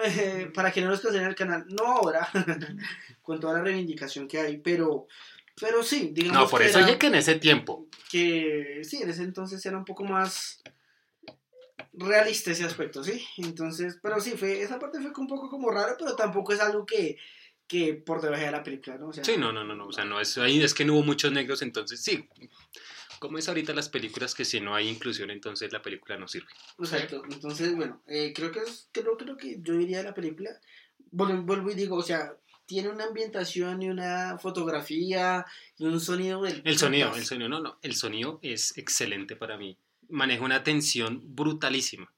eh, 0.05 0.51
para 0.53 0.71
que 0.71 0.81
no 0.81 0.89
nos 0.89 1.01
cancelen 1.01 1.27
el 1.27 1.35
canal, 1.35 1.65
no 1.67 1.85
ahora, 1.85 2.27
con 3.23 3.39
toda 3.39 3.55
la 3.55 3.63
reivindicación 3.63 4.27
que 4.27 4.39
hay, 4.39 4.57
pero, 4.59 5.07
pero 5.59 5.83
sí, 5.83 6.11
digamos 6.13 6.43
No, 6.43 6.47
por 6.49 6.61
que 6.61 6.67
eso 6.67 6.79
dije 6.79 6.97
que 6.99 7.07
en 7.07 7.15
ese 7.15 7.35
tiempo. 7.35 7.87
que 8.09 8.81
sí, 8.83 9.01
en 9.01 9.09
ese 9.09 9.23
entonces 9.23 9.65
era 9.65 9.77
un 9.77 9.85
poco 9.85 10.03
más 10.03 10.61
realista 11.93 12.51
ese 12.51 12.63
aspecto, 12.63 13.03
¿sí? 13.03 13.25
Entonces, 13.37 13.99
pero 14.01 14.19
sí, 14.21 14.31
fue, 14.31 14.61
esa 14.61 14.79
parte 14.79 14.99
fue 14.99 15.11
un 15.17 15.27
poco 15.27 15.49
como 15.49 15.69
rara, 15.71 15.95
pero 15.97 16.15
tampoco 16.15 16.53
es 16.53 16.59
algo 16.61 16.85
que, 16.85 17.17
que 17.71 17.93
por 17.93 18.21
debajo 18.21 18.43
de 18.43 18.51
la 18.51 18.63
película, 18.63 18.97
¿no? 18.97 19.07
O 19.07 19.13
sea, 19.13 19.23
Sí, 19.23 19.37
no, 19.37 19.53
no, 19.53 19.63
no, 19.63 19.73
no. 19.73 19.87
O 19.87 19.93
sea, 19.93 20.03
no 20.03 20.19
es, 20.19 20.37
ahí 20.37 20.61
es 20.61 20.73
que 20.73 20.83
no 20.83 20.95
hubo 20.95 21.03
muchos 21.03 21.31
negros, 21.31 21.61
entonces 21.61 22.03
sí. 22.03 22.27
Como 23.17 23.37
es 23.37 23.47
ahorita 23.47 23.73
las 23.73 23.87
películas 23.87 24.35
que 24.35 24.43
si 24.43 24.59
no 24.59 24.75
hay 24.75 24.89
inclusión, 24.89 25.31
entonces 25.31 25.71
la 25.71 25.81
película 25.81 26.17
no 26.17 26.27
sirve. 26.27 26.49
Exacto, 26.77 27.23
entonces, 27.31 27.73
bueno, 27.73 28.01
eh, 28.07 28.33
creo 28.35 28.51
que 28.51 28.59
es, 28.59 28.89
creo, 28.91 29.15
creo 29.15 29.37
que 29.37 29.61
yo 29.61 29.77
diría 29.77 29.99
de 29.99 30.03
la 30.03 30.13
película, 30.13 30.49
vuelvo, 31.11 31.43
vuelvo 31.43 31.71
y 31.71 31.75
digo, 31.75 31.95
o 31.95 32.03
sea, 32.03 32.35
tiene 32.65 32.89
una 32.89 33.05
ambientación 33.05 33.81
y 33.81 33.89
una 33.89 34.37
fotografía 34.37 35.45
y 35.77 35.85
un 35.85 36.01
sonido 36.01 36.41
del 36.41 36.61
El 36.65 36.77
sonido, 36.77 37.15
el 37.15 37.23
sonido, 37.23 37.47
no, 37.47 37.61
no. 37.61 37.79
El 37.81 37.95
sonido 37.95 38.39
es 38.41 38.77
excelente 38.77 39.37
para 39.37 39.57
mí. 39.57 39.77
Maneja 40.09 40.43
una 40.43 40.61
tensión 40.61 41.21
brutalísima. 41.23 42.11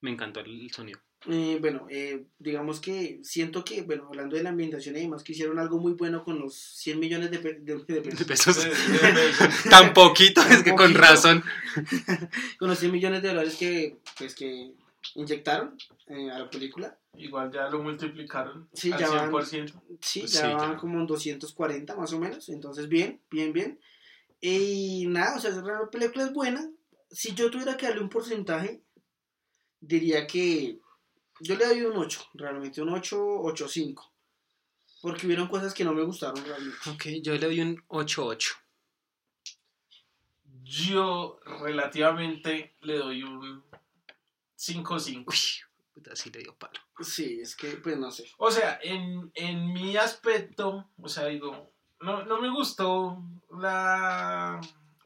Me 0.00 0.10
encantó 0.10 0.40
el 0.40 0.72
sonido. 0.72 1.00
Eh, 1.28 1.58
bueno, 1.60 1.86
eh, 1.88 2.24
digamos 2.40 2.80
que 2.80 3.20
siento 3.22 3.64
que, 3.64 3.82
bueno, 3.82 4.06
hablando 4.08 4.36
de 4.36 4.42
la 4.42 4.50
ambientación 4.50 4.96
y 4.96 5.02
demás, 5.02 5.22
que 5.22 5.32
hicieron 5.32 5.58
algo 5.60 5.78
muy 5.78 5.92
bueno 5.92 6.24
con 6.24 6.40
los 6.40 6.54
100 6.54 6.98
millones 6.98 7.30
de, 7.30 7.38
pe- 7.38 7.60
de- 7.60 7.76
de 7.84 8.00
De 8.00 8.24
pesos. 8.24 8.56
De- 8.64 8.72
Tan 9.70 9.92
poquito, 9.94 10.40
es 10.42 10.64
que 10.64 10.74
con 10.74 10.92
razón. 10.94 11.44
con 12.58 12.68
los 12.68 12.78
100 12.78 12.90
millones 12.90 13.22
de 13.22 13.28
dólares 13.28 13.54
que, 13.56 13.98
pues, 14.18 14.34
que 14.34 14.72
inyectaron 15.14 15.76
eh, 16.08 16.28
a 16.30 16.40
la 16.40 16.50
película. 16.50 16.98
Igual 17.16 17.52
ya 17.52 17.68
lo 17.68 17.82
multiplicaron 17.82 18.68
Sí, 18.72 18.90
al 18.90 18.98
ya 18.98 19.08
van- 19.10 19.30
100%. 19.30 19.72
Sí, 20.00 20.20
Pues 20.20 20.32
ya 20.32 20.40
sí, 20.48 20.54
van 20.54 20.72
ya. 20.72 20.76
como 20.78 20.98
en 20.98 21.06
240 21.06 21.94
más 21.94 22.12
o 22.14 22.18
menos. 22.18 22.48
Entonces, 22.48 22.88
bien, 22.88 23.20
bien, 23.30 23.52
bien. 23.52 23.78
Y 24.40 25.06
nada, 25.06 25.36
o 25.36 25.40
sea, 25.40 25.50
la 25.52 25.88
película 25.88 26.24
es 26.24 26.32
buena. 26.32 26.68
Si 27.12 27.32
yo 27.34 27.48
tuviera 27.50 27.76
que 27.76 27.86
darle 27.86 28.00
un 28.02 28.08
porcentaje, 28.08 28.80
diría 29.80 30.26
que 30.26 30.78
yo 31.42 31.56
le 31.56 31.66
doy 31.66 31.82
un 31.82 31.96
8, 31.96 32.30
realmente, 32.34 32.80
un 32.80 32.90
8, 32.90 33.18
8, 33.42 33.68
5. 33.68 34.12
Porque 35.02 35.26
hubieron 35.26 35.48
cosas 35.48 35.74
que 35.74 35.84
no 35.84 35.92
me 35.92 36.04
gustaron 36.04 36.42
realmente. 36.44 36.78
Ok, 36.90 37.06
yo 37.22 37.32
le 37.32 37.40
doy 37.40 37.60
un 37.60 37.76
8-8. 37.88 38.52
Yo 40.62 41.40
relativamente 41.60 42.76
le 42.82 42.98
doy 42.98 43.22
un 43.24 43.62
5-5. 44.56 45.24
Uy, 45.26 45.36
puta, 45.92 46.14
sí 46.14 46.30
le 46.30 46.40
dio 46.40 46.54
palo. 46.54 46.78
Sí, 47.00 47.40
es 47.40 47.56
que, 47.56 47.72
pues 47.72 47.98
no 47.98 48.12
sé. 48.12 48.30
O 48.38 48.50
sea, 48.50 48.78
en, 48.80 49.32
en 49.34 49.72
mi 49.72 49.96
aspecto, 49.96 50.88
o 50.96 51.08
sea, 51.08 51.26
digo, 51.26 51.72
no, 52.00 52.24
no 52.24 52.40
me 52.40 52.50
gustó 52.50 53.20
la 53.50 54.60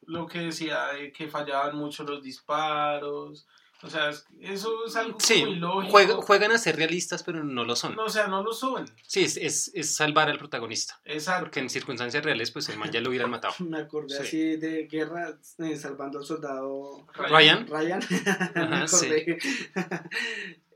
lo 0.06 0.26
que 0.26 0.38
decía 0.38 0.88
de 0.88 1.12
que 1.12 1.28
fallaban 1.28 1.76
mucho 1.76 2.04
los 2.04 2.22
disparos 2.22 3.46
O 3.82 3.90
sea, 3.90 4.08
es- 4.10 4.24
eso 4.40 4.86
es 4.86 4.96
algo 4.96 5.18
Sí, 5.20 5.44
muy 5.44 5.56
lógico. 5.56 5.90
juega- 5.90 6.14
juegan 6.16 6.50
a 6.52 6.58
ser 6.58 6.76
realistas, 6.76 7.22
pero 7.22 7.44
no 7.44 7.64
lo 7.64 7.76
son. 7.76 7.94
No, 7.94 8.04
o 8.04 8.08
sea, 8.08 8.26
no 8.26 8.42
lo 8.42 8.52
son. 8.52 8.86
Sí, 9.06 9.22
es, 9.24 9.36
es, 9.36 9.70
es 9.74 9.94
salvar 9.94 10.30
al 10.30 10.38
protagonista. 10.38 10.98
Exacto. 11.04 11.42
Porque 11.44 11.60
en 11.60 11.68
circunstancias 11.70 12.24
reales, 12.24 12.50
pues 12.50 12.68
el 12.70 12.78
man 12.78 12.90
ya 12.90 13.00
lo 13.00 13.10
hubieran 13.10 13.30
matado. 13.30 13.54
Me 13.60 13.78
acordé 13.78 14.16
Sí. 14.16 14.22
así 14.22 14.56
de 14.56 14.86
guerra 14.86 15.38
eh, 15.58 15.76
salvando 15.76 16.18
al 16.18 16.24
soldado 16.24 17.06
Ryan. 17.14 17.66
Ryan. 17.68 18.00
Ajá, 18.54 18.86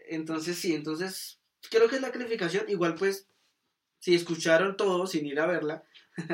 entonces, 0.08 0.58
sí, 0.58 0.74
entonces 0.74 1.40
creo 1.70 1.88
que 1.88 1.96
es 1.96 2.02
la 2.02 2.10
calificación. 2.12 2.64
Igual, 2.68 2.94
pues, 2.94 3.26
si 3.98 4.14
escucharon 4.14 4.76
todo 4.76 5.06
sin 5.06 5.26
ir 5.26 5.40
a 5.40 5.46
verla, 5.46 5.84
Sí, 6.16 6.24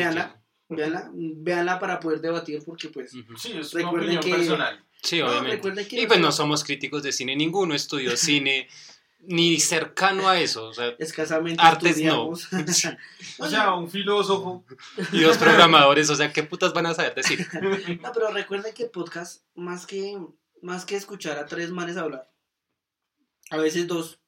véanla, 0.00 0.40
véanla, 0.68 1.10
véanla 1.14 1.78
para 1.78 2.00
poder 2.00 2.20
debatir, 2.20 2.62
porque, 2.64 2.88
pues, 2.88 3.12
claro. 3.12 3.36
Sí, 3.36 3.52
es 3.56 3.72
Recuerden 3.72 4.10
una 4.10 4.20
opinión 4.20 4.22
que- 4.22 4.30
personal. 4.46 4.84
Sí, 5.02 5.20
No, 5.20 5.28
obviamente. 5.28 5.86
que 5.86 6.02
Y 6.02 6.06
pues 6.06 6.20
no 6.20 6.32
somos 6.32 6.64
críticos 6.64 7.02
de 7.02 7.12
cine, 7.12 7.36
ninguno 7.36 7.74
estudió 7.74 8.16
cine 8.16 8.68
ni 9.20 9.58
cercano 9.58 10.28
a 10.28 10.40
eso. 10.40 10.68
O 10.68 10.74
sea, 10.74 10.94
escasamente 10.98 11.62
Artes 11.62 12.00
no. 12.02 12.28
O 13.38 13.48
sea, 13.48 13.74
un 13.74 13.90
filósofo. 13.90 14.64
y 15.12 15.20
dos 15.20 15.36
programadores, 15.36 16.08
o 16.10 16.16
sea, 16.16 16.32
¿qué 16.32 16.42
putas 16.42 16.72
van 16.72 16.86
a 16.86 16.94
saber 16.94 17.14
decir? 17.14 17.46
No, 18.02 18.12
pero 18.12 18.30
recuerden 18.30 18.72
que 18.74 18.84
el 18.84 18.90
podcast, 18.90 19.42
más 19.54 19.86
que, 19.86 20.18
más 20.62 20.84
que 20.84 20.96
escuchar 20.96 21.38
a 21.38 21.46
tres 21.46 21.70
manes 21.70 21.96
hablar, 21.96 22.30
a 23.50 23.56
veces 23.56 23.86
dos, 23.86 24.20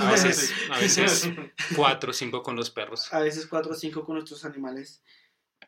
A 0.00 0.10
veces, 0.10 0.52
a 0.70 0.78
veces 0.78 1.28
cuatro 1.76 2.10
o 2.10 2.14
cinco 2.14 2.42
con 2.42 2.56
los 2.56 2.70
perros. 2.70 3.12
a 3.12 3.20
veces 3.20 3.46
cuatro 3.46 3.72
o 3.72 3.76
cinco 3.76 4.04
con 4.04 4.16
nuestros 4.16 4.44
animales, 4.44 5.02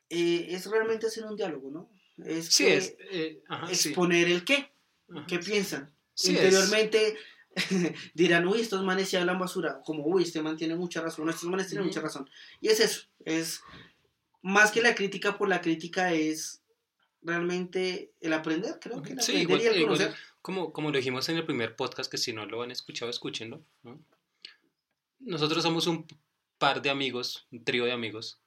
eh, 0.08 0.46
es 0.50 0.66
realmente 0.66 1.06
hacer 1.06 1.24
un 1.24 1.36
diálogo, 1.36 1.70
¿no? 1.70 1.90
Es, 2.26 2.46
Sí, 2.46 2.64
que 2.64 2.76
es. 2.76 2.96
eh, 3.10 3.42
ajá, 3.48 3.66
sí. 3.74 3.88
exponer 3.88 4.28
el 4.28 4.44
qué, 4.44 4.72
Ajá. 5.14 5.26
qué 5.26 5.38
piensan. 5.38 5.92
Sí. 6.14 6.32
Interiormente 6.32 7.16
dirán, 8.14 8.46
uy, 8.46 8.60
estos 8.60 8.82
manes 8.84 9.08
sí 9.08 9.16
hablan 9.16 9.38
basura, 9.38 9.80
como, 9.84 10.04
uy, 10.06 10.22
este 10.22 10.42
man 10.42 10.56
tiene 10.56 10.74
mucha 10.76 11.00
razón, 11.00 11.28
estos 11.28 11.48
manes 11.48 11.68
tienen 11.68 11.86
mucha 11.86 12.00
razón. 12.00 12.28
Y 12.60 12.68
es 12.68 12.80
eso, 12.80 13.02
es 13.24 13.60
más 14.42 14.70
que 14.70 14.82
la 14.82 14.94
crítica 14.94 15.36
por 15.36 15.48
la 15.48 15.60
crítica 15.60 16.12
es 16.12 16.62
realmente 17.22 18.12
el 18.20 18.32
aprender, 18.32 18.78
creo 18.80 19.02
que 19.02 19.12
el 19.12 19.20
Sí, 19.20 19.32
aprender 19.32 19.42
igual, 19.42 19.60
y 19.62 19.66
el 19.66 19.76
igual 19.82 19.98
conocer. 19.98 20.14
como, 20.42 20.72
como 20.72 20.90
lo 20.90 20.96
dijimos 20.96 21.28
en 21.28 21.36
el 21.36 21.44
primer 21.44 21.76
podcast, 21.76 22.10
que 22.10 22.18
si 22.18 22.32
no 22.32 22.46
lo 22.46 22.62
han 22.62 22.70
escuchado, 22.70 23.10
escúchenlo. 23.10 23.62
¿no? 23.82 24.00
Nosotros 25.18 25.62
somos 25.62 25.86
un 25.86 26.06
par 26.58 26.80
de 26.82 26.90
amigos, 26.90 27.46
un 27.50 27.64
trío 27.64 27.84
de 27.84 27.92
amigos, 27.92 28.40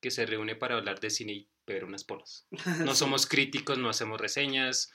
que 0.00 0.10
se 0.10 0.26
reúne 0.26 0.54
para 0.56 0.76
hablar 0.76 1.00
de 1.00 1.10
cine 1.10 1.32
y 1.32 1.48
beber 1.66 1.84
unas 1.84 2.04
polas. 2.04 2.46
No 2.90 2.94
somos 2.94 3.26
críticos, 3.26 3.78
no 3.78 3.88
hacemos 3.88 4.20
reseñas, 4.20 4.92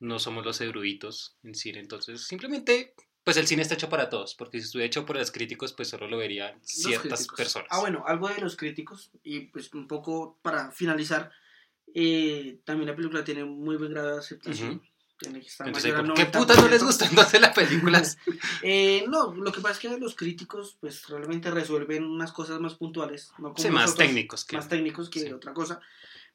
no 0.00 0.18
somos 0.18 0.44
los 0.44 0.60
eruditos 0.60 1.36
en 1.42 1.54
cine, 1.54 1.80
entonces 1.80 2.26
simplemente, 2.26 2.94
pues 3.24 3.36
el 3.36 3.46
cine 3.46 3.62
está 3.62 3.74
hecho 3.74 3.88
para 3.88 4.08
todos, 4.08 4.34
porque 4.34 4.58
si 4.58 4.66
estuviera 4.66 4.86
hecho 4.86 5.06
por 5.06 5.16
los 5.16 5.30
críticos, 5.30 5.72
pues 5.72 5.88
solo 5.88 6.08
lo 6.08 6.18
verían 6.18 6.58
ciertas 6.62 7.26
personas. 7.28 7.68
Ah, 7.70 7.80
bueno, 7.80 8.04
algo 8.06 8.28
de 8.28 8.40
los 8.40 8.56
críticos, 8.56 9.10
y 9.22 9.40
pues 9.40 9.72
un 9.74 9.86
poco 9.86 10.38
para 10.42 10.70
finalizar, 10.70 11.30
eh, 11.94 12.60
también 12.64 12.88
la 12.88 12.96
película 12.96 13.24
tiene 13.24 13.44
muy 13.44 13.76
buen 13.76 13.92
grado 13.92 14.12
de 14.12 14.18
aceptación. 14.18 14.82
Tiene 15.18 15.40
que 15.40 15.46
estar 15.48 15.66
Entonces, 15.66 15.92
mayor 15.92 16.04
al 16.04 16.14
¿por 16.14 16.16
qué 16.16 16.30
90%. 16.32 16.38
putas 16.38 16.56
no 16.58 16.68
les 16.68 16.82
gustan 16.84 17.08
entonces 17.10 17.40
las 17.40 17.54
películas? 17.54 18.18
Eh, 18.62 19.04
no, 19.08 19.34
lo 19.34 19.50
que 19.52 19.60
pasa 19.60 19.74
es 19.74 19.78
que 19.80 19.98
los 19.98 20.14
críticos 20.14 20.76
pues 20.80 21.08
realmente 21.08 21.50
resuelven 21.50 22.04
unas 22.04 22.32
cosas 22.32 22.60
más 22.60 22.74
puntuales, 22.74 23.30
no 23.38 23.52
como 23.52 23.58
Sí, 23.58 23.68
más 23.70 23.86
nosotros, 23.86 24.06
técnicos 24.06 24.44
que... 24.44 24.56
más 24.56 24.68
técnicos 24.68 25.10
que 25.10 25.20
Sí. 25.20 25.32
otra 25.32 25.52
cosa. 25.52 25.80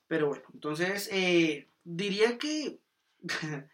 Pero 0.08 0.28
bueno, 0.28 0.44
entonces 0.54 1.10
eh, 1.12 1.70
diría 1.84 2.38
que 2.38 2.80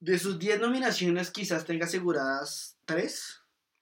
de 0.00 0.18
sus 0.18 0.38
10 0.38 0.60
nominaciones 0.60 1.30
quizás 1.30 1.64
tenga 1.64 1.86
aseguradas 1.86 2.76
3. 2.84 3.40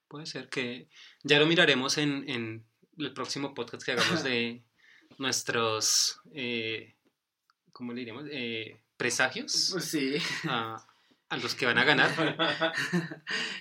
Puede 0.08 0.26
ser 0.26 0.48
que 0.48 0.88
ya 1.24 1.38
lo 1.40 1.46
miraremos 1.46 1.98
en, 1.98 2.28
en 2.28 2.64
el 2.98 3.12
próximo 3.12 3.54
podcast 3.54 3.82
que 3.84 3.92
hagamos 3.92 4.22
de 4.22 4.62
nuestros, 5.18 6.20
eh, 6.32 6.94
¿cómo 7.72 7.92
le 7.92 8.00
diríamos? 8.00 8.24
Eh, 8.30 8.81
presagios 8.96 9.70
Pues 9.72 9.84
sí. 9.84 10.16
a, 10.48 10.84
a 11.28 11.36
los 11.38 11.54
que 11.54 11.66
van 11.66 11.78
a 11.78 11.84
ganar. 11.84 12.10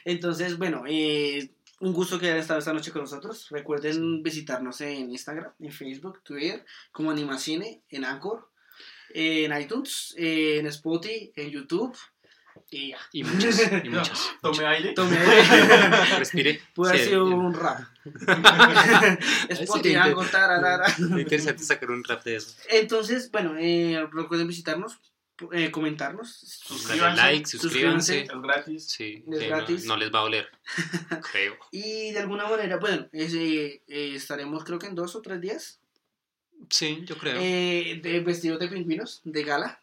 Entonces, 0.05 0.57
bueno, 0.57 0.83
eh, 0.87 1.51
un 1.79 1.93
gusto 1.93 2.19
que 2.19 2.27
hayan 2.27 2.37
estado 2.39 2.59
esta 2.59 2.73
noche 2.73 2.91
con 2.91 3.01
nosotros. 3.01 3.47
Recuerden 3.49 4.21
visitarnos 4.23 4.81
en 4.81 5.09
Instagram, 5.11 5.51
en 5.59 5.71
Facebook, 5.71 6.21
Twitter, 6.23 6.65
como 6.91 7.11
Animacine, 7.11 7.81
en 7.89 8.05
Anchor, 8.05 8.49
en 9.13 9.59
iTunes, 9.59 10.13
en 10.17 10.67
Spotify, 10.67 11.31
en 11.35 11.49
YouTube. 11.49 11.97
Y 12.69 12.89
ya. 12.89 12.97
Y 13.13 13.23
muchos, 13.23 13.59
y 13.83 13.89
muchos. 13.89 14.31
Tome 14.41 14.65
aire. 14.65 14.93
Tome 14.93 15.17
Respire. 16.19 16.61
Puede 16.75 16.91
haber 16.91 17.03
Sí, 17.03 17.09
sido 17.09 17.25
un 17.25 17.53
rap. 17.53 17.79
Spotify, 19.49 19.95
Anchor, 19.95 20.27
tararara. 20.29 20.87
Sería 20.89 21.19
interesante 21.21 21.63
sacar 21.63 21.91
un 21.91 22.03
rap 22.03 22.23
de 22.23 22.35
eso. 22.37 22.55
Entonces, 22.69 23.29
bueno, 23.31 23.55
eh, 23.57 24.05
recuerden 24.13 24.47
visitarnos, 24.47 24.99
eh, 25.53 25.71
comentarnos. 25.71 26.31
Suscríbanse. 26.65 27.21
like, 27.21 27.45
suscríbanse. 27.47 28.21
Es 28.23 28.29
gratis. 28.41 28.89
Sí, 28.89 29.23
Es 29.31 29.47
gratis. 29.47 29.85
No, 29.85 29.93
no 29.95 29.97
les 29.99 30.13
va 30.13 30.19
a 30.19 30.23
oler, 30.23 30.49
creo. 31.31 31.55
Y 31.71 32.11
de 32.11 32.19
alguna 32.19 32.47
manera, 32.47 32.77
bueno, 32.77 33.07
ese, 33.11 33.83
eh, 33.87 34.13
estaremos 34.15 34.63
creo 34.63 34.79
que 34.79 34.87
en 34.87 34.95
dos 34.95 35.15
o 35.15 35.21
tres 35.21 35.39
días 35.41 35.79
Sí, 36.69 37.01
yo 37.05 37.17
creo. 37.17 37.37
eh, 37.39 37.99
de 38.03 38.19
vestidos 38.19 38.59
de 38.59 38.67
pingüinos, 38.67 39.21
de 39.23 39.43
gala. 39.43 39.77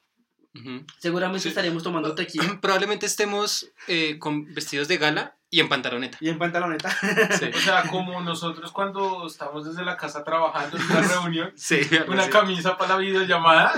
Seguramente 0.98 1.42
Sí. 1.44 1.48
estaremos 1.50 1.82
tomando 1.84 2.14
tequila 2.16 2.38
Probablemente 2.60 3.06
estemos 3.06 3.70
eh, 3.86 4.18
con 4.18 4.52
vestidos 4.54 4.88
de 4.88 4.98
gala 4.98 5.36
y 5.50 5.60
en 5.60 5.68
pantaloneta. 5.68 6.18
y 6.20 6.28
en 6.28 6.38
pantaloneta. 6.38 6.90
Sí, 7.38 7.46
O 7.54 7.58
sea, 7.60 7.82
como 7.84 8.20
nosotros 8.20 8.70
cuando 8.70 9.26
estamos 9.26 9.64
desde 9.66 9.82
la 9.84 9.96
casa 9.96 10.22
trabajando 10.22 10.76
en 10.76 10.82
una 10.84 11.00
reunión, 11.08 11.52
sí, 11.56 11.80
una 12.06 12.28
camisa 12.28 12.76
para 12.76 12.94
la 12.94 13.00
videollamada. 13.00 13.72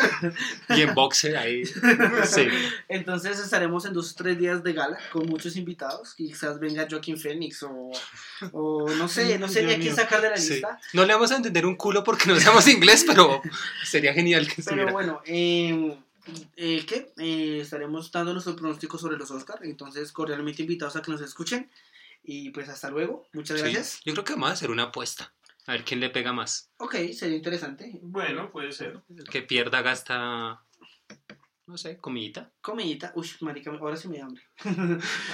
y 0.70 0.82
en 0.82 0.94
boxer 0.94 1.36
ahí. 1.36 1.64
Sí. 1.64 2.48
Entonces 2.88 3.38
estaremos 3.38 3.84
en 3.84 3.92
dos 3.92 4.12
o 4.12 4.14
tres 4.16 4.38
días 4.38 4.62
de 4.64 4.72
gala 4.72 4.98
con 5.12 5.26
muchos 5.26 5.56
invitados. 5.56 6.14
Quizás 6.14 6.58
venga 6.58 6.86
Joaquín 6.90 7.16
Phoenix 7.18 7.62
o, 7.62 7.90
o 8.52 8.88
no 8.98 9.06
sé, 9.08 9.38
no 9.38 9.46
sé 9.48 9.62
ni 9.62 9.72
a 9.74 9.78
quién 9.78 9.94
sacar 9.94 10.20
de 10.22 10.30
la 10.30 10.36
Sí. 10.36 10.54
lista. 10.54 10.78
No 10.92 11.04
le 11.04 11.14
vamos 11.14 11.30
a 11.30 11.36
entender 11.36 11.66
un 11.66 11.76
culo 11.76 12.02
porque 12.02 12.24
no 12.28 12.38
sabemos 12.40 12.66
inglés, 12.68 13.04
pero 13.06 13.40
sería 13.84 14.12
genial 14.12 14.46
que 14.46 14.54
Pero 14.56 14.60
estuviera. 14.62 14.92
bueno, 14.92 15.20
eh, 15.24 15.96
eh, 16.56 16.84
¿qué? 16.86 17.12
Eh, 17.18 17.60
estaremos 17.62 18.10
dando 18.12 18.32
nuestro 18.32 18.56
pronóstico 18.56 18.98
sobre 18.98 19.16
los 19.16 19.30
Oscars. 19.30 19.62
Entonces, 19.64 20.12
cordialmente 20.12 20.62
invitados 20.62 20.96
a 20.96 21.02
que 21.02 21.10
nos 21.10 21.20
escuchen. 21.20 21.70
Y 22.22 22.50
pues 22.50 22.68
hasta 22.68 22.90
luego. 22.90 23.26
Muchas 23.32 23.58
Sí. 23.58 23.64
gracias. 23.64 24.00
Yo 24.04 24.12
creo 24.12 24.24
que 24.24 24.34
vamos 24.34 24.50
a 24.50 24.52
hacer 24.52 24.70
una 24.70 24.84
apuesta. 24.84 25.32
A 25.66 25.72
ver 25.72 25.84
quién 25.84 26.00
le 26.00 26.10
pega 26.10 26.32
más. 26.32 26.70
Ok, 26.78 26.94
sería 27.12 27.36
interesante. 27.36 27.98
Bueno, 28.02 28.50
puede 28.50 28.72
ser. 28.72 29.00
El 29.16 29.24
que 29.24 29.42
pierda 29.42 29.82
gasta, 29.82 30.62
no 31.66 31.76
sé, 31.76 31.98
comidita. 31.98 32.50
Comidita. 32.60 33.12
Uy, 33.14 33.30
marica, 33.40 33.70
ahora 33.70 33.96
sí 33.96 34.08
me 34.08 34.18
da 34.18 34.24
hambre. 34.26 34.42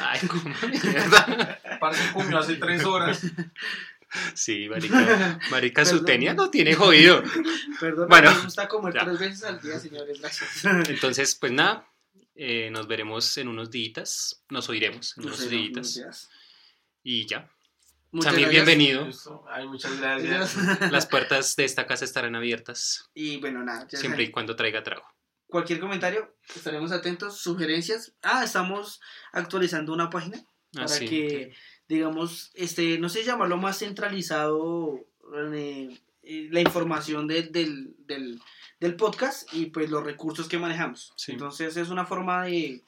Ay, 0.01 0.21
como 0.29 0.55
mierda. 0.69 1.59
Parce 1.81 2.13
comió 2.13 2.39
hace 2.39 2.57
tres 2.57 2.85
horas. 2.85 3.23
Sí, 4.35 4.69
marica. 4.69 5.39
Marica, 5.51 5.85
su 5.85 5.91
Perdón. 5.93 6.07
tenia 6.07 6.35
no 6.35 6.49
tiene 6.51 6.75
jodido. 6.75 7.23
Perdón, 7.81 8.09
Bueno, 8.09 8.35
me 8.35 8.43
gusta 8.43 8.69
comer 8.69 8.95
ya. 8.95 9.05
tres 9.05 9.19
veces 9.19 9.45
al 9.45 9.61
día, 9.61 9.79
señores. 9.79 10.21
Gracias. 10.21 10.65
Entonces, 10.89 11.35
pues 11.35 11.53
nada. 11.53 11.87
eh, 12.35 12.71
nos 12.71 12.87
veremos 12.87 13.37
en 13.39 13.49
unos 13.49 13.71
días. 13.71 14.43
Nos 14.49 14.69
oiremos 14.69 15.17
en 15.17 15.23
No 15.25 15.29
unos 15.29 15.41
sé, 15.41 15.49
días. 15.49 15.95
días. 15.95 16.31
Y 17.03 17.27
ya. 17.27 17.51
Muchas 18.13 18.33
Samir, 18.33 18.47
gracias. 18.49 18.67
bienvenido. 18.67 19.09
Ay, 19.51 19.67
muchas 19.67 19.99
gracias. 20.01 20.57
Las 20.93 21.07
puertas 21.07 21.57
de 21.57 21.65
esta 21.65 21.87
casa 21.87 22.05
estarán 22.05 22.35
abiertas 22.37 23.11
Y 23.13 23.39
bueno, 23.39 23.63
nada. 23.65 23.87
ya 23.91 23.99
siempre 23.99 24.23
y 24.23 24.31
cuando 24.31 24.55
traiga 24.57 24.83
trago. 24.83 25.05
Cualquier 25.49 25.81
comentario, 25.81 26.35
estaremos 26.55 26.93
atentos. 26.93 27.39
Sugerencias. 27.41 28.15
Ah, 28.23 28.43
estamos 28.45 29.01
actualizando 29.33 29.93
una 29.93 30.09
página 30.11 30.39
para 30.73 30.87
Así. 30.87 31.09
que, 31.09 31.55
digamos, 31.89 32.51
este, 32.55 32.99
no 32.99 33.09
sé 33.09 33.25
llamarlo 33.25 33.57
más 33.57 33.79
centralizado 33.79 35.01
eh, 35.55 35.99
la 36.51 36.61
información 36.61 37.27
de- 37.29 37.43
del, 37.45 37.95
del, 38.07 38.41
del 38.81 38.97
podcast 38.97 39.53
y 39.55 39.67
pues 39.67 39.91
los 39.91 40.03
recursos 40.05 40.49
que 40.49 40.59
manejamos. 40.59 41.13
Sí. 41.17 41.33
Entonces 41.33 41.77
es 41.77 41.89
una 41.91 42.05
forma 42.07 42.45
de, 42.45 42.85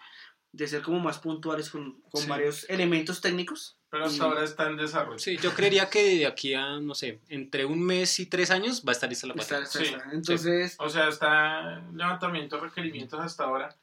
de 0.52 0.68
ser 0.68 0.82
como 0.82 0.98
más 1.00 1.18
puntuales 1.18 1.70
con, 1.70 2.00
con 2.10 2.22
Sí. 2.22 2.28
varios 2.28 2.68
elementos 2.68 3.20
técnicos. 3.20 3.76
Pero 3.90 4.04
hasta 4.04 4.18
Y- 4.18 4.20
ahora 4.28 4.44
está 4.44 4.68
en 4.68 4.76
desarrollo. 4.76 5.18
Sí, 5.18 5.38
yo 5.38 5.54
creería 5.54 5.88
que 5.88 6.02
de 6.18 6.26
aquí 6.26 6.52
a, 6.52 6.78
no 6.78 6.94
sé, 6.94 7.20
entre 7.28 7.64
un 7.64 7.80
mes 7.82 8.18
y 8.20 8.26
tres 8.26 8.50
años 8.50 8.82
va 8.86 8.90
a 8.90 8.92
estar 8.92 9.08
lista 9.08 9.26
la 9.26 9.32
Está- 9.34 9.60
página. 9.60 9.64
está- 9.66 9.78
Sí, 9.78 9.84
está. 9.94 10.10
Entonces, 10.12 10.76
O 10.78 10.88
sea, 10.90 11.08
está 11.08 11.78
en 11.78 11.96
levantamiento 11.96 12.56
de 12.56 12.62
requerimientos 12.64 13.18
hasta 13.18 13.44
ahora. 13.44 13.74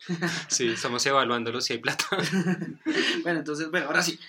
Sí, 0.48 0.68
estamos 0.68 1.04
evaluándolo 1.08 1.60
si 1.60 1.74
hay 1.74 1.80
plata. 1.80 2.06
bueno, 3.24 3.40
entonces, 3.40 3.72
bueno, 3.72 3.88
ahora 3.88 4.04
sí. 4.04 4.20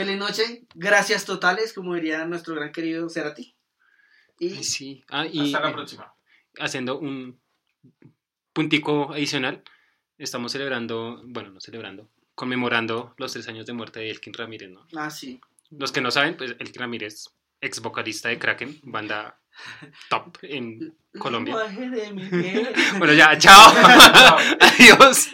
Feliz 0.00 0.16
noche, 0.16 0.62
gracias 0.74 1.26
totales, 1.26 1.74
como 1.74 1.94
diría 1.94 2.24
nuestro 2.24 2.54
gran 2.54 2.72
querido 2.72 3.10
Cerati. 3.10 3.54
Y 4.38 4.64
Sí. 4.64 5.04
Ah, 5.10 5.26
y 5.26 5.40
Hasta 5.52 5.60
la 5.60 5.68
eh, 5.68 5.72
próxima. 5.74 6.14
haciendo 6.58 6.98
un 6.98 7.38
puntico 8.54 9.12
adicional. 9.12 9.62
estamos 10.16 10.52
celebrando, 10.52 11.20
bueno, 11.26 11.50
no 11.50 11.60
celebrando, 11.60 12.08
conmemorando 12.34 13.14
los 13.18 13.34
tres 13.34 13.46
años 13.48 13.66
de 13.66 13.74
muerte 13.74 14.00
de 14.00 14.08
Elkin 14.08 14.32
Ramírez, 14.32 14.70
¿no? 14.70 14.86
Ah, 14.96 15.10
sí. 15.10 15.38
Los 15.68 15.92
que 15.92 16.00
no 16.00 16.10
saben, 16.10 16.34
pues 16.34 16.56
Elkin 16.58 16.80
Ramírez, 16.80 17.26
ex 17.60 17.82
vocalista 17.82 18.30
de 18.30 18.38
Kraken, 18.38 18.80
banda 18.84 19.38
top 20.08 20.38
en 20.44 20.96
Colombia. 21.18 21.56
Bueno, 22.98 23.12
ya, 23.12 23.36
chao. 23.36 23.74
Chao. 23.74 24.38
Adiós. 24.60 25.28